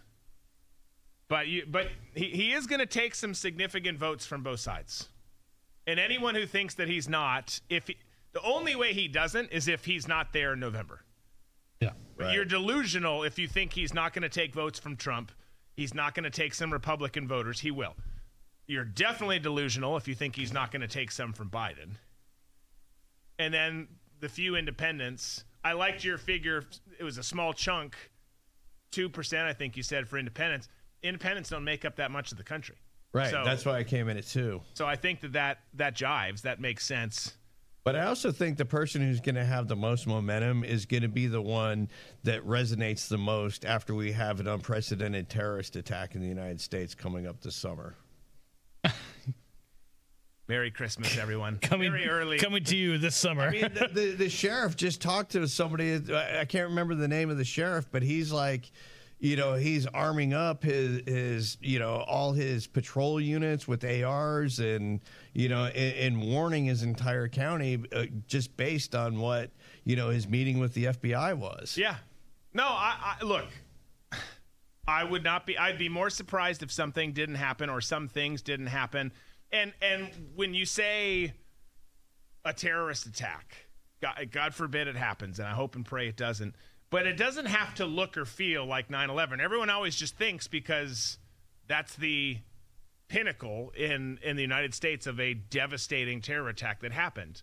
But 1.30 1.48
you, 1.48 1.66
but 1.68 1.88
he, 2.16 2.26
he 2.30 2.54
is 2.54 2.68
going 2.68 2.80
to 2.80 2.86
take 2.86 3.14
some 3.16 3.34
significant 3.34 4.00
votes 4.00 4.26
from 4.26 4.44
both 4.44 4.60
sides. 4.60 5.10
And 5.86 6.00
anyone 6.00 6.36
who 6.36 6.46
thinks 6.46 6.74
that 6.76 6.88
he's 6.88 7.08
not, 7.08 7.60
if 7.70 7.88
he, 7.88 7.98
the 8.34 8.42
only 8.42 8.76
way 8.76 8.94
he 8.94 9.08
doesn't 9.08 9.52
is 9.52 9.68
if 9.68 9.86
he's 9.86 10.08
not 10.08 10.34
there 10.34 10.54
in 10.54 10.60
November. 10.60 11.02
Yeah. 11.82 11.92
But 12.18 12.34
You're 12.34 12.46
delusional 12.46 13.24
if 13.24 13.38
you 13.40 13.48
think 13.48 13.74
he's 13.74 13.94
not 13.94 14.14
going 14.14 14.24
to 14.24 14.30
take 14.30 14.54
votes 14.54 14.80
from 14.80 14.96
Trump. 14.96 15.32
He's 15.76 15.94
not 15.94 16.16
going 16.16 16.24
to 16.24 16.30
take 16.30 16.54
some 16.54 16.72
Republican 16.74 17.28
voters. 17.28 17.60
He 17.60 17.72
will. 17.72 17.96
You're 18.66 18.86
definitely 18.86 19.40
delusional 19.40 19.96
if 19.96 20.08
you 20.08 20.16
think 20.16 20.36
he's 20.36 20.52
not 20.52 20.72
going 20.72 20.82
to 20.82 20.88
take 20.88 21.12
some 21.12 21.34
from 21.34 21.50
Biden. 21.50 21.96
And 23.40 23.54
then 23.54 23.88
the 24.20 24.28
few 24.28 24.56
independents, 24.56 25.46
I 25.64 25.74
liked 25.74 26.04
your 26.04 26.18
figure. 26.18 26.64
It 27.00 27.04
was 27.04 27.18
a 27.18 27.24
small 27.24 27.54
chunk, 27.54 27.96
2%, 28.92 29.46
I 29.46 29.54
think 29.54 29.78
you 29.78 29.84
said, 29.84 30.08
for 30.08 30.18
independents. 30.18 30.68
Independents 31.04 31.50
don't 31.50 31.64
make 31.64 31.86
up 31.86 31.96
that 31.98 32.12
much 32.12 32.32
of 32.32 32.38
the 32.38 32.44
country. 32.44 32.76
Right. 33.14 33.32
So- 33.32 33.44
That's 33.46 33.66
why 33.66 33.78
I 33.78 33.84
came 33.84 34.10
in 34.10 34.18
at 34.18 34.28
two. 34.28 34.62
So 34.74 34.86
I 34.86 34.96
think 34.96 35.22
that 35.22 35.34
that, 35.34 35.60
that 35.76 35.96
jives. 35.96 36.42
That 36.42 36.60
makes 36.60 36.86
sense. 36.86 37.34
But 37.84 37.96
I 37.96 38.06
also 38.08 38.34
think 38.34 38.58
the 38.58 38.66
person 38.66 39.02
who's 39.02 39.22
going 39.22 39.36
to 39.36 39.46
have 39.46 39.70
the 39.70 39.76
most 39.78 40.08
momentum 40.08 40.66
is 40.66 40.86
going 40.86 41.04
to 41.04 41.08
be 41.08 41.28
the 41.28 41.42
one 41.42 41.88
that 42.26 42.46
resonates 42.46 43.08
the 43.08 43.18
most 43.18 43.64
after 43.64 43.96
we 43.96 44.12
have 44.12 44.42
an 44.42 44.48
unprecedented 44.50 45.30
terrorist 45.30 45.78
attack 45.78 46.14
in 46.14 46.20
the 46.22 46.28
United 46.28 46.60
States 46.60 46.94
coming 46.94 47.26
up 47.26 47.40
this 47.40 47.56
summer. 47.56 47.96
Merry 50.50 50.72
Christmas, 50.72 51.18
everyone. 51.18 51.58
Coming 51.62 51.92
Very 51.92 52.08
early. 52.08 52.38
coming 52.40 52.64
to 52.66 52.76
you 52.76 52.98
this 52.98 53.16
summer. 53.18 53.44
I 53.44 53.52
mean, 53.52 53.70
the, 53.74 53.90
the, 53.92 54.12
the 54.16 54.30
sheriff 54.30 54.78
just 54.78 55.02
talked 55.02 55.32
to 55.34 55.46
somebody. 55.48 55.94
I 56.14 56.42
I 56.42 56.46
can't 56.46 56.70
remember 56.70 56.96
the 56.96 57.08
name 57.10 57.30
of 57.30 57.38
the 57.38 57.44
sheriff, 57.44 57.88
but 57.92 58.02
he's 58.02 58.32
like, 58.32 58.72
you 59.20 59.36
know, 59.36 59.56
he's 59.56 59.88
arming 59.88 60.34
up 60.34 60.64
his, 60.64 61.02
his 61.08 61.58
you 61.62 61.80
know, 61.80 62.04
all 62.08 62.34
his 62.34 62.68
patrol 62.68 63.20
units 63.20 63.68
with 63.68 63.84
ARs 63.84 64.60
and, 64.60 65.02
you 65.34 65.50
know, 65.50 65.66
and, 65.66 65.96
and 65.96 66.22
warning 66.22 66.66
his 66.66 66.84
entire 66.84 67.28
county 67.28 67.84
uh, 67.96 68.06
just 68.28 68.56
based 68.58 68.94
on 68.94 69.20
what, 69.20 69.52
you 69.84 69.96
know, 69.96 70.10
his 70.10 70.28
meeting 70.28 70.60
with 70.60 70.74
the 70.74 70.86
FBI 70.86 71.36
was. 71.36 71.78
Yeah. 71.78 71.96
No, 72.54 72.66
I, 72.66 73.18
I 73.20 73.24
look. 73.24 73.48
I 74.88 75.04
would 75.04 75.24
not 75.24 75.46
be. 75.46 75.58
I'd 75.58 75.78
be 75.78 75.90
more 75.90 76.10
surprised 76.10 76.64
if 76.64 76.72
something 76.72 77.12
didn't 77.12 77.36
happen 77.36 77.70
or 77.70 77.82
some 77.82 78.08
things 78.08 78.42
didn't 78.42 78.68
happen. 78.68 79.12
And 79.52 79.74
and 79.82 80.10
when 80.36 80.54
you 80.54 80.66
say 80.66 81.34
a 82.46 82.54
terrorist 82.54 83.06
attack, 83.06 83.68
God, 84.02 84.30
God 84.32 84.54
forbid 84.54 84.88
it 84.88 84.96
happens, 84.96 85.40
and 85.40 85.48
I 85.48 85.52
hope 85.52 85.76
and 85.76 85.86
pray 85.86 86.08
it 86.08 86.16
doesn't. 86.16 86.56
But 86.90 87.06
it 87.06 87.18
doesn't 87.18 87.48
have 87.48 87.76
to 87.76 87.86
look 87.86 88.18
or 88.18 88.26
feel 88.26 88.66
like 88.66 88.90
9/11. 88.90 89.42
Everyone 89.42 89.70
always 89.70 89.96
just 89.96 90.16
thinks 90.18 90.48
because 90.48 91.18
that's 91.68 91.96
the 91.96 92.38
pinnacle 93.08 93.72
in 93.76 94.20
in 94.24 94.36
the 94.36 94.42
United 94.42 94.74
States 94.74 95.08
of 95.08 95.20
a 95.20 95.34
devastating 95.34 96.22
terror 96.22 96.50
attack 96.50 96.82
that 96.82 96.92
happened. 96.92 97.42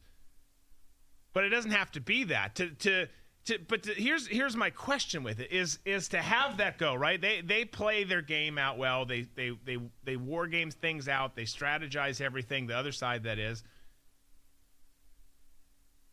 But 1.33 1.45
it 1.45 1.51
doesn't 1.51 1.73
have 1.73 1.91
to 1.93 2.01
be 2.01 2.25
that. 2.25 2.55
To 2.57 2.71
to 2.71 3.09
to 3.47 3.59
but 3.69 3.83
to, 3.85 3.93
here's 3.93 4.27
here's 4.27 4.57
my 4.57 4.71
question 4.71 5.23
with 5.23 5.41
it 5.41 5.53
is 5.53 5.79
is 5.85 6.09
to 6.09 6.23
have 6.23 6.59
that 6.59 6.79
go 6.79 6.95
right? 6.95 7.21
They 7.21 7.41
they 7.43 7.65
play 7.65 8.05
their 8.05 8.23
game 8.23 8.57
out 8.57 8.79
well. 8.79 9.05
They 9.05 9.27
they 9.35 9.53
they 9.65 9.79
they 10.05 10.17
war 10.17 10.47
games 10.47 10.75
things 10.75 11.09
out. 11.09 11.35
They 11.37 11.45
strategize 11.45 12.21
everything 12.21 12.67
the 12.67 12.77
other 12.77 12.93
side 12.93 13.25
that 13.25 13.39
is. 13.39 13.63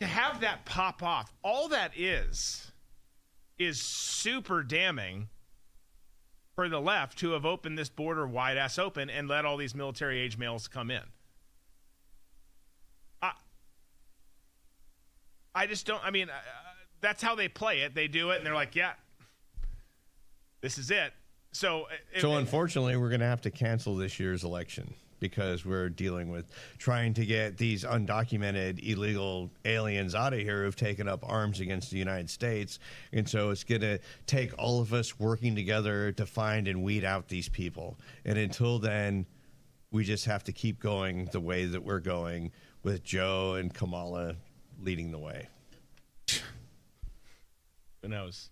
To 0.02 0.08
have 0.08 0.42
that 0.42 0.66
pop 0.66 1.04
off 1.04 1.32
all 1.44 1.70
that 1.70 1.92
is 1.96 2.71
is 3.66 3.82
super 3.82 4.64
damning 4.64 5.30
for 6.56 6.68
the 6.70 6.80
left 6.82 7.18
to 7.20 7.32
have 7.32 7.46
opened 7.46 7.78
this 7.78 7.90
border 7.90 8.28
wide 8.28 8.58
ass 8.58 8.78
open 8.78 9.10
and 9.10 9.28
let 9.28 9.46
all 9.46 9.58
these 9.58 9.74
military 9.76 10.20
age 10.20 10.38
males 10.38 10.68
come 10.68 10.92
in 10.92 11.04
I 13.22 13.32
I 15.54 15.68
just 15.68 15.86
don't. 15.86 16.04
I 16.04 16.12
mean, 16.12 16.30
uh, 16.30 16.34
that's 17.02 17.22
how 17.22 17.36
they 17.36 17.48
play 17.50 17.82
it. 17.82 17.94
They 17.94 18.08
do 18.08 18.32
it, 18.32 18.38
and 18.38 18.46
they're 18.46 18.54
like, 18.56 18.76
"Yeah, 18.76 18.94
this 20.62 20.78
is 20.78 20.92
it." 20.92 21.14
So, 21.52 21.84
uh, 21.84 22.20
So 22.20 22.36
it- 22.36 22.40
unfortunately, 22.40 22.96
we're 22.96 23.10
going 23.10 23.20
to 23.20 23.26
have 23.26 23.42
to 23.42 23.52
cancel 23.52 23.96
this 23.98 24.20
year's 24.20 24.44
election 24.46 24.94
because 25.22 25.66
we're 25.66 25.88
dealing 25.88 26.30
with 26.30 26.52
trying 26.78 27.14
to 27.14 27.26
get 27.26 27.58
these 27.58 27.86
undocumented 27.86 28.86
illegal 28.86 29.50
aliens 29.64 30.14
out 30.14 30.34
of 30.34 30.40
here 30.40 30.66
who've 30.66 30.76
taken 30.76 31.08
up 31.08 31.24
arms 31.24 31.62
against 31.62 31.92
the 31.92 31.98
United 31.98 32.30
States. 32.30 32.80
And 33.14 33.30
so 33.30 33.52
it's 33.52 33.64
going 33.64 33.82
to 33.82 34.00
take 34.26 34.52
all 34.58 34.82
of 34.82 34.92
us 34.92 35.18
working 35.18 35.56
together 35.56 36.12
to 36.14 36.26
find 36.26 36.68
and 36.68 36.84
weed 36.84 37.06
out 37.06 37.30
these 37.30 37.48
people. 37.48 37.98
And 38.26 38.38
until 38.38 38.80
then, 38.80 39.26
we 39.92 40.04
just 40.04 40.26
have 40.26 40.44
to 40.46 40.52
keep 40.52 40.80
going 40.80 41.30
the 41.32 41.40
way 41.40 41.66
that 41.66 41.84
we're 41.84 42.00
going 42.00 42.52
with 42.84 43.04
Joe 43.04 43.54
and 43.54 43.74
Kamala 43.74 44.36
leading 44.82 45.12
the 45.12 45.20
way. 45.20 45.48
who 48.02 48.10
knows? 48.10 48.50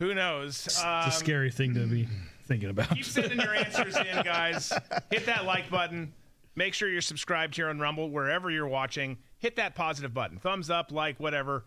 Who 0.00 0.14
knows? 0.14 0.66
it's 0.66 0.82
Um, 0.82 1.08
a 1.08 1.10
scary 1.12 1.50
thing 1.50 1.74
to 1.74 1.86
be 1.86 2.08
thinking 2.44 2.70
about. 2.70 2.90
keep 2.90 3.04
sending 3.04 3.40
your 3.40 3.54
answers 3.54 3.96
in, 3.96 4.22
guys. 4.24 4.72
Hit 5.10 5.26
that 5.26 5.44
like 5.44 5.68
button. 5.70 6.12
Make 6.54 6.74
sure 6.74 6.88
you're 6.88 7.00
subscribed 7.00 7.56
here 7.56 7.68
on 7.68 7.78
Rumble 7.80 8.10
wherever 8.10 8.50
you're 8.50 8.68
watching. 8.68 9.18
Hit 9.38 9.56
that 9.56 9.74
positive 9.74 10.12
button, 10.14 10.38
thumbs 10.38 10.70
up, 10.70 10.90
like, 10.92 11.18
whatever. 11.20 11.64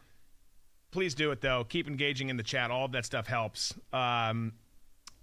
Please 0.91 1.13
do 1.15 1.31
it 1.31 1.39
though. 1.41 1.63
Keep 1.65 1.87
engaging 1.87 2.29
in 2.29 2.37
the 2.37 2.43
chat. 2.43 2.71
All 2.71 2.85
of 2.85 2.91
that 2.93 3.05
stuff 3.05 3.27
helps. 3.27 3.73
Um, 3.93 4.53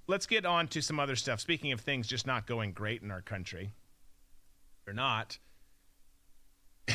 let's 0.07 0.27
get 0.27 0.47
on 0.47 0.69
to 0.69 0.81
some 0.81 0.99
other 0.99 1.17
stuff. 1.17 1.41
Speaking 1.41 1.73
of 1.73 1.81
things 1.81 2.07
just 2.07 2.27
not 2.27 2.47
going 2.47 2.73
great 2.73 3.03
in 3.03 3.11
our 3.11 3.21
country, 3.23 3.73
or 4.87 4.93
not. 4.93 5.39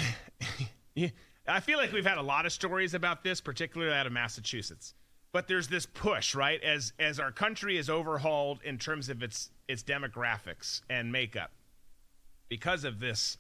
Yeah, 0.95 1.09
I 1.47 1.59
feel 1.59 1.80
like 1.80 1.91
we've 1.91 2.05
had 2.05 2.20
a 2.20 2.22
lot 2.22 2.45
of 2.45 2.51
stories 2.51 2.93
about 2.93 3.24
this, 3.24 3.41
particularly 3.41 3.91
out 3.91 4.05
of 4.05 4.14
Massachusetts. 4.14 4.93
But 5.34 5.47
there's 5.47 5.67
this 5.67 5.88
push, 5.88 6.36
right? 6.36 6.61
As 6.63 6.93
as 6.99 7.19
our 7.19 7.31
country 7.31 7.77
is 7.77 7.89
overhauled 7.89 8.61
in 8.63 8.77
terms 8.77 9.09
of 9.09 9.21
its 9.21 9.49
its 9.67 9.84
demographics 9.84 10.81
and 10.89 11.11
makeup 11.11 11.51
because 12.49 12.84
of 12.84 12.99
this 12.99 13.39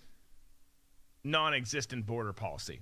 non-existent 1.23 2.05
border 2.05 2.33
policy. 2.33 2.81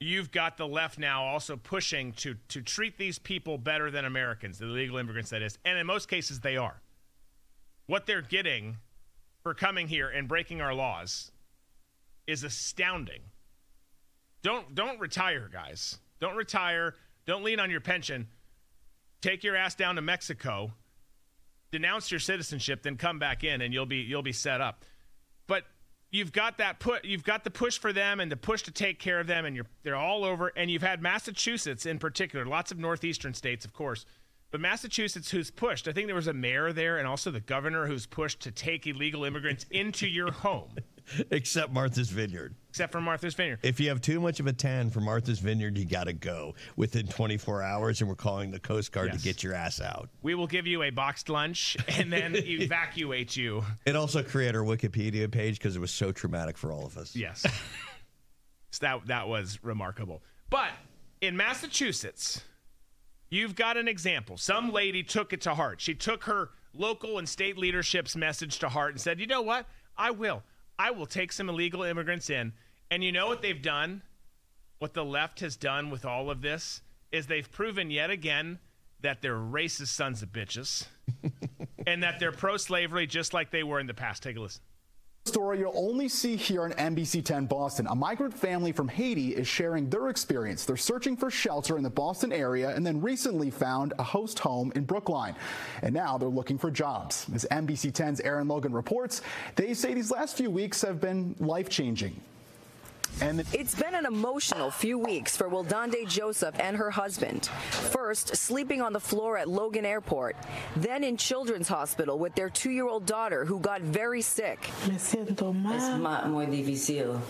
You've 0.00 0.30
got 0.30 0.56
the 0.56 0.66
left 0.68 0.96
now 1.00 1.24
also 1.24 1.56
pushing 1.56 2.12
to 2.12 2.36
to 2.48 2.62
treat 2.62 2.98
these 2.98 3.18
people 3.18 3.58
better 3.58 3.90
than 3.90 4.04
Americans, 4.04 4.58
the 4.58 4.66
illegal 4.66 4.96
immigrants 4.98 5.30
that 5.30 5.42
is, 5.42 5.58
and 5.64 5.76
in 5.76 5.84
most 5.84 6.08
cases 6.08 6.38
they 6.38 6.56
are. 6.56 6.80
What 7.86 8.06
they're 8.06 8.22
getting 8.22 8.76
for 9.42 9.54
coming 9.54 9.88
here 9.88 10.08
and 10.08 10.28
breaking 10.28 10.60
our 10.60 10.72
laws 10.72 11.32
is 12.28 12.44
astounding. 12.44 13.22
Don't 14.42 14.72
don't 14.76 15.00
retire, 15.00 15.50
guys. 15.52 15.98
Don't 16.20 16.36
retire. 16.36 16.94
Don't 17.28 17.44
lean 17.44 17.60
on 17.60 17.70
your 17.70 17.82
pension. 17.82 18.26
Take 19.20 19.44
your 19.44 19.54
ass 19.54 19.74
down 19.74 19.96
to 19.96 20.02
Mexico, 20.02 20.72
denounce 21.70 22.10
your 22.10 22.20
citizenship, 22.20 22.82
then 22.82 22.96
come 22.96 23.18
back 23.18 23.44
in, 23.44 23.60
and 23.60 23.74
you'll 23.74 23.84
be 23.84 23.98
you'll 23.98 24.22
be 24.22 24.32
set 24.32 24.62
up. 24.62 24.82
But 25.46 25.64
you've 26.10 26.32
got 26.32 26.56
that 26.56 26.80
put 26.80 27.04
you've 27.04 27.24
got 27.24 27.44
the 27.44 27.50
push 27.50 27.78
for 27.78 27.92
them 27.92 28.20
and 28.20 28.32
the 28.32 28.36
push 28.38 28.62
to 28.62 28.70
take 28.70 28.98
care 28.98 29.20
of 29.20 29.26
them, 29.26 29.44
and 29.44 29.54
you're 29.54 29.66
they're 29.82 29.94
all 29.94 30.24
over. 30.24 30.50
And 30.56 30.70
you've 30.70 30.80
had 30.80 31.02
Massachusetts 31.02 31.84
in 31.84 31.98
particular, 31.98 32.46
lots 32.46 32.72
of 32.72 32.78
northeastern 32.78 33.34
states, 33.34 33.66
of 33.66 33.74
course. 33.74 34.06
But 34.50 34.62
Massachusetts, 34.62 35.30
who's 35.30 35.50
pushed, 35.50 35.86
I 35.86 35.92
think 35.92 36.06
there 36.06 36.16
was 36.16 36.28
a 36.28 36.32
mayor 36.32 36.72
there 36.72 36.96
and 36.96 37.06
also 37.06 37.30
the 37.30 37.40
governor 37.40 37.86
who's 37.86 38.06
pushed 38.06 38.40
to 38.40 38.50
take 38.50 38.86
illegal 38.86 39.24
immigrants 39.24 39.66
into 39.70 40.06
your 40.06 40.32
home, 40.32 40.76
Except 41.30 41.72
Martha's 41.72 42.10
Vineyard. 42.10 42.54
except 42.68 42.92
for 42.92 43.00
Martha's 43.00 43.34
Vineyard. 43.34 43.58
If 43.62 43.80
you 43.80 43.88
have 43.88 44.00
too 44.00 44.20
much 44.20 44.40
of 44.40 44.46
a 44.46 44.52
tan 44.52 44.90
for 44.90 45.00
Martha's 45.00 45.38
Vineyard, 45.38 45.76
you 45.78 45.84
got 45.84 46.04
to 46.04 46.12
go 46.12 46.54
within 46.76 47.06
24 47.08 47.62
hours, 47.62 48.00
and 48.00 48.08
we're 48.08 48.14
calling 48.16 48.50
the 48.50 48.58
Coast 48.60 48.92
Guard 48.92 49.08
Yes. 49.12 49.18
to 49.18 49.24
get 49.24 49.42
your 49.42 49.54
ass 49.54 49.80
out. 49.80 50.08
We 50.22 50.34
will 50.34 50.46
give 50.46 50.66
you 50.66 50.82
a 50.82 50.90
boxed 50.90 51.28
lunch 51.28 51.76
and 51.88 52.12
then 52.12 52.34
evacuate 52.36 53.36
you. 53.36 53.64
It 53.86 53.96
also 53.96 54.22
created 54.22 54.56
our 54.56 54.62
Wikipedia 54.62 55.30
page 55.30 55.58
because 55.58 55.76
it 55.76 55.80
was 55.80 55.90
so 55.90 56.12
traumatic 56.12 56.56
for 56.58 56.70
all 56.72 56.84
of 56.86 56.96
us. 56.98 57.16
Yes. 57.16 57.40
so 58.70 58.86
that 58.86 59.06
that 59.06 59.28
was 59.28 59.58
remarkable. 59.62 60.22
But 60.50 60.70
in 61.20 61.36
Massachusetts, 61.36 62.42
you've 63.30 63.54
got 63.56 63.76
an 63.76 63.88
example. 63.88 64.36
Some 64.36 64.72
lady 64.72 65.02
took 65.02 65.32
it 65.32 65.40
to 65.42 65.54
heart. 65.54 65.80
She 65.80 65.94
took 65.94 66.24
her 66.24 66.50
local 66.74 67.18
and 67.18 67.28
state 67.28 67.56
leadership's 67.58 68.14
message 68.14 68.58
to 68.60 68.68
heart 68.68 68.92
and 68.92 69.00
said, 69.00 69.18
"You 69.20 69.26
know 69.26 69.42
what? 69.42 69.66
I 69.96 70.10
will. 70.12 70.42
I 70.78 70.90
will 70.90 71.06
take 71.06 71.32
some 71.32 71.48
illegal 71.48 71.82
immigrants 71.82 72.30
in." 72.30 72.52
And 72.90 73.04
you 73.04 73.12
know 73.12 73.26
what 73.26 73.42
they've 73.42 73.60
done? 73.60 74.02
What 74.78 74.94
the 74.94 75.04
left 75.04 75.40
has 75.40 75.56
done 75.56 75.90
with 75.90 76.04
all 76.04 76.30
of 76.30 76.40
this 76.40 76.82
is 77.10 77.26
they've 77.26 77.50
proven 77.50 77.90
yet 77.90 78.10
again 78.10 78.58
that 79.00 79.22
they're 79.22 79.36
racist 79.36 79.88
sons 79.88 80.22
of 80.22 80.30
bitches 80.30 80.86
and 81.86 82.02
that 82.02 82.18
they're 82.18 82.32
pro 82.32 82.56
slavery 82.56 83.06
just 83.06 83.34
like 83.34 83.50
they 83.50 83.62
were 83.62 83.80
in 83.80 83.86
the 83.86 83.94
past. 83.94 84.22
Take 84.22 84.36
a 84.36 84.40
listen 84.40 84.62
story 85.28 85.58
you'll 85.58 85.72
only 85.76 86.08
see 86.08 86.36
here 86.36 86.62
on 86.62 86.72
NBC 86.72 87.22
10 87.22 87.44
Boston. 87.46 87.86
A 87.88 87.94
migrant 87.94 88.32
family 88.32 88.72
from 88.72 88.88
Haiti 88.88 89.36
is 89.36 89.46
sharing 89.46 89.90
their 89.90 90.08
experience. 90.08 90.64
They're 90.64 90.76
searching 90.78 91.16
for 91.16 91.30
shelter 91.30 91.76
in 91.76 91.82
the 91.82 91.90
Boston 91.90 92.32
area 92.32 92.74
and 92.74 92.84
then 92.84 93.00
recently 93.02 93.50
found 93.50 93.92
a 93.98 94.02
host 94.02 94.38
home 94.38 94.72
in 94.74 94.84
Brookline. 94.84 95.34
And 95.82 95.94
now 95.94 96.16
they're 96.16 96.28
looking 96.28 96.56
for 96.56 96.70
jobs. 96.70 97.26
As 97.34 97.46
NBC 97.50 97.92
10's 97.92 98.20
Aaron 98.20 98.48
Logan 98.48 98.72
reports, 98.72 99.20
they 99.54 99.74
say 99.74 99.92
these 99.92 100.10
last 100.10 100.36
few 100.36 100.50
weeks 100.50 100.80
have 100.80 100.98
been 101.00 101.36
life 101.38 101.68
changing. 101.68 102.18
And 103.20 103.44
it's 103.52 103.74
been 103.74 103.94
an 103.96 104.06
emotional 104.06 104.70
few 104.70 104.96
weeks 104.98 105.36
for 105.36 105.48
Wildande 105.48 106.08
Joseph 106.08 106.54
and 106.60 106.76
her 106.76 106.90
husband. 106.90 107.46
First, 107.46 108.36
sleeping 108.36 108.80
on 108.80 108.92
the 108.92 109.00
floor 109.00 109.36
at 109.38 109.48
Logan 109.48 109.84
Airport, 109.84 110.36
then 110.76 111.02
in 111.02 111.16
Children's 111.16 111.66
Hospital 111.66 112.18
with 112.18 112.34
their 112.36 112.48
two 112.48 112.70
year 112.70 112.86
old 112.86 113.06
daughter 113.06 113.44
who 113.44 113.58
got 113.58 113.80
very 113.80 114.22
sick. 114.22 114.70
Es 114.94 115.14
más, 115.14 116.28
muy 116.28 116.46
difícil 116.46 117.20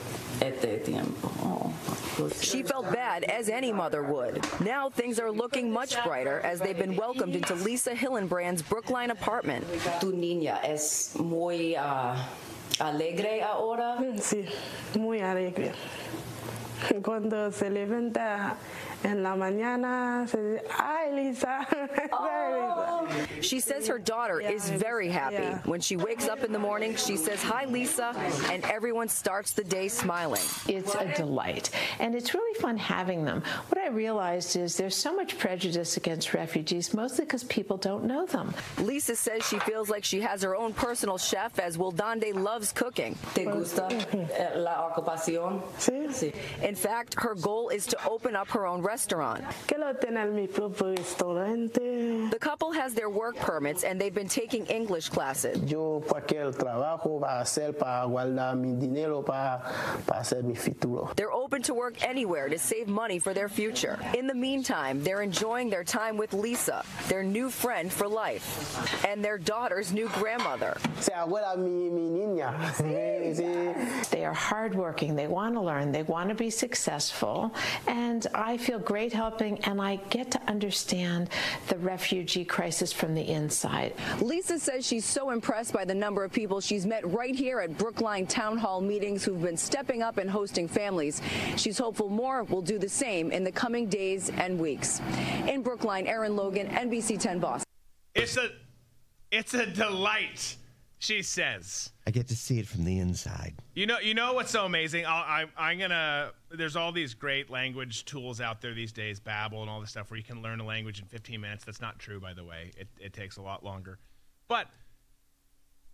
este 0.43 0.84
tiempo. 0.84 1.72
She 2.43 2.62
felt 2.62 2.93
bad, 2.93 3.24
as 3.24 3.49
any 3.49 3.72
mother 3.72 4.03
would. 4.03 4.45
Now 4.61 4.91
things 4.91 5.20
are 5.20 5.30
looking 5.30 5.72
much 5.72 6.03
brighter 6.05 6.41
as 6.41 6.59
they've 6.59 6.76
been 6.76 6.97
welcomed 6.97 7.36
into 7.36 7.55
Lisa 7.55 7.95
Hillenbrand's 7.95 8.61
Brookline 8.61 9.11
apartment. 9.11 9.64
Tu 10.01 10.12
niña 10.12 10.59
es 10.64 11.14
muy. 11.18 11.76
Uh 11.76 12.16
alegre 12.78 13.42
ahora? 13.42 13.96
Sí, 14.20 14.44
muy 14.98 15.20
alegre. 15.20 15.72
Cuando 17.04 17.50
se 17.52 17.70
levanta 17.70 18.56
en 19.05 19.22
la 19.22 19.34
mañana 19.34 20.28
se 20.28 20.38
dice, 20.38 20.64
ay, 20.78 21.12
Lisa. 21.12 21.66
Oh. 22.11 23.09
She 23.40 23.61
says 23.61 23.86
her 23.86 23.99
daughter 23.99 24.40
yeah, 24.40 24.51
is 24.51 24.68
very 24.70 25.09
happy. 25.09 25.36
Yeah. 25.36 25.59
When 25.64 25.80
she 25.80 25.96
wakes 25.96 26.28
up 26.28 26.42
in 26.42 26.53
the 26.53 26.59
morning, 26.59 26.96
she 26.96 27.16
says, 27.16 27.42
hi, 27.42 27.64
Lisa, 27.66 28.14
and 28.51 28.64
everyone 28.64 29.09
starts 29.09 29.53
the 29.53 29.64
day 29.64 29.88
smiling. 29.88 30.42
It's 30.66 30.94
a 30.94 31.12
delight. 31.16 31.70
And 32.01 32.14
it's 32.14 32.34
really 32.34 32.59
fun 32.61 32.76
having 32.76 33.24
them. 33.24 33.42
What 33.68 33.78
I 33.78 33.88
realized 33.88 34.57
is 34.57 34.76
there's 34.76 34.96
so 34.96 35.14
much 35.14 35.38
prejudice 35.38 35.96
against 35.96 36.34
refugees, 36.34 36.92
mostly 36.94 37.24
because 37.24 37.44
people 37.44 37.76
don't 37.76 38.05
know 38.05 38.26
them. 38.26 38.55
Lisa 38.78 39.14
says 39.14 39.46
she 39.46 39.59
feels 39.61 39.88
like 39.88 40.05
she 40.05 40.20
has 40.20 40.42
her 40.42 40.57
own 40.57 40.72
personal 40.72 41.18
chef 41.18 41.59
as 41.59 41.76
Wildande 41.76 42.34
loves 42.34 42.72
cooking. 42.72 43.16
¿Te 43.34 43.44
gusta 43.44 43.88
eh, 43.90 44.59
la 44.59 44.90
ocupación? 44.90 45.62
Sí. 45.78 46.09
sí. 46.12 46.34
In 46.62 46.74
fact, 46.74 47.14
her 47.18 47.34
goal 47.34 47.68
is 47.68 47.86
to 47.86 48.09
open 48.09 48.34
up 48.34 48.49
her 48.49 48.66
own 48.66 48.82
restaurant. 48.89 49.45
The 52.30 52.39
couple 52.41 52.72
has 52.72 52.95
their 52.95 53.11
work 53.11 53.36
permits 53.36 53.84
and 53.84 54.01
they've 54.01 54.14
been 54.14 54.28
taking 54.28 54.64
English 54.66 55.11
classes. 55.11 55.57
Yo 55.70 56.01
cualquier 56.09 56.53
trabajo 56.53 57.20
va 57.20 57.41
hacer 57.43 57.72
para 57.78 58.07
guardar 58.09 58.57
mi 58.57 58.72
dinero 58.74 59.22
para, 59.22 59.62
para 60.07 60.20
hacer 60.20 60.43
mi 60.43 60.55
futuro. 60.55 61.12
They're 61.16 61.32
open 61.32 61.62
to 61.62 61.74
work 61.74 62.03
anywhere 62.03 62.49
to 62.49 62.59
save 62.59 62.89
money 62.89 63.18
for 63.18 63.34
their 63.34 63.49
future. 63.49 63.99
In 64.16 64.26
the 64.26 64.34
meantime, 64.34 65.03
they're 65.03 65.22
enjoying 65.22 65.70
their 65.70 65.84
time 65.84 66.16
with 66.16 66.32
Lisa, 66.32 66.84
their 67.09 67.22
new 67.22 67.51
friend 67.51 67.93
for 67.93 68.09
life, 68.09 69.05
and 69.05 69.24
their 69.24 69.39
daughter's 69.39 69.93
new 69.93 70.09
grandmother. 70.20 70.76
Se 71.01 71.12
abuela 71.12 71.57
mi, 71.57 71.91
mi 71.91 72.09
niña. 72.09 72.49
They 74.11 74.24
are 74.24 74.34
hardworking. 74.34 75.14
They 75.14 75.26
want 75.26 75.55
to 75.55 75.61
learn. 75.61 75.93
They 75.93 76.03
want 76.03 76.28
to 76.30 76.34
be 76.34 76.51
successful. 76.51 77.53
And 77.86 78.26
I 78.34 78.57
feel 78.57 78.78
great 78.79 79.12
helping, 79.12 79.59
and 79.64 79.81
I 79.81 79.97
get 80.11 80.31
to 80.33 80.43
understand 80.49 81.31
the 81.68 81.79
refugee 81.79 82.45
crisis 82.45 82.93
from 82.93 83.14
the 83.14 83.22
inside. 83.22 83.95
Lisa 84.20 84.59
says 84.59 84.87
she's 84.87 85.05
so 85.05 85.31
impressed 85.31 85.72
by 85.72 85.85
the 85.85 85.95
number 85.95 86.24
of 86.24 86.33
people 86.33 86.61
she's 86.61 86.87
met 86.87 87.07
right 87.12 87.35
here 87.35 87.61
at 87.61 87.76
Brookline 87.76 88.26
Town 88.26 88.59
Hall 88.59 88.81
meetings 88.81 89.24
who've 89.24 89.43
been 89.43 89.57
stepping 89.57 90.03
up 90.03 90.18
and 90.18 90.31
hosting 90.31 90.68
families. 90.68 91.20
She's 91.57 91.79
hopeful 91.79 92.09
more 92.09 92.45
will 92.45 92.62
do 92.62 92.79
the 92.79 92.89
same 92.89 93.31
in 93.31 93.45
the 93.45 93.53
coming 93.53 93.87
days 93.87 94.31
and 94.31 94.59
weeks. 94.59 95.01
In 95.47 95.62
Brookline, 95.62 96.07
Aaron 96.07 96.37
Logan, 96.37 96.68
NBC 96.68 97.18
10 97.18 97.39
Boston. 97.39 97.64
It's 98.14 98.37
a, 98.37 98.51
it's 99.31 99.55
a 99.55 99.66
delight. 99.66 100.57
She 101.01 101.22
says. 101.22 101.92
I 102.07 102.11
get 102.11 102.26
to 102.28 102.36
see 102.36 102.59
it 102.59 102.66
from 102.66 102.84
the 102.84 102.99
inside. 102.99 103.55
You 103.74 103.86
know, 103.86 104.01
you 104.01 104.14
know 104.14 104.32
what's 104.32 104.51
so 104.51 104.64
amazing? 104.64 105.07
I, 105.07 105.46
am 105.57 105.78
gonna. 105.78 106.32
There's 106.51 106.74
all 106.74 106.90
these 106.90 107.14
great 107.14 107.51
language 107.51 108.05
tools 108.05 108.40
out 108.40 108.61
there 108.61 108.74
these 108.74 108.92
days, 108.92 109.20
Babbel 109.20 109.61
and 109.61 109.70
all 109.70 109.80
this 109.80 109.90
stuff, 109.90 110.11
where 110.11 110.18
you 110.18 110.24
can 110.24 110.42
learn 110.42 110.59
a 110.59 110.66
language 110.66 110.99
in 110.99 111.07
15 111.07 111.40
minutes. 111.40 111.64
That's 111.64 111.80
not 111.80 112.01
true, 112.01 112.18
by 112.18 112.32
the 112.32 112.44
way. 112.44 112.72
It, 112.76 112.88
it 112.99 113.12
takes 113.12 113.36
a 113.36 113.42
lot 113.42 113.64
longer. 113.64 113.99
But 114.49 114.66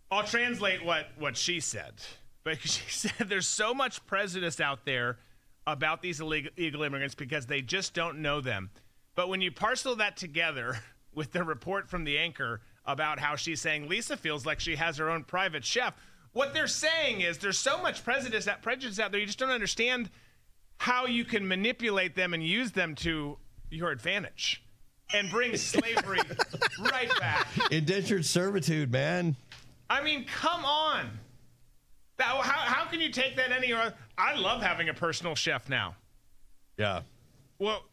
I'll 0.09 0.23
translate 0.23 0.83
what 0.83 1.07
what 1.17 1.37
she 1.37 1.59
said. 1.59 1.93
But 2.43 2.59
she 2.61 2.89
said 2.89 3.29
there's 3.29 3.47
so 3.47 3.73
much 3.73 4.03
prejudice 4.07 4.59
out 4.59 4.85
there 4.85 5.19
about 5.67 6.01
these 6.01 6.19
illegal, 6.19 6.51
illegal 6.57 6.83
immigrants 6.83 7.15
because 7.15 7.45
they 7.45 7.61
just 7.61 7.93
don't 7.93 8.19
know 8.19 8.41
them. 8.41 8.71
But 9.13 9.29
when 9.29 9.41
you 9.41 9.51
parcel 9.51 9.95
that 9.97 10.17
together 10.17 10.79
with 11.13 11.31
the 11.31 11.43
report 11.43 11.89
from 11.89 12.05
the 12.05 12.17
anchor 12.17 12.61
about 12.87 13.19
how 13.19 13.35
she's 13.35 13.61
saying 13.61 13.87
Lisa 13.87 14.15
feels 14.15 14.45
like 14.45 14.59
she 14.59 14.75
has 14.75 14.97
her 14.97 15.09
own 15.09 15.23
private 15.23 15.65
chef. 15.65 15.93
What 16.33 16.53
they're 16.53 16.67
saying 16.67 17.21
is 17.21 17.37
there's 17.37 17.57
so 17.57 17.81
much 17.81 18.03
prejudice, 18.03 18.45
that 18.45 18.61
prejudice 18.61 18.99
out 18.99 19.11
there, 19.11 19.19
you 19.19 19.25
just 19.25 19.39
don't 19.39 19.49
understand 19.49 20.09
how 20.77 21.05
you 21.05 21.23
can 21.23 21.47
manipulate 21.47 22.15
them 22.15 22.33
and 22.33 22.43
use 22.43 22.71
them 22.71 22.95
to 22.95 23.37
your 23.69 23.91
advantage 23.91 24.61
and 25.13 25.29
bring 25.29 25.55
slavery 25.57 26.19
right 26.91 27.11
back. 27.19 27.47
Indentured 27.71 28.25
servitude, 28.25 28.91
man. 28.91 29.35
I 29.89 30.03
mean, 30.03 30.25
come 30.25 30.65
on. 30.65 31.09
That, 32.17 32.27
how, 32.27 32.41
how 32.41 32.85
can 32.89 33.01
you 33.01 33.11
take 33.11 33.35
that 33.37 33.51
any 33.51 33.73
other? 33.73 33.93
I 34.17 34.35
love 34.35 34.61
having 34.61 34.89
a 34.89 34.93
personal 34.93 35.35
chef 35.35 35.69
now. 35.69 35.95
Yeah. 36.77 37.01
Well, 37.59 37.83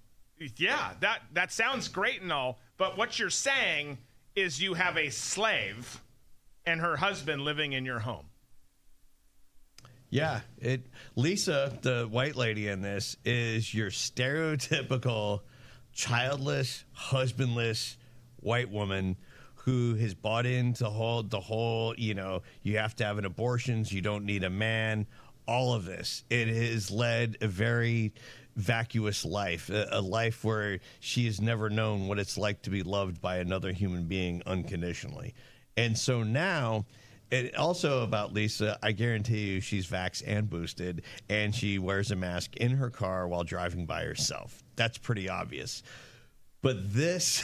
yeah, 0.56 0.92
that, 1.00 1.22
that 1.32 1.52
sounds 1.52 1.86
great 1.88 2.22
and 2.22 2.32
all, 2.32 2.58
but 2.76 2.98
what 2.98 3.18
you're 3.18 3.30
saying– 3.30 3.98
is 4.34 4.60
you 4.60 4.74
have 4.74 4.96
a 4.96 5.10
slave 5.10 6.00
and 6.66 6.80
her 6.80 6.96
husband 6.96 7.42
living 7.42 7.72
in 7.72 7.84
your 7.84 7.98
home. 7.98 8.26
Yeah, 10.10 10.40
it 10.58 10.82
Lisa, 11.16 11.78
the 11.80 12.06
white 12.10 12.36
lady 12.36 12.68
in 12.68 12.82
this, 12.82 13.16
is 13.24 13.72
your 13.72 13.90
stereotypical 13.90 15.40
childless, 15.92 16.84
husbandless 16.92 17.96
white 18.36 18.70
woman 18.70 19.16
who 19.54 19.94
has 19.94 20.12
bought 20.12 20.44
into 20.44 20.84
whole 20.84 21.22
the 21.22 21.40
whole, 21.40 21.94
you 21.96 22.14
know, 22.14 22.42
you 22.62 22.78
have 22.78 22.94
to 22.96 23.04
have 23.04 23.16
an 23.16 23.24
abortion, 23.24 23.86
you 23.88 24.02
don't 24.02 24.26
need 24.26 24.44
a 24.44 24.50
man, 24.50 25.06
all 25.46 25.72
of 25.72 25.84
this. 25.84 26.24
It 26.28 26.48
has 26.48 26.90
led 26.90 27.38
a 27.40 27.46
very 27.46 28.12
vacuous 28.56 29.24
life, 29.24 29.70
a, 29.70 29.88
a, 29.92 30.00
life 30.00 30.44
where 30.44 30.78
she 31.00 31.26
has 31.26 31.40
never 31.40 31.70
known 31.70 32.08
what 32.08 32.18
it's 32.18 32.36
like 32.36 32.62
to 32.62 32.70
be 32.70 32.82
loved 32.82 33.20
by 33.20 33.36
another 33.38 33.72
human 33.72 34.04
being 34.04 34.42
unconditionally. 34.46 35.34
And 35.76 35.96
so 35.96 36.22
now, 36.22 36.84
and 37.30 37.54
also 37.56 38.02
about 38.02 38.34
Lisa, 38.34 38.78
I 38.82 38.92
guarantee 38.92 39.52
you 39.52 39.60
she's 39.60 39.86
vax 39.86 40.22
and 40.26 40.50
boosted, 40.50 41.02
and 41.30 41.54
she 41.54 41.78
wears 41.78 42.10
a 42.10 42.16
mask 42.16 42.56
in 42.56 42.72
her 42.72 42.90
car 42.90 43.26
while 43.26 43.44
driving 43.44 43.86
by 43.86 44.04
herself. 44.04 44.62
That's 44.76 44.98
pretty 44.98 45.28
obvious. 45.28 45.82
But 46.60 46.92
this, 46.92 47.42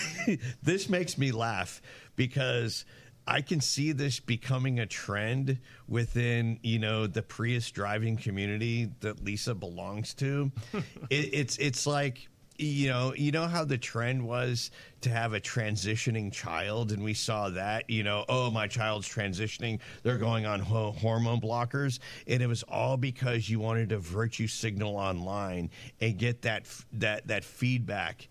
this 0.63 0.89
makes 0.89 1.17
me 1.17 1.33
laugh 1.33 1.81
because 2.17 2.85
I 3.29 3.43
can 3.43 3.61
see 3.61 3.93
this 3.93 4.21
becoming 4.21 4.81
a 4.81 4.87
trend 4.87 5.59
within, 5.87 6.59
you 6.63 6.79
know, 6.79 7.07
the 7.07 7.23
Prius 7.23 7.71
driving 7.71 8.17
community 8.17 8.89
that 9.01 9.23
Lisa 9.23 9.55
belongs 9.55 10.15
to. 10.15 10.51
it, 11.11 11.31
it's 11.33 11.59
it's 11.59 11.87
like 11.87 12.29
you 12.59 12.89
know, 12.89 13.15
you 13.15 13.31
know 13.31 13.47
how 13.47 13.65
the 13.65 13.79
trend 13.79 14.27
was 14.27 14.73
to 15.03 15.11
have 15.11 15.33
a 15.33 15.41
transitioning 15.41 16.33
child, 16.33 16.91
and 16.91 17.05
we 17.05 17.15
saw 17.15 17.51
that. 17.51 17.89
You 17.89 18.03
know, 18.03 18.25
oh, 18.29 18.51
my 18.51 18.67
child's 18.67 19.09
transitioning; 19.09 19.79
they're 20.03 20.19
going 20.19 20.45
on 20.45 20.59
ho- 20.59 20.93
hormone 20.93 21.41
blockers, 21.41 22.01
and 22.27 22.43
it 22.43 22.49
was 22.49 22.65
all 22.65 22.97
because 22.97 23.49
you 23.49 23.61
wanted 23.61 23.91
to 23.91 23.99
virtue 23.99 24.49
signal 24.49 24.97
online 24.97 25.71
and 26.01 26.19
get 26.19 26.43
that 26.43 26.67
that 26.95 27.29
that 27.29 27.45
feedback 27.45 28.29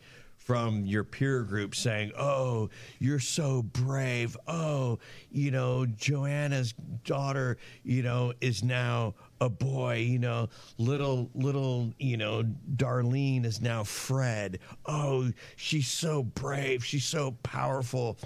from 0.48 0.86
your 0.86 1.04
peer 1.04 1.44
group 1.44 1.76
saying, 1.76 2.10
"Oh, 2.18 2.70
you're 3.00 3.20
so 3.20 3.64
brave. 3.64 4.38
Oh, 4.48 4.98
you 5.30 5.52
know, 5.52 5.86
Joanna's 5.86 6.74
daughter, 7.04 7.58
you 7.84 8.02
know, 8.02 8.32
is 8.40 8.64
now 8.64 9.14
a 9.42 9.50
boy, 9.50 9.98
you 9.98 10.20
know, 10.20 10.48
little 10.78 11.30
little, 11.36 11.94
you 12.00 12.16
know, 12.16 12.44
Darlene 12.78 13.44
is 13.44 13.60
now 13.60 13.84
Fred. 13.84 14.60
Oh, 14.86 15.30
she's 15.58 15.90
so 15.90 16.24
brave. 16.24 16.84
She's 16.84 17.04
so 17.06 17.32
powerful." 17.44 18.18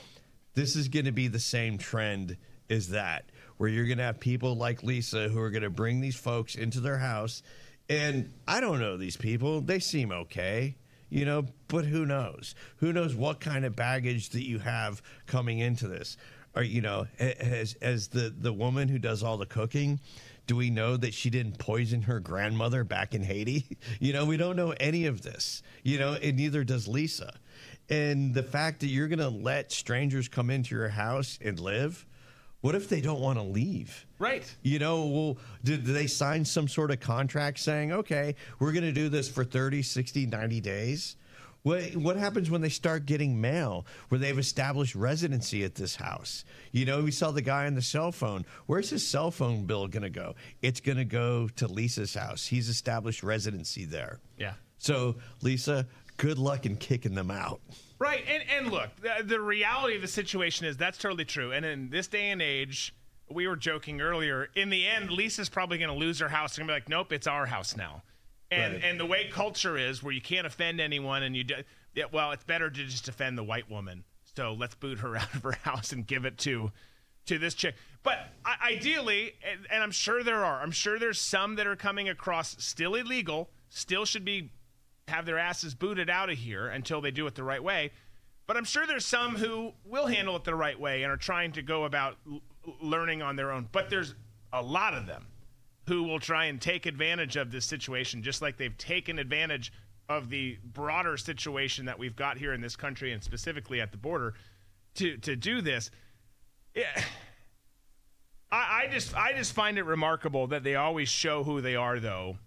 This 0.53 0.76
is 0.76 0.89
going 0.89 1.05
to 1.05 1.11
be 1.11 1.28
the 1.28 1.39
same 1.39 1.80
trend 1.80 2.38
as 2.69 2.89
that, 2.89 3.32
where 3.57 3.67
you're 3.69 3.88
going 3.88 3.97
to 3.97 4.03
have 4.03 4.19
people 4.19 4.55
like 4.55 4.84
Lisa 4.84 5.28
who 5.28 5.39
are 5.39 5.49
going 5.49 5.63
to 5.63 5.72
bring 5.72 6.01
these 6.01 6.17
folks 6.17 6.53
into 6.53 6.82
their 6.82 6.97
house 6.97 7.41
and 7.89 8.32
I 8.47 8.61
don't 8.61 8.80
know 8.80 8.95
these 8.95 9.17
people. 9.17 9.59
They 9.59 9.80
seem 9.80 10.11
okay 10.11 10.78
you 11.12 11.26
know, 11.26 11.45
but 11.68 11.86
who 11.86 12.05
knows? 12.05 12.55
Who 12.78 12.91
knows 12.93 13.14
what 13.14 13.39
kind 13.41 13.66
of 13.66 13.76
baggage 13.76 14.30
that 14.30 14.47
you 14.47 14.59
have 14.59 15.03
coming 15.28 15.59
into 15.59 15.88
this? 15.88 16.18
Or, 16.55 16.64
you 16.64 16.82
know, 16.82 17.05
as, 17.20 17.76
as 17.82 18.07
the, 18.07 18.34
the 18.36 18.51
woman 18.51 18.88
who 18.88 18.97
does 18.97 19.22
all 19.22 19.38
the 19.38 19.45
cooking, 19.45 19.99
do 20.47 20.55
we 20.55 20.70
know 20.70 20.97
that 20.97 21.14
she 21.14 21.30
didn't 21.30 21.59
poison 21.59 22.01
her 22.03 22.20
grandmother 22.20 22.84
back 22.84 23.14
in 23.14 23.24
Haiti? 23.24 23.66
You 23.99 24.14
know, 24.14 24.26
we 24.26 24.38
don't 24.38 24.55
know 24.55 24.74
any 24.80 25.05
of 25.05 25.22
this, 25.22 25.62
you 25.84 25.99
know, 25.99 26.14
and 26.14 26.38
neither 26.38 26.64
does 26.64 26.88
Lisa. 26.88 27.34
And 27.89 28.34
the 28.34 28.41
fact 28.41 28.80
that 28.80 28.88
you're 28.88 29.07
going 29.07 29.20
to 29.20 29.30
let 29.30 29.72
strangers 29.72 30.28
come 30.28 30.49
into 30.49 30.74
your 30.74 30.89
house 30.89 31.38
and 31.43 31.59
live, 31.59 32.05
what 32.62 32.76
if 32.76 32.88
they 32.88 33.01
don't 33.01 33.20
want 33.20 33.38
to 33.38 33.43
leave? 33.43 34.05
Right. 34.20 34.43
You 34.62 34.80
know, 34.80 35.05
well, 35.05 35.38
did 35.64 35.86
they 35.86 36.07
sign 36.07 36.45
some 36.45 36.68
sort 36.68 36.91
of 36.91 36.99
contract 36.99 37.59
saying, 37.59 37.91
okay, 37.91 38.36
we're 38.59 38.72
going 38.72 38.84
to 38.86 38.91
do 38.91 39.09
this 39.09 39.28
for 39.28 39.43
30, 39.43 39.82
60, 39.82 40.28
90 40.28 40.62
days? 40.62 41.16
What, 41.64 41.95
what 41.95 42.18
happens 42.18 42.49
when 42.49 42.62
they 42.62 42.70
start 42.70 43.05
getting 43.05 43.39
mail 43.39 43.86
where 44.09 44.18
they've 44.18 44.38
established 44.38 44.95
residency 44.95 45.64
at 45.64 45.76
this 45.76 45.95
house? 45.95 46.43
You 46.72 46.86
know, 46.86 47.03
we 47.03 47.12
saw 47.12 47.32
the 47.32 47.41
guy 47.41 47.68
on 47.68 47.76
the 47.76 47.82
cell 47.82 48.12
phone. 48.12 48.45
Where's 48.66 48.89
his 48.89 49.05
cell 49.05 49.30
phone 49.30 49.66
bill 49.66 49.88
going 49.88 50.03
to 50.03 50.09
go? 50.09 50.36
It's 50.62 50.80
going 50.80 50.97
to 50.97 51.05
go 51.05 51.47
to 51.57 51.68
Lisa's 51.68 52.16
house. 52.16 52.47
He's 52.47 52.68
established 52.68 53.22
residency 53.22 53.86
there. 53.86 54.20
Yeah. 54.38 54.53
So, 54.80 55.18
Lisa, 55.43 55.86
good 56.22 56.38
luck 56.38 56.67
in 56.67 56.78
kicking 56.78 57.15
them 57.15 57.32
out. 57.32 57.61
Right. 57.97 58.24
And, 58.30 58.43
and 58.49 58.72
look, 58.72 58.89
the, 59.01 59.24
the 59.24 59.41
reality 59.41 59.95
of 59.95 60.03
the 60.03 60.07
situation 60.07 60.67
is 60.67 60.78
that's 60.78 60.99
totally 60.99 61.26
true. 61.26 61.51
And 61.51 61.65
in 61.65 61.89
this 61.89 62.07
day 62.07 62.30
and 62.30 62.41
age, 62.41 62.93
we 63.30 63.47
were 63.47 63.55
joking 63.55 64.01
earlier, 64.01 64.49
in 64.55 64.69
the 64.69 64.88
end, 64.88 65.09
Lisa's 65.09 65.49
probably 65.49 65.80
going 65.80 65.89
to 65.91 65.95
lose 65.97 66.19
her 66.19 66.30
house 66.30 66.59
and 66.59 66.67
be 66.67 66.74
like, 66.74 66.88
nope, 66.88 67.11
it's 67.11 67.26
our 67.26 67.47
house 67.47 67.76
now. 67.76 68.03
And 68.51 68.74
Right. 68.74 68.84
and 68.84 68.99
the 68.99 69.05
way 69.05 69.30
culture 69.32 69.78
is, 69.78 70.03
where 70.03 70.13
you 70.13 70.22
can't 70.22 70.45
offend 70.45 70.80
anyone, 70.80 71.24
and 71.24 71.36
you 71.36 71.43
do, 71.43 71.55
yeah, 71.95 72.03
well, 72.11 72.32
it's 72.34 72.43
better 72.43 72.69
to 72.69 72.86
just 72.86 73.07
offend 73.07 73.38
the 73.38 73.43
white 73.43 73.69
woman. 73.69 74.03
So 74.36 74.53
let's 74.53 74.76
boot 74.76 74.99
her 74.99 75.15
out 75.17 75.34
of 75.34 75.41
her 75.43 75.57
house 75.63 75.91
and 75.91 76.05
give 76.05 76.26
it 76.26 76.38
to 76.39 76.72
to 77.28 77.38
this 77.38 77.53
chick. 77.53 77.76
But 78.03 78.17
ideally, 78.63 79.34
and, 79.49 79.67
and 79.72 79.84
I'm 79.84 79.91
sure 79.91 80.24
there 80.24 80.43
are, 80.43 80.61
I'm 80.61 80.72
sure 80.72 80.97
there's 80.99 81.22
some 81.22 81.55
that 81.55 81.67
are 81.67 81.76
coming 81.76 82.09
across 82.09 82.55
still 82.63 82.95
illegal, 82.95 83.49
still 83.69 84.05
should 84.05 84.26
be 84.26 84.51
have 85.12 85.26
their 85.26 85.38
asses 85.38 85.76
booted 85.76 86.09
out 86.09 86.30
of 86.30 86.38
here 86.38 86.68
until 86.68 87.01
they 87.01 87.12
do 87.12 87.28
it 87.28 87.36
the 87.36 87.43
right 87.43 87.64
way. 87.64 87.91
But 88.47 88.57
I'm 88.57 88.66
sure 88.66 88.88
there's 88.88 89.05
some 89.05 89.36
who 89.36 89.74
will 89.86 90.07
handle 90.07 90.36
it 90.36 90.43
the 90.43 90.55
right 90.55 90.80
way 90.80 91.03
and 91.03 91.12
are 91.12 91.18
trying 91.18 91.51
to 91.53 91.62
go 91.62 91.86
about 91.86 92.18
l- 92.30 92.41
learning 92.82 93.22
on 93.22 93.36
their 93.36 93.51
own. 93.51 93.70
But 93.72 93.89
there's 93.89 94.16
a 94.51 94.62
lot 94.62 94.93
of 94.93 95.05
them 95.05 95.28
who 95.88 96.03
will 96.03 96.20
try 96.20 96.45
and 96.45 96.59
take 96.59 96.86
advantage 96.86 97.36
of 97.36 97.51
this 97.51 97.66
situation, 97.66 98.24
just 98.24 98.41
like 98.41 98.57
they've 98.57 98.78
taken 98.78 99.20
advantage 99.20 99.72
of 100.09 100.30
the 100.30 100.57
broader 100.64 101.18
situation 101.18 101.86
that 101.86 101.97
we've 101.97 102.16
got 102.16 102.38
here 102.38 102.53
in 102.53 102.62
this 102.62 102.76
country 102.76 103.14
and 103.14 103.24
specifically 103.24 103.80
at 103.80 103.91
the 103.91 103.97
border 103.97 104.34
to 104.95 105.18
to 105.18 105.36
do 105.36 105.62
this. 105.62 105.89
Yeah. 106.76 107.03
I, 108.51 108.84
I 108.84 108.88
just 108.91 109.16
I 109.16 109.34
just 109.34 109.53
find 109.53 109.78
it 109.78 109.84
remarkable 109.84 110.47
that 110.47 110.64
they 110.64 110.76
always 110.76 111.07
show 111.07 111.43
who 111.43 111.62
they 111.62 111.76
are 111.76 111.99
though 111.99 112.38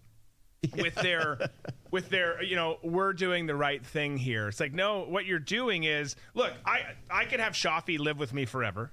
with 0.76 0.94
their 0.96 1.50
with 1.90 2.08
their 2.08 2.42
you 2.42 2.56
know 2.56 2.78
we're 2.82 3.12
doing 3.12 3.46
the 3.46 3.54
right 3.54 3.84
thing 3.84 4.16
here. 4.16 4.48
It's 4.48 4.60
like 4.60 4.72
no 4.72 5.04
what 5.04 5.26
you're 5.26 5.38
doing 5.38 5.84
is 5.84 6.16
look 6.34 6.52
i 6.64 6.80
i 7.10 7.24
could 7.24 7.40
have 7.40 7.52
shafi 7.52 7.98
live 7.98 8.18
with 8.18 8.32
me 8.32 8.44
forever 8.44 8.90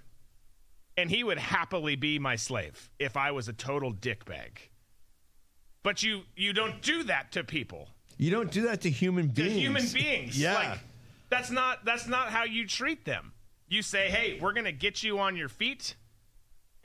and 0.98 1.10
he 1.10 1.24
would 1.24 1.38
happily 1.38 1.96
be 1.96 2.20
my 2.20 2.36
slave 2.36 2.90
if 3.00 3.18
i 3.18 3.32
was 3.32 3.48
a 3.48 3.54
total 3.54 3.94
dickbag. 3.94 4.50
But 5.84 6.04
you 6.04 6.22
you 6.36 6.54
don't 6.54 6.82
do 6.82 7.04
that 7.04 7.32
to 7.34 7.44
people. 7.44 7.90
You 8.18 8.30
don't 8.30 8.52
do 8.52 8.64
that 8.64 8.82
to 8.82 8.90
human 8.90 9.30
to 9.30 9.34
beings. 9.34 9.54
human 9.56 9.88
beings. 9.88 10.40
Yeah. 10.40 10.54
like 10.54 10.80
that's 11.30 11.50
not 11.50 11.84
that's 11.86 12.08
not 12.08 12.30
how 12.30 12.44
you 12.44 12.68
treat 12.68 13.06
them. 13.06 13.34
You 13.68 13.82
say 13.82 14.10
hey 14.10 14.38
we're 14.40 14.54
gonna 14.54 14.72
get 14.72 15.02
you 15.02 15.20
on 15.20 15.36
your 15.36 15.50
feet 15.50 15.96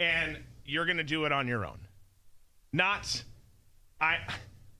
and 0.00 0.38
you're 0.64 0.86
gonna 0.86 1.04
do 1.04 1.24
it 1.26 1.32
on 1.32 1.46
your 1.46 1.66
own. 1.66 1.78
Not 2.72 3.22
i 4.00 4.18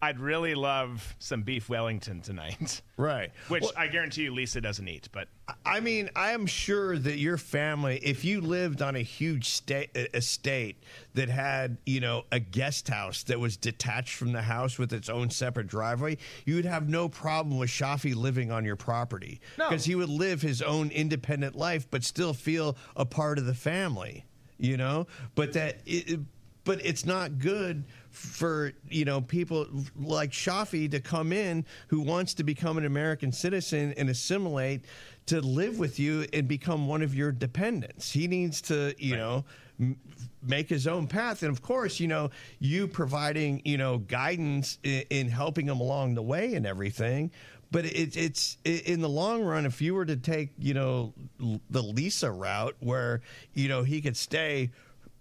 i'd 0.03 0.19
really 0.21 0.55
love 0.55 1.15
some 1.19 1.43
beef 1.43 1.69
wellington 1.69 2.21
tonight 2.21 2.83
right. 2.97 3.31
which 3.49 3.63
Well- 3.63 3.73
i 3.77 3.87
guarantee 3.87 4.23
you 4.25 4.35
lisa 4.35 4.61
doesn't 4.61 4.87
eat 4.89 5.09
but 5.13 5.29
I 5.65 5.79
mean, 5.79 6.11
I 6.17 6.33
am 6.33 6.45
sure 6.47 6.99
that 6.99 7.19
your 7.19 7.37
family, 7.39 8.01
if 8.03 8.25
you 8.25 8.41
lived 8.41 8.83
on 8.83 8.97
a 8.97 9.01
huge 9.01 9.49
sta- 9.51 9.87
estate 10.13 10.83
that 11.15 11.29
had, 11.29 11.77
you 11.87 12.01
know, 12.01 12.25
a 12.33 12.41
guest 12.41 12.89
house 12.89 13.23
that 13.25 13.39
was 13.39 13.57
detached 13.57 14.17
from 14.17 14.33
the 14.33 14.43
house 14.43 14.77
with 14.77 14.93
its 14.93 15.09
own 15.09 15.31
separate 15.31 15.69
driveway, 15.69 16.17
you 16.47 16.57
would 16.57 16.65
have 16.65 16.89
no 16.89 17.09
problem 17.09 17.59
with 17.59 17.71
Shafi 17.71 18.13
living 18.17 18.51
on 18.51 18.65
your 18.65 18.75
property 18.75 19.41
No. 19.57 19.69
because 19.69 19.85
he 19.85 19.95
would 19.95 20.09
live 20.09 20.43
his 20.43 20.63
own 20.63 20.91
independent 20.91 21.55
life, 21.55 21.87
but 21.93 22.03
still 22.03 22.35
feel 22.35 22.77
a 22.97 23.05
part 23.05 23.39
of 23.39 23.47
the 23.47 23.55
family. 23.55 24.25
You 24.59 24.77
know, 24.77 25.07
but 25.37 25.53
that, 25.53 25.79
it, 25.87 26.19
but 26.65 26.85
it's 26.85 27.07
not 27.07 27.39
good 27.39 27.85
for 28.17 28.73
you 28.89 29.05
know 29.05 29.21
people 29.21 29.67
like 29.95 30.31
Shafi 30.31 30.91
to 30.91 31.01
come 31.01 31.33
in 31.33 31.65
who 31.89 32.01
wants 32.01 32.35
to 32.35 32.45
become 32.45 32.79
an 32.79 32.87
American 32.87 33.31
citizen 33.31 33.93
and 33.97 34.09
assimilate 34.09 34.85
to 35.27 35.41
live 35.41 35.79
with 35.79 35.99
you 35.99 36.27
and 36.33 36.49
become 36.49 36.87
one 36.89 37.03
of 37.03 37.15
your 37.15 37.31
dependents. 37.31 38.11
He 38.11 38.27
needs 38.27 38.61
to 38.63 38.95
you 38.99 39.17
know 39.17 39.45
m- 39.79 39.97
make 40.43 40.69
his 40.69 40.87
own 40.87 41.07
path. 41.07 41.43
And 41.43 41.53
of 41.53 41.61
course 41.63 42.01
you 42.01 42.09
know 42.09 42.31
you 42.59 42.89
providing 42.89 43.61
you 43.65 43.77
know 43.77 43.99
guidance 43.99 44.79
in, 44.83 45.05
in 45.11 45.29
helping 45.29 45.67
him 45.67 45.81
along 45.81 46.15
the 46.15 46.23
way 46.23 46.55
and 46.55 46.67
everything. 46.67 47.31
But 47.71 47.85
it, 47.85 48.17
it's 48.17 48.57
in 48.65 49.03
the 49.03 49.09
long 49.09 49.43
run 49.43 49.67
if 49.67 49.83
you 49.83 49.95
were 49.95 50.07
to 50.07 50.17
take 50.17 50.51
you 50.59 50.73
know 50.73 51.13
l- 51.41 51.61
the 51.69 51.83
lisa 51.83 52.31
route 52.31 52.77
where 52.81 53.21
you 53.53 53.69
know 53.69 53.83
he 53.83 54.01
could 54.01 54.17
stay 54.17 54.71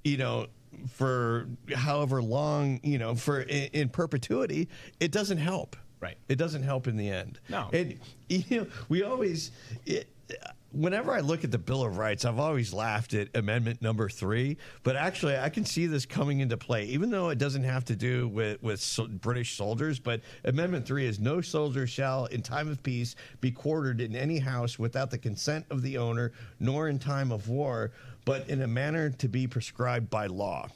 you 0.03 0.17
know 0.17 0.47
for 0.91 1.47
however 1.73 2.21
long 2.21 2.79
you 2.83 2.97
know 2.97 3.15
for 3.15 3.41
in, 3.41 3.69
in 3.73 3.89
perpetuity 3.89 4.67
it 4.99 5.11
doesn't 5.11 5.37
help 5.39 5.75
Right. 6.01 6.17
it 6.29 6.35
doesn't 6.35 6.63
help 6.63 6.87
in 6.87 6.97
the 6.97 7.09
end 7.09 7.39
No. 7.49 7.69
and 7.73 7.97
you 8.29 8.43
know 8.61 8.67
we 8.89 9.01
always 9.03 9.51
it, 9.85 10.07
whenever 10.71 11.11
i 11.13 11.19
look 11.21 11.43
at 11.43 11.51
the 11.51 11.57
bill 11.57 11.83
of 11.83 11.97
rights 11.97 12.25
i've 12.25 12.37
always 12.37 12.73
laughed 12.73 13.13
at 13.13 13.29
amendment 13.35 13.81
number 13.81 14.09
three 14.09 14.57
but 14.83 14.95
actually 14.97 15.37
i 15.37 15.47
can 15.49 15.63
see 15.65 15.87
this 15.87 16.05
coming 16.05 16.41
into 16.41 16.57
play 16.57 16.83
even 16.85 17.09
though 17.09 17.29
it 17.29 17.37
doesn't 17.37 17.63
have 17.63 17.85
to 17.85 17.95
do 17.95 18.27
with 18.27 18.61
with 18.61 18.79
so- 18.81 19.07
british 19.07 19.55
soldiers 19.55 19.99
but 19.99 20.19
amendment 20.43 20.85
three 20.85 21.05
is 21.05 21.17
no 21.17 21.39
soldier 21.41 21.87
shall 21.87 22.25
in 22.25 22.41
time 22.41 22.67
of 22.67 22.83
peace 22.83 23.15
be 23.39 23.49
quartered 23.49 24.01
in 24.01 24.15
any 24.15 24.37
house 24.37 24.77
without 24.77 25.09
the 25.09 25.17
consent 25.17 25.65
of 25.71 25.81
the 25.81 25.97
owner 25.97 26.33
nor 26.59 26.89
in 26.89 26.99
time 26.99 27.31
of 27.31 27.47
war 27.47 27.91
but 28.25 28.49
in 28.49 28.61
a 28.61 28.67
manner 28.67 29.09
to 29.11 29.27
be 29.27 29.47
prescribed 29.47 30.09
by 30.09 30.27
law 30.27 30.67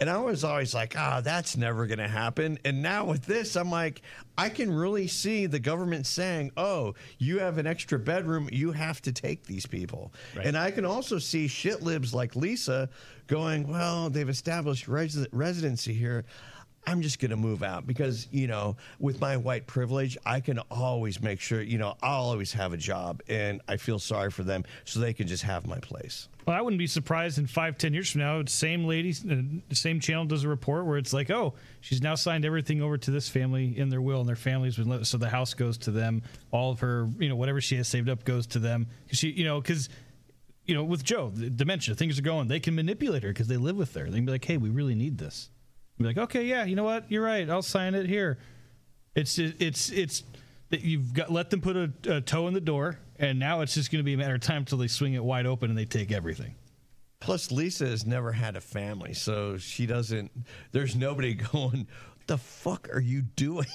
and 0.00 0.08
I 0.08 0.16
was 0.18 0.44
always 0.44 0.74
like, 0.74 0.94
ah, 0.96 1.20
that's 1.20 1.58
never 1.58 1.86
going 1.86 1.98
to 1.98 2.08
happen. 2.08 2.58
And 2.64 2.80
now 2.80 3.04
with 3.04 3.26
this, 3.26 3.54
I'm 3.54 3.70
like, 3.70 4.00
I 4.38 4.48
can 4.48 4.72
really 4.72 5.06
see 5.06 5.44
the 5.44 5.58
government 5.58 6.06
saying, 6.06 6.52
oh, 6.56 6.94
you 7.18 7.38
have 7.38 7.58
an 7.58 7.66
extra 7.66 7.98
bedroom, 7.98 8.48
you 8.50 8.72
have 8.72 9.02
to 9.02 9.12
take 9.12 9.44
these 9.44 9.66
people. 9.66 10.10
And 10.42 10.56
I 10.56 10.70
can 10.70 10.86
also 10.86 11.18
see 11.18 11.48
shit 11.48 11.82
libs 11.82 12.14
like 12.14 12.34
Lisa 12.34 12.88
going, 13.26 13.68
well, 13.68 14.08
they've 14.08 14.28
established 14.28 14.88
res- 14.88 15.26
residency 15.32 15.92
here. 15.92 16.24
I'm 16.86 17.02
just 17.02 17.18
going 17.18 17.30
to 17.30 17.36
move 17.36 17.62
out 17.62 17.86
because, 17.86 18.26
you 18.32 18.46
know, 18.46 18.76
with 18.98 19.20
my 19.20 19.36
white 19.36 19.66
privilege, 19.66 20.16
I 20.24 20.40
can 20.40 20.58
always 20.70 21.20
make 21.20 21.38
sure, 21.38 21.60
you 21.60 21.78
know, 21.78 21.94
I'll 22.02 22.24
always 22.24 22.52
have 22.54 22.72
a 22.72 22.76
job 22.76 23.22
and 23.28 23.60
I 23.68 23.76
feel 23.76 23.98
sorry 23.98 24.30
for 24.30 24.42
them 24.42 24.64
so 24.84 24.98
they 24.98 25.12
can 25.12 25.26
just 25.26 25.42
have 25.42 25.66
my 25.66 25.78
place. 25.78 26.28
Well, 26.46 26.56
I 26.56 26.62
wouldn't 26.62 26.78
be 26.78 26.86
surprised 26.86 27.38
in 27.38 27.46
five, 27.46 27.76
ten 27.76 27.92
years 27.92 28.10
from 28.10 28.22
now, 28.22 28.42
same 28.46 28.86
lady, 28.86 29.14
uh, 29.30 29.74
same 29.74 30.00
channel 30.00 30.24
does 30.24 30.44
a 30.44 30.48
report 30.48 30.86
where 30.86 30.96
it's 30.96 31.12
like, 31.12 31.30
oh, 31.30 31.54
she's 31.80 32.00
now 32.00 32.14
signed 32.14 32.44
everything 32.44 32.82
over 32.82 32.96
to 32.96 33.10
this 33.10 33.28
family 33.28 33.78
in 33.78 33.90
their 33.90 34.00
will, 34.00 34.20
and 34.20 34.28
their 34.28 34.36
family's 34.36 34.76
been 34.76 35.04
so 35.04 35.18
the 35.18 35.28
house 35.28 35.54
goes 35.54 35.76
to 35.78 35.90
them. 35.90 36.22
All 36.50 36.72
of 36.72 36.80
her, 36.80 37.08
you 37.18 37.28
know, 37.28 37.36
whatever 37.36 37.60
she 37.60 37.76
has 37.76 37.88
saved 37.88 38.08
up 38.08 38.24
goes 38.24 38.46
to 38.48 38.58
them. 38.58 38.88
she, 39.12 39.30
you 39.30 39.44
know, 39.44 39.60
because 39.60 39.90
you 40.64 40.74
know, 40.74 40.84
with 40.84 41.04
Joe, 41.04 41.30
the 41.34 41.50
dementia, 41.50 41.94
things 41.94 42.18
are 42.18 42.22
going. 42.22 42.48
They 42.48 42.60
can 42.60 42.74
manipulate 42.74 43.22
her 43.22 43.30
because 43.30 43.48
they 43.48 43.56
live 43.56 43.76
with 43.76 43.94
her. 43.94 44.04
They 44.04 44.18
can 44.18 44.24
be 44.24 44.32
like, 44.32 44.44
hey, 44.44 44.56
we 44.56 44.70
really 44.70 44.94
need 44.94 45.18
this. 45.18 45.50
Be 46.00 46.06
like, 46.06 46.18
okay, 46.18 46.44
yeah, 46.44 46.64
you 46.64 46.76
know 46.76 46.84
what, 46.84 47.04
you're 47.10 47.22
right. 47.22 47.48
I'll 47.48 47.60
sign 47.60 47.94
it 47.94 48.06
here. 48.06 48.38
It's 49.14 49.38
it's 49.38 49.90
it's 49.90 50.22
that 50.70 50.80
you've 50.80 51.12
got 51.12 51.30
let 51.30 51.50
them 51.50 51.60
put 51.60 51.76
a, 51.76 51.92
a 52.08 52.20
toe 52.22 52.48
in 52.48 52.54
the 52.54 52.60
door, 52.60 52.98
and 53.18 53.38
now 53.38 53.60
it's 53.60 53.74
just 53.74 53.92
going 53.92 53.98
to 53.98 54.04
be 54.04 54.14
a 54.14 54.16
matter 54.16 54.36
of 54.36 54.40
time 54.40 54.58
until 54.58 54.78
they 54.78 54.86
swing 54.86 55.12
it 55.12 55.22
wide 55.22 55.44
open 55.44 55.68
and 55.68 55.78
they 55.78 55.84
take 55.84 56.10
everything. 56.10 56.54
Plus, 57.20 57.52
Lisa 57.52 57.86
has 57.86 58.06
never 58.06 58.32
had 58.32 58.56
a 58.56 58.62
family, 58.62 59.12
so 59.12 59.58
she 59.58 59.84
doesn't. 59.84 60.30
There's 60.72 60.96
nobody 60.96 61.34
going 61.52 61.86
the 62.26 62.38
fuck 62.38 62.88
are 62.92 63.00
you 63.00 63.22
doing? 63.22 63.66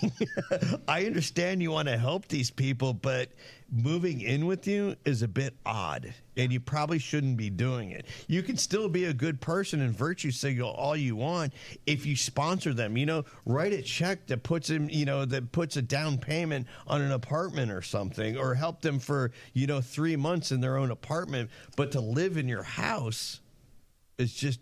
I 0.88 1.06
understand 1.06 1.62
you 1.62 1.72
want 1.72 1.88
to 1.88 1.98
help 1.98 2.28
these 2.28 2.50
people, 2.50 2.94
but 2.94 3.30
moving 3.72 4.22
in 4.22 4.46
with 4.46 4.68
you 4.68 4.96
is 5.06 5.22
a 5.22 5.28
bit 5.28 5.56
odd, 5.66 6.14
and 6.38 6.52
you 6.52 6.60
probably 6.60 7.00
shouldn't 7.00 7.38
be 7.38 7.50
doing 7.50 7.92
it. 7.92 8.06
You 8.28 8.44
can 8.44 8.58
still 8.58 8.88
be 8.88 9.06
a 9.06 9.14
good 9.14 9.42
person 9.42 9.82
and 9.82 9.96
virtue 9.96 10.32
signal 10.32 10.72
all 10.72 10.96
you 10.96 11.16
want 11.16 11.54
if 11.86 12.06
you 12.06 12.16
sponsor 12.16 12.74
them. 12.74 12.98
You 12.98 13.06
know, 13.06 13.26
write 13.46 13.74
a 13.74 13.82
check 13.82 14.28
that 14.28 14.44
puts 14.44 14.68
them, 14.68 14.90
you 14.90 15.06
know, 15.06 15.26
that 15.26 15.52
puts 15.52 15.78
a 15.78 15.82
down 15.82 16.18
payment 16.18 16.68
on 16.88 17.02
an 17.02 17.12
apartment 17.12 17.72
or 17.72 17.82
something, 17.82 18.38
or 18.38 18.54
help 18.54 18.82
them 18.82 19.00
for 19.00 19.32
you 19.54 19.68
know 19.68 19.82
three 19.82 20.16
months 20.16 20.52
in 20.52 20.62
their 20.62 20.78
own 20.78 20.92
apartment. 20.92 21.50
But 21.76 21.92
to 21.94 22.02
live 22.02 22.38
in 22.38 22.48
your 22.48 22.64
house 22.64 23.42
is 24.18 24.34
just 24.34 24.60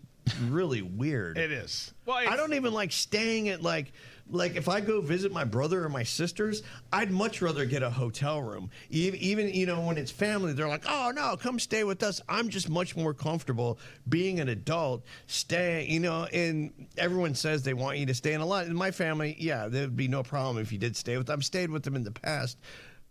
really 0.48 0.82
weird. 0.82 1.38
It 1.38 1.52
is. 1.52 1.92
Well, 2.06 2.16
I 2.16 2.36
don't 2.36 2.54
even 2.54 2.72
like 2.72 2.92
staying 2.92 3.48
at 3.48 3.62
like 3.62 3.92
like 4.30 4.56
if 4.56 4.68
I 4.68 4.80
go 4.80 5.00
visit 5.00 5.32
my 5.32 5.44
brother 5.44 5.84
or 5.84 5.88
my 5.88 6.02
sisters, 6.02 6.62
I'd 6.92 7.10
much 7.10 7.42
rather 7.42 7.64
get 7.66 7.82
a 7.82 7.90
hotel 7.90 8.42
room. 8.42 8.70
Even, 8.90 9.20
even 9.20 9.48
you 9.50 9.66
know 9.66 9.80
when 9.82 9.98
it's 9.98 10.10
family, 10.10 10.52
they're 10.52 10.68
like, 10.68 10.84
"Oh 10.88 11.12
no, 11.14 11.36
come 11.36 11.58
stay 11.58 11.84
with 11.84 12.02
us." 12.02 12.20
I'm 12.28 12.48
just 12.48 12.68
much 12.70 12.96
more 12.96 13.12
comfortable 13.12 13.78
being 14.08 14.40
an 14.40 14.48
adult, 14.48 15.04
staying. 15.26 15.90
You 15.90 16.00
know, 16.00 16.24
and 16.32 16.72
everyone 16.96 17.34
says 17.34 17.62
they 17.62 17.74
want 17.74 17.98
you 17.98 18.06
to 18.06 18.14
stay 18.14 18.32
in 18.32 18.40
a 18.40 18.46
lot. 18.46 18.66
In 18.66 18.74
my 18.74 18.90
family, 18.90 19.36
yeah, 19.38 19.68
there'd 19.68 19.96
be 19.96 20.08
no 20.08 20.22
problem 20.22 20.58
if 20.58 20.72
you 20.72 20.78
did 20.78 20.96
stay 20.96 21.16
with 21.18 21.26
them. 21.26 21.38
I've 21.40 21.44
stayed 21.44 21.70
with 21.70 21.82
them 21.82 21.96
in 21.96 22.04
the 22.04 22.12
past. 22.12 22.58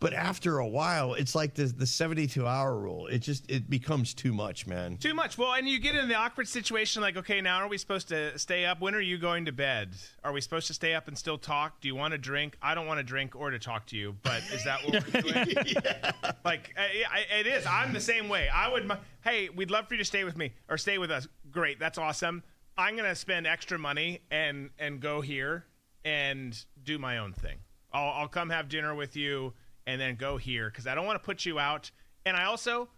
But 0.04 0.12
after 0.12 0.58
a 0.58 0.68
while, 0.68 1.14
it's 1.14 1.34
like 1.34 1.54
the 1.54 1.64
the 1.64 1.86
72 1.86 2.46
hour 2.46 2.76
rule. 2.76 3.06
It 3.06 3.20
just 3.20 3.50
it 3.50 3.70
becomes 3.70 4.12
too 4.12 4.34
much, 4.34 4.66
man. 4.66 4.98
Too 4.98 5.14
much. 5.14 5.38
Well, 5.38 5.54
and 5.54 5.66
you 5.66 5.78
get 5.78 5.94
in 5.94 6.10
the 6.10 6.14
awkward 6.14 6.46
situation 6.46 7.00
like, 7.00 7.16
okay, 7.16 7.40
now 7.40 7.62
are 7.62 7.68
we 7.68 7.78
supposed 7.78 8.08
to 8.08 8.38
stay 8.38 8.66
up? 8.66 8.82
When 8.82 8.94
are 8.94 9.00
you 9.00 9.16
going 9.16 9.46
to 9.46 9.52
bed? 9.52 9.94
Are 10.22 10.30
we 10.30 10.42
supposed 10.42 10.66
to 10.66 10.74
stay 10.74 10.94
up 10.94 11.08
and 11.08 11.16
still 11.16 11.38
talk? 11.38 11.80
Do 11.80 11.88
you 11.88 11.94
want 11.94 12.12
to 12.12 12.18
drink? 12.18 12.58
I 12.60 12.74
don't 12.74 12.86
want 12.86 12.98
to 12.98 13.02
drink 13.02 13.34
or 13.34 13.48
to 13.48 13.58
talk 13.58 13.86
to 13.86 13.96
you, 13.96 14.14
but 14.22 14.42
is 14.52 14.62
that 14.64 14.84
what 14.84 14.92
we're 14.92 15.22
doing? 15.22 15.56
yeah. 15.68 16.12
Like, 16.44 16.74
I, 16.76 17.04
I, 17.10 17.38
it 17.38 17.46
is. 17.46 17.64
I'm 17.64 17.94
the 17.94 18.00
same 18.00 18.28
way. 18.28 18.50
I 18.50 18.70
would, 18.70 18.92
hey, 19.24 19.48
we'd 19.48 19.70
love 19.70 19.88
for 19.88 19.94
you 19.94 19.98
to 20.00 20.04
stay 20.04 20.24
with 20.24 20.36
me 20.36 20.52
or 20.68 20.76
stay 20.76 20.98
with 20.98 21.10
us. 21.10 21.26
Great. 21.50 21.78
That's 21.80 21.96
awesome. 21.96 22.42
I'm 22.76 22.94
going 22.94 23.08
to 23.08 23.16
spend 23.16 23.46
extra 23.46 23.78
money 23.78 24.20
and, 24.30 24.68
and 24.78 25.00
go 25.00 25.22
here 25.22 25.64
and 26.04 26.62
do 26.82 26.98
my 26.98 27.16
own 27.16 27.32
thing. 27.32 27.56
I'll, 27.90 28.10
I'll 28.10 28.28
come 28.28 28.50
have 28.50 28.68
dinner 28.68 28.94
with 28.94 29.16
you 29.16 29.54
and 29.86 30.00
then 30.00 30.16
go 30.16 30.36
here 30.36 30.70
because 30.70 30.86
I 30.86 30.94
don't 30.94 31.06
want 31.06 31.20
to 31.20 31.24
put 31.24 31.44
you 31.44 31.58
out. 31.58 31.90
And 32.26 32.36
I 32.36 32.44
also, 32.44 32.88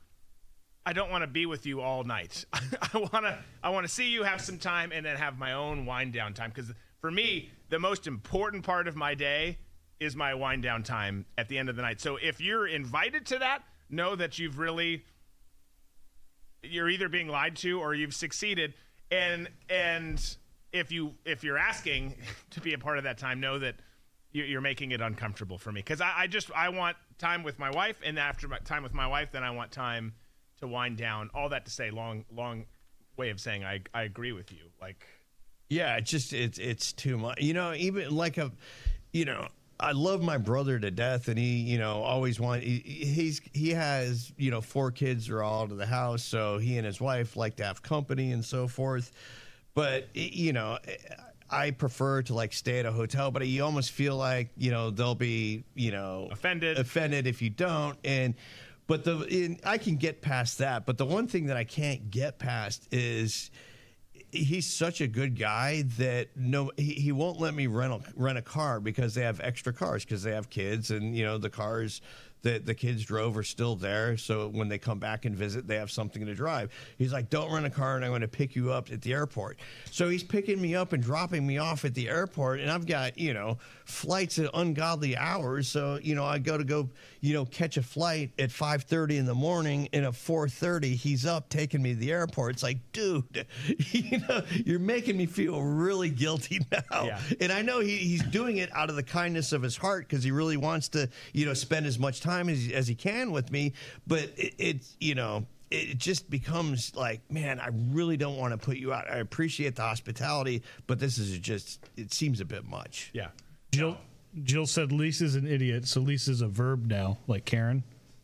I 0.85 0.93
don't 0.93 1.11
want 1.11 1.23
to 1.23 1.27
be 1.29 1.47
with 1.47 1.67
you 1.67 1.81
all 1.81 2.05
night. 2.05 2.45
I 2.53 2.99
want 2.99 3.25
to, 3.25 3.39
I 3.63 3.71
want 3.71 3.87
to 3.87 3.93
see 3.93 4.09
you 4.09 4.23
have 4.23 4.41
some 4.41 4.59
time 4.59 4.93
and 4.93 5.05
then 5.05 5.17
have 5.17 5.39
my 5.39 5.53
own 5.53 5.87
wind 5.87 6.13
down 6.13 6.35
time. 6.35 6.51
Because 6.55 6.73
for 7.01 7.11
me, 7.11 7.51
the 7.69 7.79
most 7.79 8.07
important 8.07 8.65
part 8.65 8.89
of 8.89 8.97
my 8.97 9.15
day 9.15 9.59
is 9.99 10.15
my 10.15 10.35
wind 10.35 10.63
down 10.63 10.83
time 10.83 11.25
at 11.39 11.49
the 11.49 11.59
end 11.59 11.69
of 11.69 11.77
the 11.77 11.83
night. 11.83 12.01
So 12.01 12.17
if 12.17 12.41
you're 12.41 12.67
invited 12.67 13.27
to 13.27 13.39
that, 13.39 13.63
know 13.89 14.15
that 14.17 14.39
you've 14.39 14.59
really, 14.59 15.05
you're 16.63 16.89
either 16.89 17.09
being 17.09 17.29
lied 17.29 17.57
to 17.57 17.81
or 17.81 17.95
you've 17.95 18.15
succeeded. 18.15 18.75
And 19.11 19.49
and 19.71 20.37
if 20.73 20.91
you 20.93 21.15
if 21.25 21.45
you're 21.45 21.59
asking 21.59 22.17
to 22.51 22.61
be 22.61 22.75
a 22.75 22.79
part 22.79 22.99
of 22.99 23.05
that 23.05 23.19
time, 23.19 23.41
know 23.41 23.59
that 23.59 23.77
you're 24.45 24.61
making 24.61 24.93
it 24.93 25.01
uncomfortable 25.01 25.59
for 25.59 25.73
me 25.73 25.81
because 25.81 26.01
I, 26.01 26.13
I, 26.17 26.27
just 26.27 26.51
I 26.53 26.69
want 26.69 26.97
time 27.19 27.43
with 27.43 27.59
my 27.59 27.71
wife, 27.71 28.01
and 28.05 28.19
after 28.19 28.49
my 28.49 28.59
time 28.59 28.83
with 28.83 28.95
my 28.95 29.07
wife, 29.07 29.31
then 29.33 29.43
I 29.43 29.51
want 29.51 29.73
time 29.73 30.15
to 30.61 30.67
wind 30.67 30.97
down. 30.97 31.31
All 31.35 31.49
that 31.51 31.65
to 31.67 31.71
say, 31.71 31.91
long 31.91 32.25
long 32.35 32.67
way 33.17 33.31
of 33.31 33.41
saying 33.41 33.65
I 33.65 33.81
I 33.95 34.03
agree 34.03 34.33
with 34.33 34.53
you. 34.53 34.71
Like, 34.81 35.07
yeah, 35.69 35.97
it's 35.97 36.11
just 36.11 36.33
it's 36.33 36.59
it's 36.59 36.93
too 36.93 37.17
much. 37.17 37.41
You 37.41 37.55
know, 37.55 37.75
even 37.75 38.15
like 38.15 38.39
a, 38.39 38.53
you 39.13 39.25
know. 39.25 39.49
I 39.79 39.93
love 39.93 40.23
my 40.23 40.39
brother 40.39 40.79
to 40.79 40.91
death, 40.91 41.29
and 41.29 41.39
he, 41.39 41.57
you 41.57 41.77
know, 41.77 42.01
always 42.03 42.41
want. 42.41 42.63
He, 42.63 42.79
he's 42.79 43.43
he 43.53 43.69
has, 43.73 44.33
you 44.39 44.51
know, 44.51 44.63
four 44.63 44.91
kids 44.91 45.29
are 45.29 45.43
all 45.43 45.69
to 45.69 45.75
the 45.75 45.85
house, 45.85 46.23
so 46.23 46.57
he 46.57 46.79
and 46.79 46.87
his 46.87 46.99
wife 46.99 47.37
like 47.37 47.57
to 47.57 47.65
have 47.65 47.83
company 47.83 48.33
and 48.33 48.43
so 48.43 48.69
forth. 48.69 49.13
But 49.75 50.09
you 50.15 50.55
know, 50.55 50.79
I 51.51 51.71
prefer 51.71 52.23
to 52.23 52.35
like 52.35 52.53
stay 52.53 52.81
at 52.81 52.87
a 52.87 52.93
hotel, 52.93 53.31
but 53.31 53.47
you 53.47 53.65
almost 53.65 53.93
feel 53.93 54.17
like 54.17 54.51
you 54.57 54.71
know 54.71 54.91
they'll 54.91 55.15
be 55.15 55.65
you 55.75 55.91
know 55.91 56.29
offended 56.31 56.79
offended 56.79 57.27
if 57.27 57.43
you 57.43 57.51
don't. 57.51 57.97
And 58.05 58.35
but 58.87 59.05
the 59.05 59.21
in, 59.23 59.59
I 59.65 59.79
can 59.79 59.97
get 59.97 60.23
past 60.23 60.59
that. 60.59 60.87
But 60.87 60.99
the 60.99 61.07
one 61.07 61.27
thing 61.27 61.47
that 61.47 61.57
I 61.57 61.65
can't 61.65 62.11
get 62.11 62.39
past 62.39 62.89
is 62.91 63.51
he's 64.33 64.67
such 64.67 65.01
a 65.01 65.07
good 65.07 65.39
guy 65.39 65.83
that 65.99 66.29
no 66.37 66.71
he, 66.77 66.95
he 66.95 67.13
won't 67.13 67.41
let 67.41 67.55
me 67.55 67.67
rent 67.67 67.93
a, 67.93 68.01
rent 68.17 68.39
a 68.39 68.43
car 68.43 68.81
because 68.81 69.15
they 69.15 69.23
have 69.23 69.41
extra 69.41 69.73
cars 69.73 70.05
because 70.05 70.23
they 70.23 70.33
have 70.33 70.51
kids 70.51 70.91
and 70.91 71.17
you 71.17 71.25
know 71.25 71.39
the 71.39 71.51
cars 71.51 72.01
that 72.47 72.65
the 72.65 72.75
kids 72.75 73.05
drove 73.05 73.37
are 73.37 73.43
still 73.43 73.75
there. 73.75 74.17
So 74.17 74.47
when 74.47 74.69
they 74.69 74.79
come 74.79 75.01
back 75.01 75.25
and 75.25 75.35
visit, 75.35 75.67
they 75.67 75.75
have 75.75 75.91
something 75.91 76.25
to 76.25 76.33
drive. 76.33 76.71
He's 76.97 77.13
like, 77.13 77.29
don't 77.29 77.53
rent 77.53 77.67
a 77.67 77.71
car 77.71 77.97
and 77.97 78.05
I'm 78.05 78.13
going 78.13 78.21
to 78.21 78.29
pick 78.29 78.55
you 78.55 78.73
up 78.73 78.93
at 78.93 79.03
the 79.03 79.13
airport. 79.13 79.59
So 79.91 80.09
he's 80.09 80.23
picking 80.23 80.63
me 80.63 80.77
up 80.77 80.93
and 80.93 81.03
dropping 81.03 81.45
me 81.45 81.59
off 81.59 81.85
at 81.85 81.93
the 81.95 82.09
airport. 82.09 82.61
And 82.61 82.71
I've 82.71 82.87
got, 82.87 83.19
you 83.19 83.35
know, 83.35 83.59
flights 83.85 84.39
at 84.39 84.49
ungodly 84.55 85.17
hours. 85.17 85.67
So, 85.67 85.99
you 86.01 86.15
know, 86.15 86.25
I 86.25 86.39
go 86.39 86.57
to 86.57 86.63
go, 86.63 86.89
you 87.21 87.35
know, 87.35 87.47
catch 87.47 87.79
a 87.79 87.83
flight 87.83 88.31
at 88.39 88.51
5.30 88.51 89.19
in 89.19 89.27
the 89.27 89.35
morning 89.35 89.89
and 89.93 90.05
at 90.05 90.13
4.30 90.13 90.95
he's 90.95 91.27
up 91.27 91.49
taking 91.49 91.83
me 91.83 91.95
to 91.95 91.99
the 91.99 92.13
airport. 92.13 92.55
It's 92.55 92.63
like, 92.63 92.79
dude, 92.93 93.45
you 93.91 94.21
know, 94.21 94.43
you're 94.65 94.79
making 94.79 95.17
me 95.17 95.27
feel 95.27 95.61
really 95.61 96.11
guilty 96.11 96.61
now. 96.71 97.07
Yeah. 97.07 97.19
And 97.41 97.51
I 97.51 97.63
know 97.63 97.81
he, 97.81 97.97
he's 97.97 98.23
doing 98.23 98.59
it 98.59 98.71
out 98.73 98.89
of 98.89 98.95
the 98.95 99.03
kindness 99.03 99.53
of 99.53 99.63
his 99.63 99.77
heart 99.77 100.09
because 100.09 100.23
he 100.23 100.31
really 100.31 100.57
wants 100.57 100.89
to, 100.91 101.09
you 101.33 101.45
know, 101.45 101.55
spend 101.55 101.87
as 101.87 101.99
much 101.99 102.21
time 102.21 102.36
time 102.37 102.49
as, 102.49 102.71
as 102.73 102.89
he 102.89 102.95
can 102.95 103.33
with 103.33 103.51
me. 103.51 103.73
But 104.07 104.31
it, 104.37 104.55
it's, 104.59 104.97
you 105.01 105.15
know, 105.15 105.47
it 105.71 105.99
just 105.99 106.29
becomes 106.31 106.95
like, 106.95 107.21
man, 107.31 107.61
I 107.61 107.71
really 107.91 108.17
don't 108.17 108.37
want 108.37 108.53
to 108.53 108.59
put 108.59 108.77
you 108.77 108.93
out. 108.93 109.11
I 109.11 109.17
appreciate 109.17 109.77
the 109.77 109.83
hospitality, 109.83 110.63
but 110.87 110.99
this 110.99 111.19
is 111.19 111.39
just, 111.39 111.89
it 111.97 112.13
seems 112.13 112.41
a 112.41 112.45
bit 112.45 112.65
much. 112.65 113.11
Yeah. 113.13 113.29
Jill, 113.73 113.97
Jill 114.43 114.67
said 114.67 114.93
Lisa's 114.93 115.35
an 115.35 115.47
idiot, 115.47 115.87
so 115.87 116.01
Lisa's 116.01 116.41
a 116.41 116.49
verb 116.49 116.87
now, 116.87 117.19
like 117.27 117.45
Karen. 117.45 117.83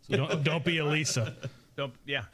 So 0.09 0.17
don't, 0.17 0.45
don't 0.45 0.65
be 0.65 0.79
a 0.79 0.85
Lisa. 0.85 1.35
Don't, 1.77 1.93
yeah. 2.07 2.25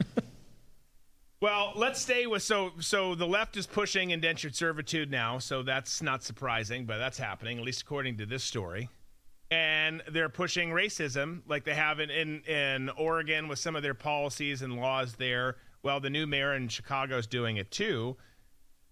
Well, 1.41 1.71
let's 1.75 2.01
stay 2.01 2.27
with 2.27 2.43
so 2.43 2.73
so 2.81 3.15
the 3.15 3.25
left 3.25 3.55
is 3.55 3.65
pushing 3.65 4.11
indentured 4.11 4.57
servitude 4.57 5.09
now, 5.09 5.39
so 5.39 5.63
that's 5.63 6.01
not 6.01 6.21
surprising, 6.21 6.85
but 6.85 6.97
that's 6.97 7.17
happening 7.17 7.57
at 7.57 7.63
least 7.63 7.83
according 7.83 8.17
to 8.17 8.25
this 8.25 8.43
story 8.43 8.89
and 9.51 10.03
they're 10.11 10.29
pushing 10.29 10.69
racism 10.69 11.41
like 11.47 11.63
they 11.63 11.73
have 11.73 11.99
in, 11.99 12.09
in, 12.09 12.41
in 12.43 12.89
Oregon 12.89 13.47
with 13.47 13.59
some 13.59 13.75
of 13.75 13.81
their 13.81 13.93
policies 13.93 14.61
and 14.61 14.75
laws 14.75 15.15
there. 15.15 15.57
Well, 15.81 15.99
the 15.99 16.09
new 16.09 16.27
mayor 16.27 16.53
in 16.55 16.67
Chicago 16.67 17.17
is 17.17 17.27
doing 17.27 17.57
it 17.57 17.71
too. 17.71 18.17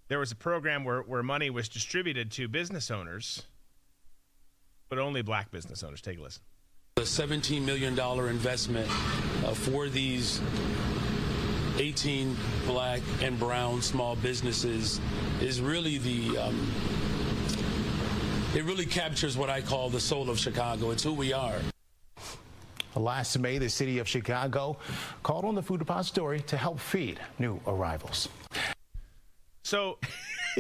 There 0.08 0.20
was 0.20 0.32
a 0.32 0.36
program 0.36 0.84
where, 0.84 1.02
where 1.02 1.22
money 1.22 1.50
was 1.50 1.70
distributed 1.70 2.32
to 2.34 2.48
business 2.48 2.90
owners, 2.90 3.44
but 4.90 4.98
only 4.98 5.22
black 5.22 5.52
business 5.52 5.84
owners. 5.84 6.02
Take 6.02 6.18
a 6.18 6.22
listen. 6.22 6.42
The 6.96 7.04
$17 7.04 7.64
million 7.64 8.00
investment 8.28 8.90
uh, 9.46 9.54
for 9.54 9.90
these 9.90 10.42
18 11.78 12.36
black 12.66 13.02
and 13.22 13.38
brown 13.38 13.84
small 13.84 14.16
businesses 14.16 15.00
is 15.42 15.62
really 15.62 16.00
the 16.00 16.38
um, 16.40 16.72
it 18.56 18.64
really 18.64 18.86
captures 18.86 19.38
what 19.38 19.50
I 19.50 19.62
call 19.62 19.90
the 19.90 20.00
soul 20.00 20.30
of 20.30 20.40
Chicago. 20.40 20.92
It's 20.92 21.04
who 21.04 21.14
we 21.14 21.34
are. 21.34 21.56
Last 22.96 23.38
May, 23.38 23.60
the 23.60 23.70
city 23.70 24.00
of 24.00 24.08
Chicago 24.08 24.78
called 25.22 25.46
on 25.46 25.54
the 25.54 25.62
Food 25.62 25.80
Depository 25.80 26.40
to 26.42 26.58
help 26.58 26.80
feed 26.80 27.20
new 27.38 27.60
arrivals. 27.68 28.28
So, 29.64 30.00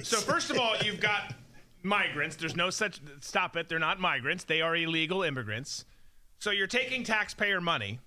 so 0.03 0.17
first 0.17 0.51
of 0.51 0.59
all, 0.59 0.75
you've 0.77 0.99
got 0.99 1.33
migrants. 1.81 2.35
There's 2.35 2.55
no 2.55 2.69
such 2.69 3.01
stop 3.21 3.55
it. 3.57 3.69
They're 3.69 3.79
not 3.79 3.99
migrants. 3.99 4.43
They 4.43 4.61
are 4.61 4.75
illegal 4.75 5.23
immigrants. 5.23 5.85
So 6.39 6.51
you're 6.51 6.67
taking 6.67 7.03
taxpayer 7.03 7.59
money, 7.59 7.99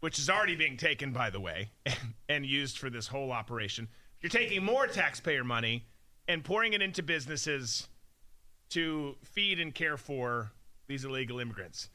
which 0.00 0.18
is 0.18 0.30
already 0.30 0.56
being 0.56 0.78
taken, 0.78 1.12
by 1.12 1.28
the 1.28 1.40
way, 1.40 1.70
and, 1.84 1.96
and 2.30 2.46
used 2.46 2.78
for 2.78 2.88
this 2.88 3.06
whole 3.06 3.32
operation. 3.32 3.88
You're 4.22 4.30
taking 4.30 4.64
more 4.64 4.86
taxpayer 4.86 5.44
money 5.44 5.84
and 6.26 6.42
pouring 6.42 6.72
it 6.72 6.80
into 6.80 7.02
businesses 7.02 7.88
to 8.74 9.16
feed 9.22 9.60
and 9.60 9.74
care 9.74 9.96
for 9.96 10.52
these 10.86 11.04
illegal 11.04 11.40
immigrants. 11.40 11.90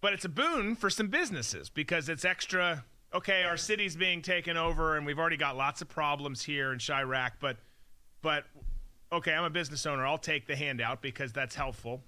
But 0.00 0.12
it's 0.12 0.24
a 0.24 0.28
boon 0.28 0.76
for 0.76 0.90
some 0.90 1.08
businesses 1.08 1.68
because 1.68 2.08
it's 2.08 2.24
extra. 2.24 2.84
Okay, 3.14 3.44
our 3.44 3.56
city's 3.56 3.96
being 3.96 4.20
taken 4.20 4.56
over, 4.56 4.96
and 4.96 5.06
we've 5.06 5.18
already 5.18 5.36
got 5.36 5.56
lots 5.56 5.80
of 5.80 5.88
problems 5.88 6.42
here 6.42 6.72
in 6.72 6.78
Chiraq. 6.78 7.32
But, 7.40 7.56
but 8.20 8.44
okay, 9.12 9.32
I'm 9.32 9.44
a 9.44 9.50
business 9.50 9.86
owner. 9.86 10.06
I'll 10.06 10.18
take 10.18 10.46
the 10.46 10.56
handout 10.56 11.02
because 11.02 11.32
that's 11.32 11.54
helpful. 11.54 12.02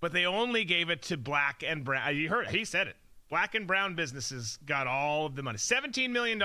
But 0.00 0.12
they 0.12 0.26
only 0.26 0.64
gave 0.64 0.90
it 0.90 1.02
to 1.02 1.16
black 1.16 1.64
and 1.66 1.84
brown. 1.84 2.14
You 2.16 2.28
heard 2.28 2.46
it. 2.46 2.54
He 2.54 2.64
said 2.64 2.86
it. 2.86 2.96
Black 3.28 3.54
and 3.54 3.66
brown 3.66 3.94
businesses 3.94 4.58
got 4.64 4.86
all 4.86 5.26
of 5.26 5.34
the 5.36 5.42
money. 5.42 5.58
$17 5.58 6.10
million. 6.10 6.40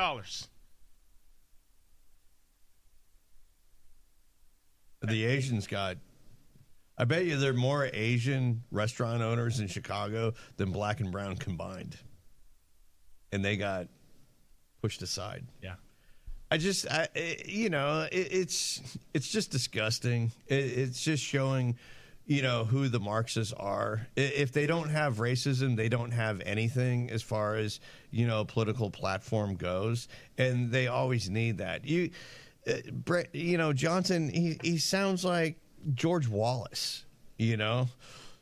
The 5.04 5.26
Asians 5.26 5.68
got. 5.68 5.98
I 6.98 7.06
bet 7.06 7.26
you 7.26 7.38
there 7.38 7.52
are 7.52 7.56
more 7.56 7.90
Asian 7.92 8.64
restaurant 8.72 9.22
owners 9.24 9.60
in 9.60 9.68
Chicago 9.68 10.34
than 10.58 10.72
black 10.72 11.00
and 11.00 11.12
brown 11.12 11.36
combined, 11.38 11.98
and 13.32 13.44
they 13.44 13.58
got 13.58 13.88
pushed 14.82 15.02
aside. 15.02 15.44
Yeah. 15.62 15.76
I 16.52 16.58
just, 16.58 16.90
I, 16.90 17.08
it- 17.16 17.48
you 17.50 17.70
know, 17.70 18.08
it, 18.12 18.28
it's 18.32 18.82
it's 19.14 19.28
just 19.30 19.52
disgusting. 19.52 20.32
It, 20.48 20.56
it's 20.56 21.02
just 21.04 21.24
showing, 21.24 21.78
you 22.28 22.44
know, 22.44 22.64
who 22.64 22.88
the 22.90 23.00
Marxists 23.00 23.54
are. 23.54 24.06
If 24.16 24.52
they 24.54 24.68
don't 24.68 24.90
have 24.90 25.16
racism, 25.18 25.76
they 25.76 25.90
don't 25.90 26.12
have 26.12 26.42
anything 26.46 27.10
as 27.10 27.24
far 27.24 27.56
as 27.56 27.80
you 28.12 28.28
know, 28.28 28.42
a 28.42 28.46
political 28.46 28.92
platform 28.92 29.56
goes, 29.56 30.08
and 30.38 30.72
they 30.72 30.86
always 30.88 31.28
need 31.30 31.58
that. 31.58 31.86
You, 31.86 32.12
you 33.34 33.58
know, 33.58 33.74
Johnson, 33.74 34.30
he 34.30 34.58
he 34.62 34.78
sounds 34.78 35.24
like 35.26 35.58
George 35.94 36.28
Wallace. 36.28 37.06
You 37.38 37.58
know, 37.58 37.88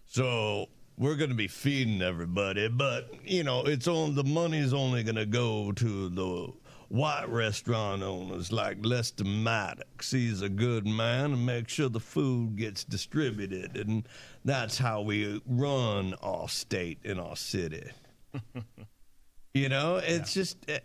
so 0.06 0.68
we're 0.98 1.16
going 1.16 1.30
to 1.30 1.36
be 1.36 1.48
feeding 1.48 2.02
everybody, 2.02 2.68
but 2.68 3.12
you 3.24 3.44
know, 3.44 3.64
it's 3.64 3.88
on 3.88 4.16
the 4.16 4.24
money's 4.24 4.74
only 4.74 5.04
going 5.04 5.16
to 5.16 5.26
go 5.26 5.72
to 5.72 6.10
the 6.10 6.54
white 6.92 7.30
restaurant 7.30 8.04
owners 8.04 8.52
like 8.52 8.78
Lester 8.86 9.24
Maddox. 9.24 10.12
He's 10.12 10.42
a 10.42 10.50
good 10.50 10.86
man 10.86 11.32
and 11.32 11.46
makes 11.46 11.74
sure 11.74 11.88
the 11.88 12.02
food 12.02 12.58
gets 12.58 12.84
distributed, 12.84 13.78
and 13.78 14.08
that's 14.44 14.78
how 14.78 15.02
we 15.02 15.42
run 15.46 16.14
our 16.22 16.50
state 16.50 17.00
and 17.06 17.20
our 17.20 17.38
city. 17.38 17.90
you 19.54 19.70
know, 19.70 19.98
it's 19.98 20.34
just 20.34 20.58
eh, 20.68 20.80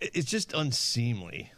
it's 0.00 0.30
just 0.30 0.54
unseemly. 0.54 1.52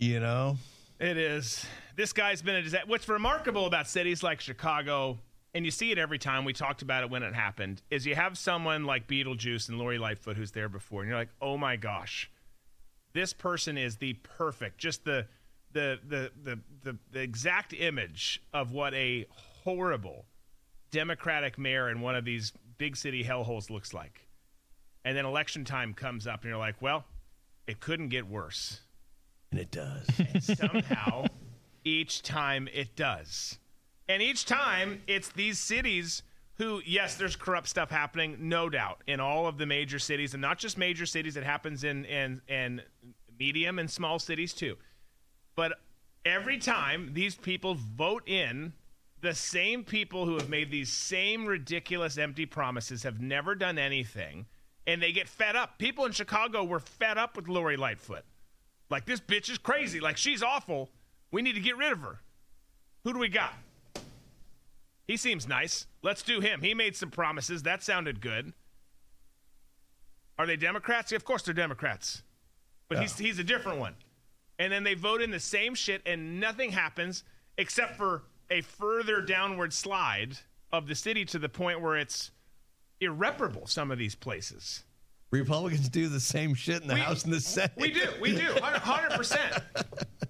You 0.00 0.18
know. 0.18 0.56
It 0.98 1.18
is. 1.18 1.66
This 1.94 2.14
guy's 2.14 2.40
been 2.40 2.56
a 2.56 2.62
disaster. 2.62 2.86
What's 2.88 3.06
remarkable 3.06 3.66
about 3.66 3.86
cities 3.86 4.22
like 4.22 4.40
Chicago, 4.40 5.18
and 5.52 5.62
you 5.64 5.70
see 5.70 5.92
it 5.92 5.98
every 5.98 6.18
time, 6.18 6.46
we 6.46 6.54
talked 6.54 6.80
about 6.80 7.04
it 7.04 7.10
when 7.10 7.22
it 7.22 7.34
happened, 7.34 7.82
is 7.90 8.06
you 8.06 8.14
have 8.14 8.38
someone 8.38 8.84
like 8.84 9.06
Beetlejuice 9.06 9.68
and 9.68 9.78
Lori 9.78 9.98
Lightfoot 9.98 10.38
who's 10.38 10.52
there 10.52 10.70
before, 10.70 11.02
and 11.02 11.10
you're 11.10 11.18
like, 11.18 11.28
oh 11.42 11.58
my 11.58 11.76
gosh, 11.76 12.30
this 13.12 13.34
person 13.34 13.76
is 13.76 13.96
the 13.96 14.14
perfect, 14.14 14.78
just 14.78 15.04
the 15.04 15.26
the 15.72 15.98
the 16.08 16.30
the 16.42 16.58
the, 16.82 16.98
the 17.12 17.20
exact 17.20 17.74
image 17.74 18.42
of 18.54 18.72
what 18.72 18.94
a 18.94 19.26
horrible 19.64 20.24
Democratic 20.90 21.58
mayor 21.58 21.90
in 21.90 22.00
one 22.00 22.16
of 22.16 22.24
these 22.24 22.54
big 22.78 22.96
city 22.96 23.22
hellholes 23.22 23.68
looks 23.68 23.92
like. 23.92 24.26
And 25.04 25.14
then 25.14 25.26
election 25.26 25.66
time 25.66 25.92
comes 25.92 26.26
up, 26.26 26.40
and 26.42 26.48
you're 26.48 26.58
like, 26.58 26.80
well, 26.80 27.04
it 27.66 27.80
couldn't 27.80 28.08
get 28.08 28.26
worse. 28.26 28.80
And 29.50 29.60
it 29.60 29.70
does. 29.70 30.06
And 30.18 30.42
somehow, 30.42 31.26
each 31.84 32.22
time 32.22 32.68
it 32.72 32.94
does. 32.96 33.58
And 34.08 34.22
each 34.22 34.44
time, 34.44 35.02
it's 35.06 35.30
these 35.30 35.58
cities 35.58 36.22
who, 36.54 36.82
yes, 36.84 37.14
there's 37.16 37.36
corrupt 37.36 37.68
stuff 37.68 37.90
happening, 37.90 38.36
no 38.40 38.68
doubt, 38.68 39.02
in 39.06 39.18
all 39.18 39.46
of 39.46 39.56
the 39.56 39.66
major 39.66 39.98
cities, 39.98 40.34
and 40.34 40.40
not 40.40 40.58
just 40.58 40.76
major 40.76 41.06
cities. 41.06 41.36
It 41.36 41.44
happens 41.44 41.84
in 41.84 42.04
in, 42.04 42.42
in 42.48 42.82
medium 43.38 43.78
and 43.78 43.90
small 43.90 44.18
cities 44.18 44.52
too. 44.52 44.76
But 45.56 45.78
every 46.24 46.58
time 46.58 47.10
these 47.14 47.34
people 47.34 47.74
vote 47.74 48.28
in, 48.28 48.74
the 49.20 49.34
same 49.34 49.84
people 49.84 50.26
who 50.26 50.34
have 50.34 50.48
made 50.48 50.70
these 50.70 50.92
same 50.92 51.46
ridiculous 51.46 52.18
empty 52.18 52.46
promises 52.46 53.02
have 53.02 53.20
never 53.20 53.54
done 53.54 53.78
anything, 53.78 54.46
and 54.86 55.02
they 55.02 55.12
get 55.12 55.28
fed 55.28 55.56
up. 55.56 55.78
People 55.78 56.06
in 56.06 56.12
Chicago 56.12 56.64
were 56.64 56.80
fed 56.80 57.18
up 57.18 57.36
with 57.36 57.48
Lori 57.48 57.76
Lightfoot. 57.76 58.24
Like, 58.90 59.06
this 59.06 59.20
bitch 59.20 59.48
is 59.48 59.58
crazy. 59.58 60.00
Like, 60.00 60.16
she's 60.16 60.42
awful. 60.42 60.90
We 61.30 61.42
need 61.42 61.54
to 61.54 61.60
get 61.60 61.76
rid 61.76 61.92
of 61.92 62.00
her. 62.00 62.20
Who 63.04 63.12
do 63.12 63.18
we 63.18 63.28
got? 63.28 63.54
He 65.06 65.16
seems 65.16 65.48
nice. 65.48 65.86
Let's 66.02 66.22
do 66.22 66.40
him. 66.40 66.60
He 66.60 66.74
made 66.74 66.96
some 66.96 67.10
promises. 67.10 67.62
That 67.62 67.82
sounded 67.82 68.20
good. 68.20 68.52
Are 70.38 70.46
they 70.46 70.56
Democrats? 70.56 71.12
Yeah, 71.12 71.16
of 71.16 71.24
course 71.24 71.42
they're 71.42 71.54
Democrats. 71.54 72.22
But 72.88 72.98
he's, 72.98 73.16
he's 73.16 73.38
a 73.38 73.44
different 73.44 73.78
one. 73.78 73.94
And 74.58 74.72
then 74.72 74.84
they 74.84 74.94
vote 74.94 75.22
in 75.22 75.30
the 75.30 75.40
same 75.40 75.74
shit, 75.74 76.02
and 76.04 76.40
nothing 76.40 76.70
happens 76.70 77.24
except 77.56 77.96
for 77.96 78.24
a 78.50 78.60
further 78.62 79.20
downward 79.20 79.72
slide 79.72 80.38
of 80.72 80.86
the 80.86 80.94
city 80.94 81.24
to 81.26 81.38
the 81.38 81.48
point 81.48 81.80
where 81.80 81.96
it's 81.96 82.30
irreparable, 83.00 83.66
some 83.66 83.90
of 83.90 83.98
these 83.98 84.14
places. 84.14 84.82
Republicans 85.30 85.88
do 85.88 86.08
the 86.08 86.18
same 86.18 86.54
shit 86.54 86.82
in 86.82 86.88
the 86.88 86.96
House 86.96 87.24
and 87.24 87.32
the 87.32 87.40
Senate. 87.40 87.72
We 87.76 87.92
do. 87.92 88.08
We 88.20 88.34
do. 88.34 88.48
100%. 88.48 89.62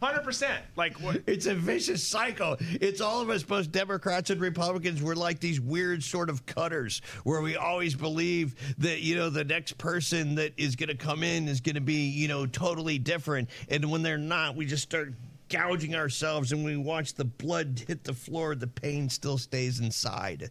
100%. 0.02 0.58
Like, 0.76 1.00
what? 1.00 1.22
It's 1.26 1.46
a 1.46 1.54
vicious 1.54 2.06
cycle. 2.06 2.56
It's 2.60 3.00
all 3.00 3.22
of 3.22 3.30
us, 3.30 3.42
both 3.42 3.72
Democrats 3.72 4.28
and 4.28 4.40
Republicans. 4.40 5.02
We're 5.02 5.14
like 5.14 5.40
these 5.40 5.58
weird 5.58 6.02
sort 6.02 6.28
of 6.28 6.44
cutters 6.44 7.00
where 7.24 7.40
we 7.40 7.56
always 7.56 7.94
believe 7.94 8.54
that, 8.78 9.00
you 9.00 9.16
know, 9.16 9.30
the 9.30 9.44
next 9.44 9.78
person 9.78 10.34
that 10.34 10.52
is 10.58 10.76
going 10.76 10.90
to 10.90 10.96
come 10.96 11.22
in 11.22 11.48
is 11.48 11.62
going 11.62 11.76
to 11.76 11.80
be, 11.80 12.08
you 12.10 12.28
know, 12.28 12.44
totally 12.44 12.98
different. 12.98 13.48
And 13.70 13.90
when 13.90 14.02
they're 14.02 14.18
not, 14.18 14.54
we 14.54 14.66
just 14.66 14.82
start 14.82 15.14
gouging 15.48 15.94
ourselves 15.94 16.52
and 16.52 16.62
we 16.62 16.76
watch 16.76 17.14
the 17.14 17.24
blood 17.24 17.82
hit 17.86 18.04
the 18.04 18.12
floor. 18.14 18.54
The 18.54 18.66
pain 18.66 19.08
still 19.08 19.38
stays 19.38 19.80
inside. 19.80 20.50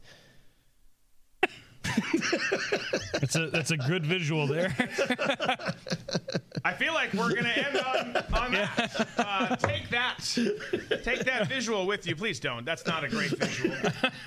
That's 3.14 3.36
a 3.36 3.48
that's 3.48 3.72
a 3.72 3.78
good 3.78 4.06
visual 4.06 4.48
there. 4.48 4.74
I 6.64 6.74
feel 6.74 6.94
like 6.94 7.14
we're 7.14 7.32
going 7.32 7.46
to 7.46 7.68
end 7.68 7.78
on, 7.78 8.24
on 8.34 8.52
that. 8.52 9.08
Uh, 9.18 9.56
take 9.58 9.90
that. 9.90 10.20
Take 11.04 11.26
that 11.26 11.48
visual 11.48 11.86
with 11.86 12.08
you. 12.08 12.16
Please 12.16 12.40
don't. 12.40 12.66
That's 12.66 12.86
not 12.86 13.04
a 13.04 13.10
great 13.10 13.32
visual. 13.32 13.76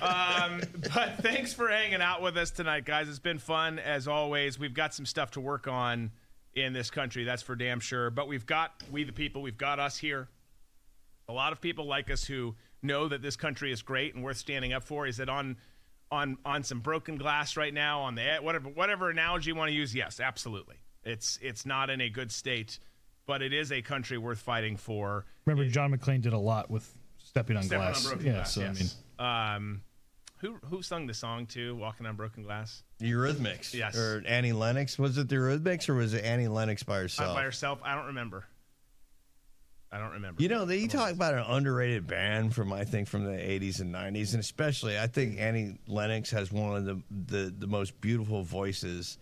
Um, 0.01 0.61
but 0.93 1.17
thanks 1.21 1.53
for 1.53 1.69
hanging 1.69 2.01
out 2.01 2.21
with 2.21 2.37
us 2.37 2.51
tonight, 2.51 2.85
guys. 2.85 3.09
It's 3.09 3.19
been 3.19 3.39
fun 3.39 3.79
as 3.79 4.07
always. 4.07 4.59
We've 4.59 4.73
got 4.73 4.93
some 4.93 5.05
stuff 5.05 5.31
to 5.31 5.41
work 5.41 5.67
on 5.67 6.11
in 6.55 6.73
this 6.73 6.89
country, 6.89 7.23
that's 7.23 7.41
for 7.41 7.55
damn 7.55 7.79
sure. 7.79 8.09
But 8.09 8.27
we've 8.27 8.45
got 8.45 8.71
we 8.91 9.03
the 9.03 9.13
people, 9.13 9.41
we've 9.41 9.57
got 9.57 9.79
us 9.79 9.97
here. 9.97 10.27
A 11.27 11.33
lot 11.33 11.51
of 11.51 11.61
people 11.61 11.85
like 11.85 12.11
us 12.11 12.25
who 12.25 12.55
know 12.81 13.07
that 13.07 13.21
this 13.21 13.35
country 13.35 13.71
is 13.71 13.81
great 13.81 14.13
and 14.13 14.23
worth 14.23 14.37
standing 14.37 14.73
up 14.73 14.83
for. 14.83 15.07
Is 15.07 15.19
it 15.19 15.29
on 15.29 15.57
on 16.13 16.37
on 16.45 16.63
some 16.63 16.79
broken 16.79 17.17
glass 17.17 17.57
right 17.57 17.73
now 17.73 18.01
on 18.01 18.15
the 18.15 18.37
whatever 18.41 18.69
whatever 18.69 19.09
analogy 19.09 19.49
you 19.49 19.55
want 19.55 19.69
to 19.69 19.75
use? 19.75 19.93
Yes, 19.93 20.19
absolutely. 20.19 20.75
It's 21.03 21.37
it's 21.41 21.65
not 21.65 21.89
in 21.89 21.99
a 22.01 22.09
good 22.09 22.31
state, 22.31 22.79
but 23.25 23.41
it 23.41 23.51
is 23.53 23.71
a 23.71 23.81
country 23.81 24.17
worth 24.17 24.39
fighting 24.39 24.77
for. 24.77 25.25
Remember, 25.45 25.69
John 25.69 25.91
McClane 25.93 26.21
did 26.21 26.33
a 26.33 26.37
lot 26.37 26.69
with 26.69 26.89
stepping 27.17 27.57
on 27.57 27.63
Stepping 27.63 27.81
glass. 27.83 28.05
on 28.05 28.11
broken 28.11 28.25
yeah, 28.27 28.33
glass. 28.33 28.53
so 28.53 28.61
yes. 28.61 28.95
I 29.19 29.23
mean, 29.23 29.55
um, 29.57 29.81
who 30.37 30.55
who 30.69 30.81
sung 30.81 31.07
the 31.07 31.13
song 31.13 31.45
too? 31.45 31.75
Walking 31.75 32.05
on 32.05 32.15
broken 32.15 32.43
glass. 32.43 32.83
The 32.99 33.11
Eurythmics. 33.11 33.73
Yes. 33.73 33.97
Or 33.97 34.23
Annie 34.25 34.53
Lennox. 34.53 34.97
Was 34.99 35.17
it 35.17 35.27
the 35.27 35.35
Eurythmics 35.35 35.89
or 35.89 35.95
was 35.95 36.13
it 36.13 36.23
Annie 36.23 36.47
Lennox 36.47 36.83
by 36.83 36.97
Uh, 36.97 37.01
herself? 37.01 37.35
by 37.35 37.43
herself. 37.43 37.79
I 37.83 37.95
don't 37.95 38.07
remember. 38.07 38.45
I 39.93 39.99
don't 39.99 40.11
remember. 40.11 40.41
You 40.41 40.49
know, 40.49 40.65
they, 40.65 40.77
you 40.77 40.87
talk 40.87 41.11
about 41.11 41.35
an 41.35 41.43
underrated 41.47 42.07
band 42.07 42.55
from 42.55 42.73
I 42.73 42.83
think 42.83 43.07
from 43.07 43.25
the 43.25 43.31
'80s 43.37 43.79
and 43.79 43.93
'90s, 43.93 44.31
and 44.31 44.39
especially 44.39 44.97
I 44.97 45.05
think 45.07 45.39
Annie 45.39 45.77
Lennox 45.87 46.31
has 46.31 46.51
one 46.51 46.75
of 46.75 46.85
the 46.85 47.01
the, 47.27 47.53
the 47.59 47.67
most 47.67 48.01
beautiful 48.01 48.41
voices 48.43 49.19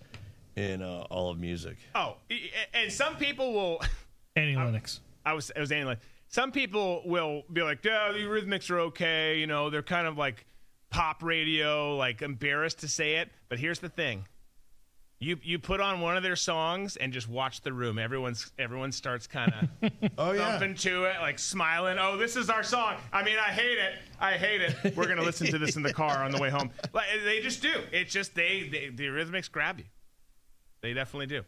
in 0.55 0.81
uh, 0.81 1.01
all 1.09 1.29
of 1.29 1.39
music. 1.39 1.75
Oh, 1.93 2.15
i- 2.31 2.33
i- 2.33 2.77
and 2.77 2.91
some 2.91 3.17
people 3.17 3.53
will. 3.53 3.81
Annie 4.37 4.55
Lennox. 4.55 5.01
I 5.25 5.33
was 5.33 5.49
it 5.49 5.59
was 5.59 5.71
Annie 5.73 5.83
Lennox. 5.83 6.05
Some 6.29 6.53
people 6.53 7.01
will 7.05 7.43
be 7.51 7.61
like, 7.61 7.83
"Yeah, 7.83 8.13
the 8.13 8.19
Eurythmics 8.19 8.69
are 8.71 8.79
okay." 8.79 9.37
You 9.39 9.47
know, 9.47 9.69
they're 9.69 9.83
kind 9.83 10.07
of 10.07 10.17
like 10.17 10.45
pop 10.89 11.21
radio, 11.21 11.97
like 11.97 12.21
embarrassed 12.21 12.79
to 12.79 12.87
say 12.87 13.15
it. 13.15 13.29
But 13.49 13.59
here's 13.59 13.79
the 13.79 13.89
thing: 13.89 14.25
you 15.21 15.37
you 15.43 15.59
put 15.59 15.79
on 15.79 16.01
one 16.01 16.17
of 16.17 16.23
their 16.23 16.35
songs 16.35 16.97
and 16.97 17.13
just 17.13 17.29
watch 17.29 17.61
the 17.61 17.71
room. 17.71 17.99
Everyone's 17.99 18.51
everyone 18.57 18.91
starts 18.91 19.27
kind 19.27 19.53
of 19.53 19.91
oh 20.17 20.31
yeah 20.31 20.57
to 20.57 21.03
it, 21.05 21.15
like 21.21 21.37
smiling. 21.37 21.97
Oh, 21.99 22.17
this 22.17 22.35
is 22.35 22.49
our 22.49 22.63
song. 22.63 22.95
I 23.13 23.23
mean, 23.23 23.37
I 23.37 23.51
hate 23.51 23.77
it. 23.77 23.99
I 24.19 24.33
hate 24.33 24.61
it. 24.61 24.97
We're 24.97 25.07
gonna 25.07 25.21
listen 25.21 25.47
to 25.51 25.59
this 25.59 25.75
in 25.75 25.83
the 25.83 25.93
car 25.93 26.23
on 26.23 26.31
the 26.31 26.39
way 26.39 26.49
home. 26.49 26.71
Like, 26.91 27.05
they 27.23 27.39
just 27.39 27.61
do. 27.61 27.71
It's 27.91 28.11
just 28.11 28.33
they, 28.33 28.67
they 28.71 28.89
the 28.89 29.05
Eurythmics 29.05 29.49
grab 29.51 29.77
you. 29.77 29.85
They 30.81 30.93
definitely 30.93 31.27
do. 31.27 31.43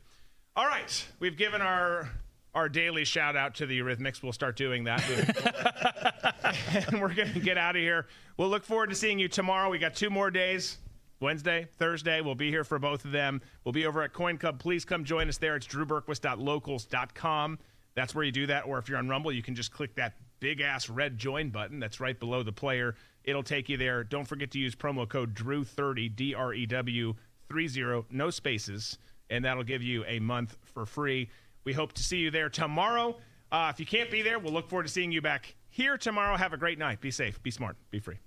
All 0.55 0.67
right, 0.67 1.07
we've 1.19 1.35
given 1.35 1.61
our 1.61 2.11
our 2.53 2.69
daily 2.69 3.05
shout 3.05 3.35
out 3.35 3.55
to 3.55 3.65
the 3.65 3.79
Eurythmics. 3.79 4.21
We'll 4.21 4.33
start 4.33 4.55
doing 4.55 4.83
that. 4.83 5.03
and 6.87 7.01
we're 7.01 7.13
going 7.13 7.33
to 7.33 7.39
get 7.39 7.57
out 7.57 7.75
of 7.75 7.81
here. 7.81 8.05
We'll 8.37 8.49
look 8.49 8.63
forward 8.63 8.91
to 8.91 8.95
seeing 8.95 9.17
you 9.17 9.27
tomorrow. 9.27 9.71
We 9.71 9.79
got 9.79 9.95
two 9.95 10.11
more 10.11 10.29
days. 10.29 10.77
Wednesday, 11.23 11.67
Thursday, 11.77 12.21
we'll 12.21 12.35
be 12.35 12.49
here 12.49 12.65
for 12.65 12.77
both 12.77 13.05
of 13.05 13.11
them. 13.11 13.41
We'll 13.63 13.71
be 13.71 13.85
over 13.85 14.03
at 14.03 14.11
Coin 14.11 14.37
Club. 14.37 14.59
Please 14.59 14.83
come 14.83 15.05
join 15.05 15.29
us 15.29 15.37
there. 15.37 15.55
It's 15.55 15.65
drewberquist.locals.com. 15.65 17.59
That's 17.95 18.13
where 18.13 18.25
you 18.25 18.31
do 18.31 18.45
that. 18.47 18.65
Or 18.65 18.77
if 18.77 18.89
you're 18.89 18.97
on 18.97 19.07
Rumble, 19.07 19.31
you 19.31 19.41
can 19.41 19.55
just 19.55 19.71
click 19.71 19.95
that 19.95 20.15
big 20.41 20.59
ass 20.59 20.89
red 20.89 21.17
join 21.17 21.49
button 21.49 21.79
that's 21.79 22.01
right 22.01 22.19
below 22.19 22.43
the 22.43 22.51
player. 22.51 22.95
It'll 23.23 23.41
take 23.41 23.69
you 23.69 23.77
there. 23.77 24.03
Don't 24.03 24.25
forget 24.25 24.51
to 24.51 24.59
use 24.59 24.75
promo 24.75 25.07
code 25.07 25.33
DREW30, 25.33 26.13
D 26.13 26.35
R 26.35 26.53
E 26.53 26.65
W 26.65 27.15
30, 27.49 28.05
no 28.11 28.29
spaces, 28.29 28.97
and 29.29 29.45
that'll 29.45 29.63
give 29.63 29.81
you 29.81 30.03
a 30.05 30.19
month 30.19 30.57
for 30.73 30.85
free. 30.85 31.29
We 31.63 31.71
hope 31.71 31.93
to 31.93 32.03
see 32.03 32.17
you 32.17 32.31
there 32.31 32.49
tomorrow. 32.49 33.15
Uh, 33.49 33.71
if 33.73 33.79
you 33.79 33.85
can't 33.85 34.11
be 34.11 34.23
there, 34.23 34.39
we'll 34.39 34.51
look 34.51 34.67
forward 34.67 34.87
to 34.87 34.91
seeing 34.91 35.13
you 35.13 35.21
back 35.21 35.55
here 35.69 35.97
tomorrow. 35.97 36.35
Have 36.35 36.51
a 36.51 36.57
great 36.57 36.79
night. 36.79 36.99
Be 36.99 37.11
safe, 37.11 37.41
be 37.41 37.51
smart, 37.51 37.77
be 37.91 37.99
free. 37.99 38.17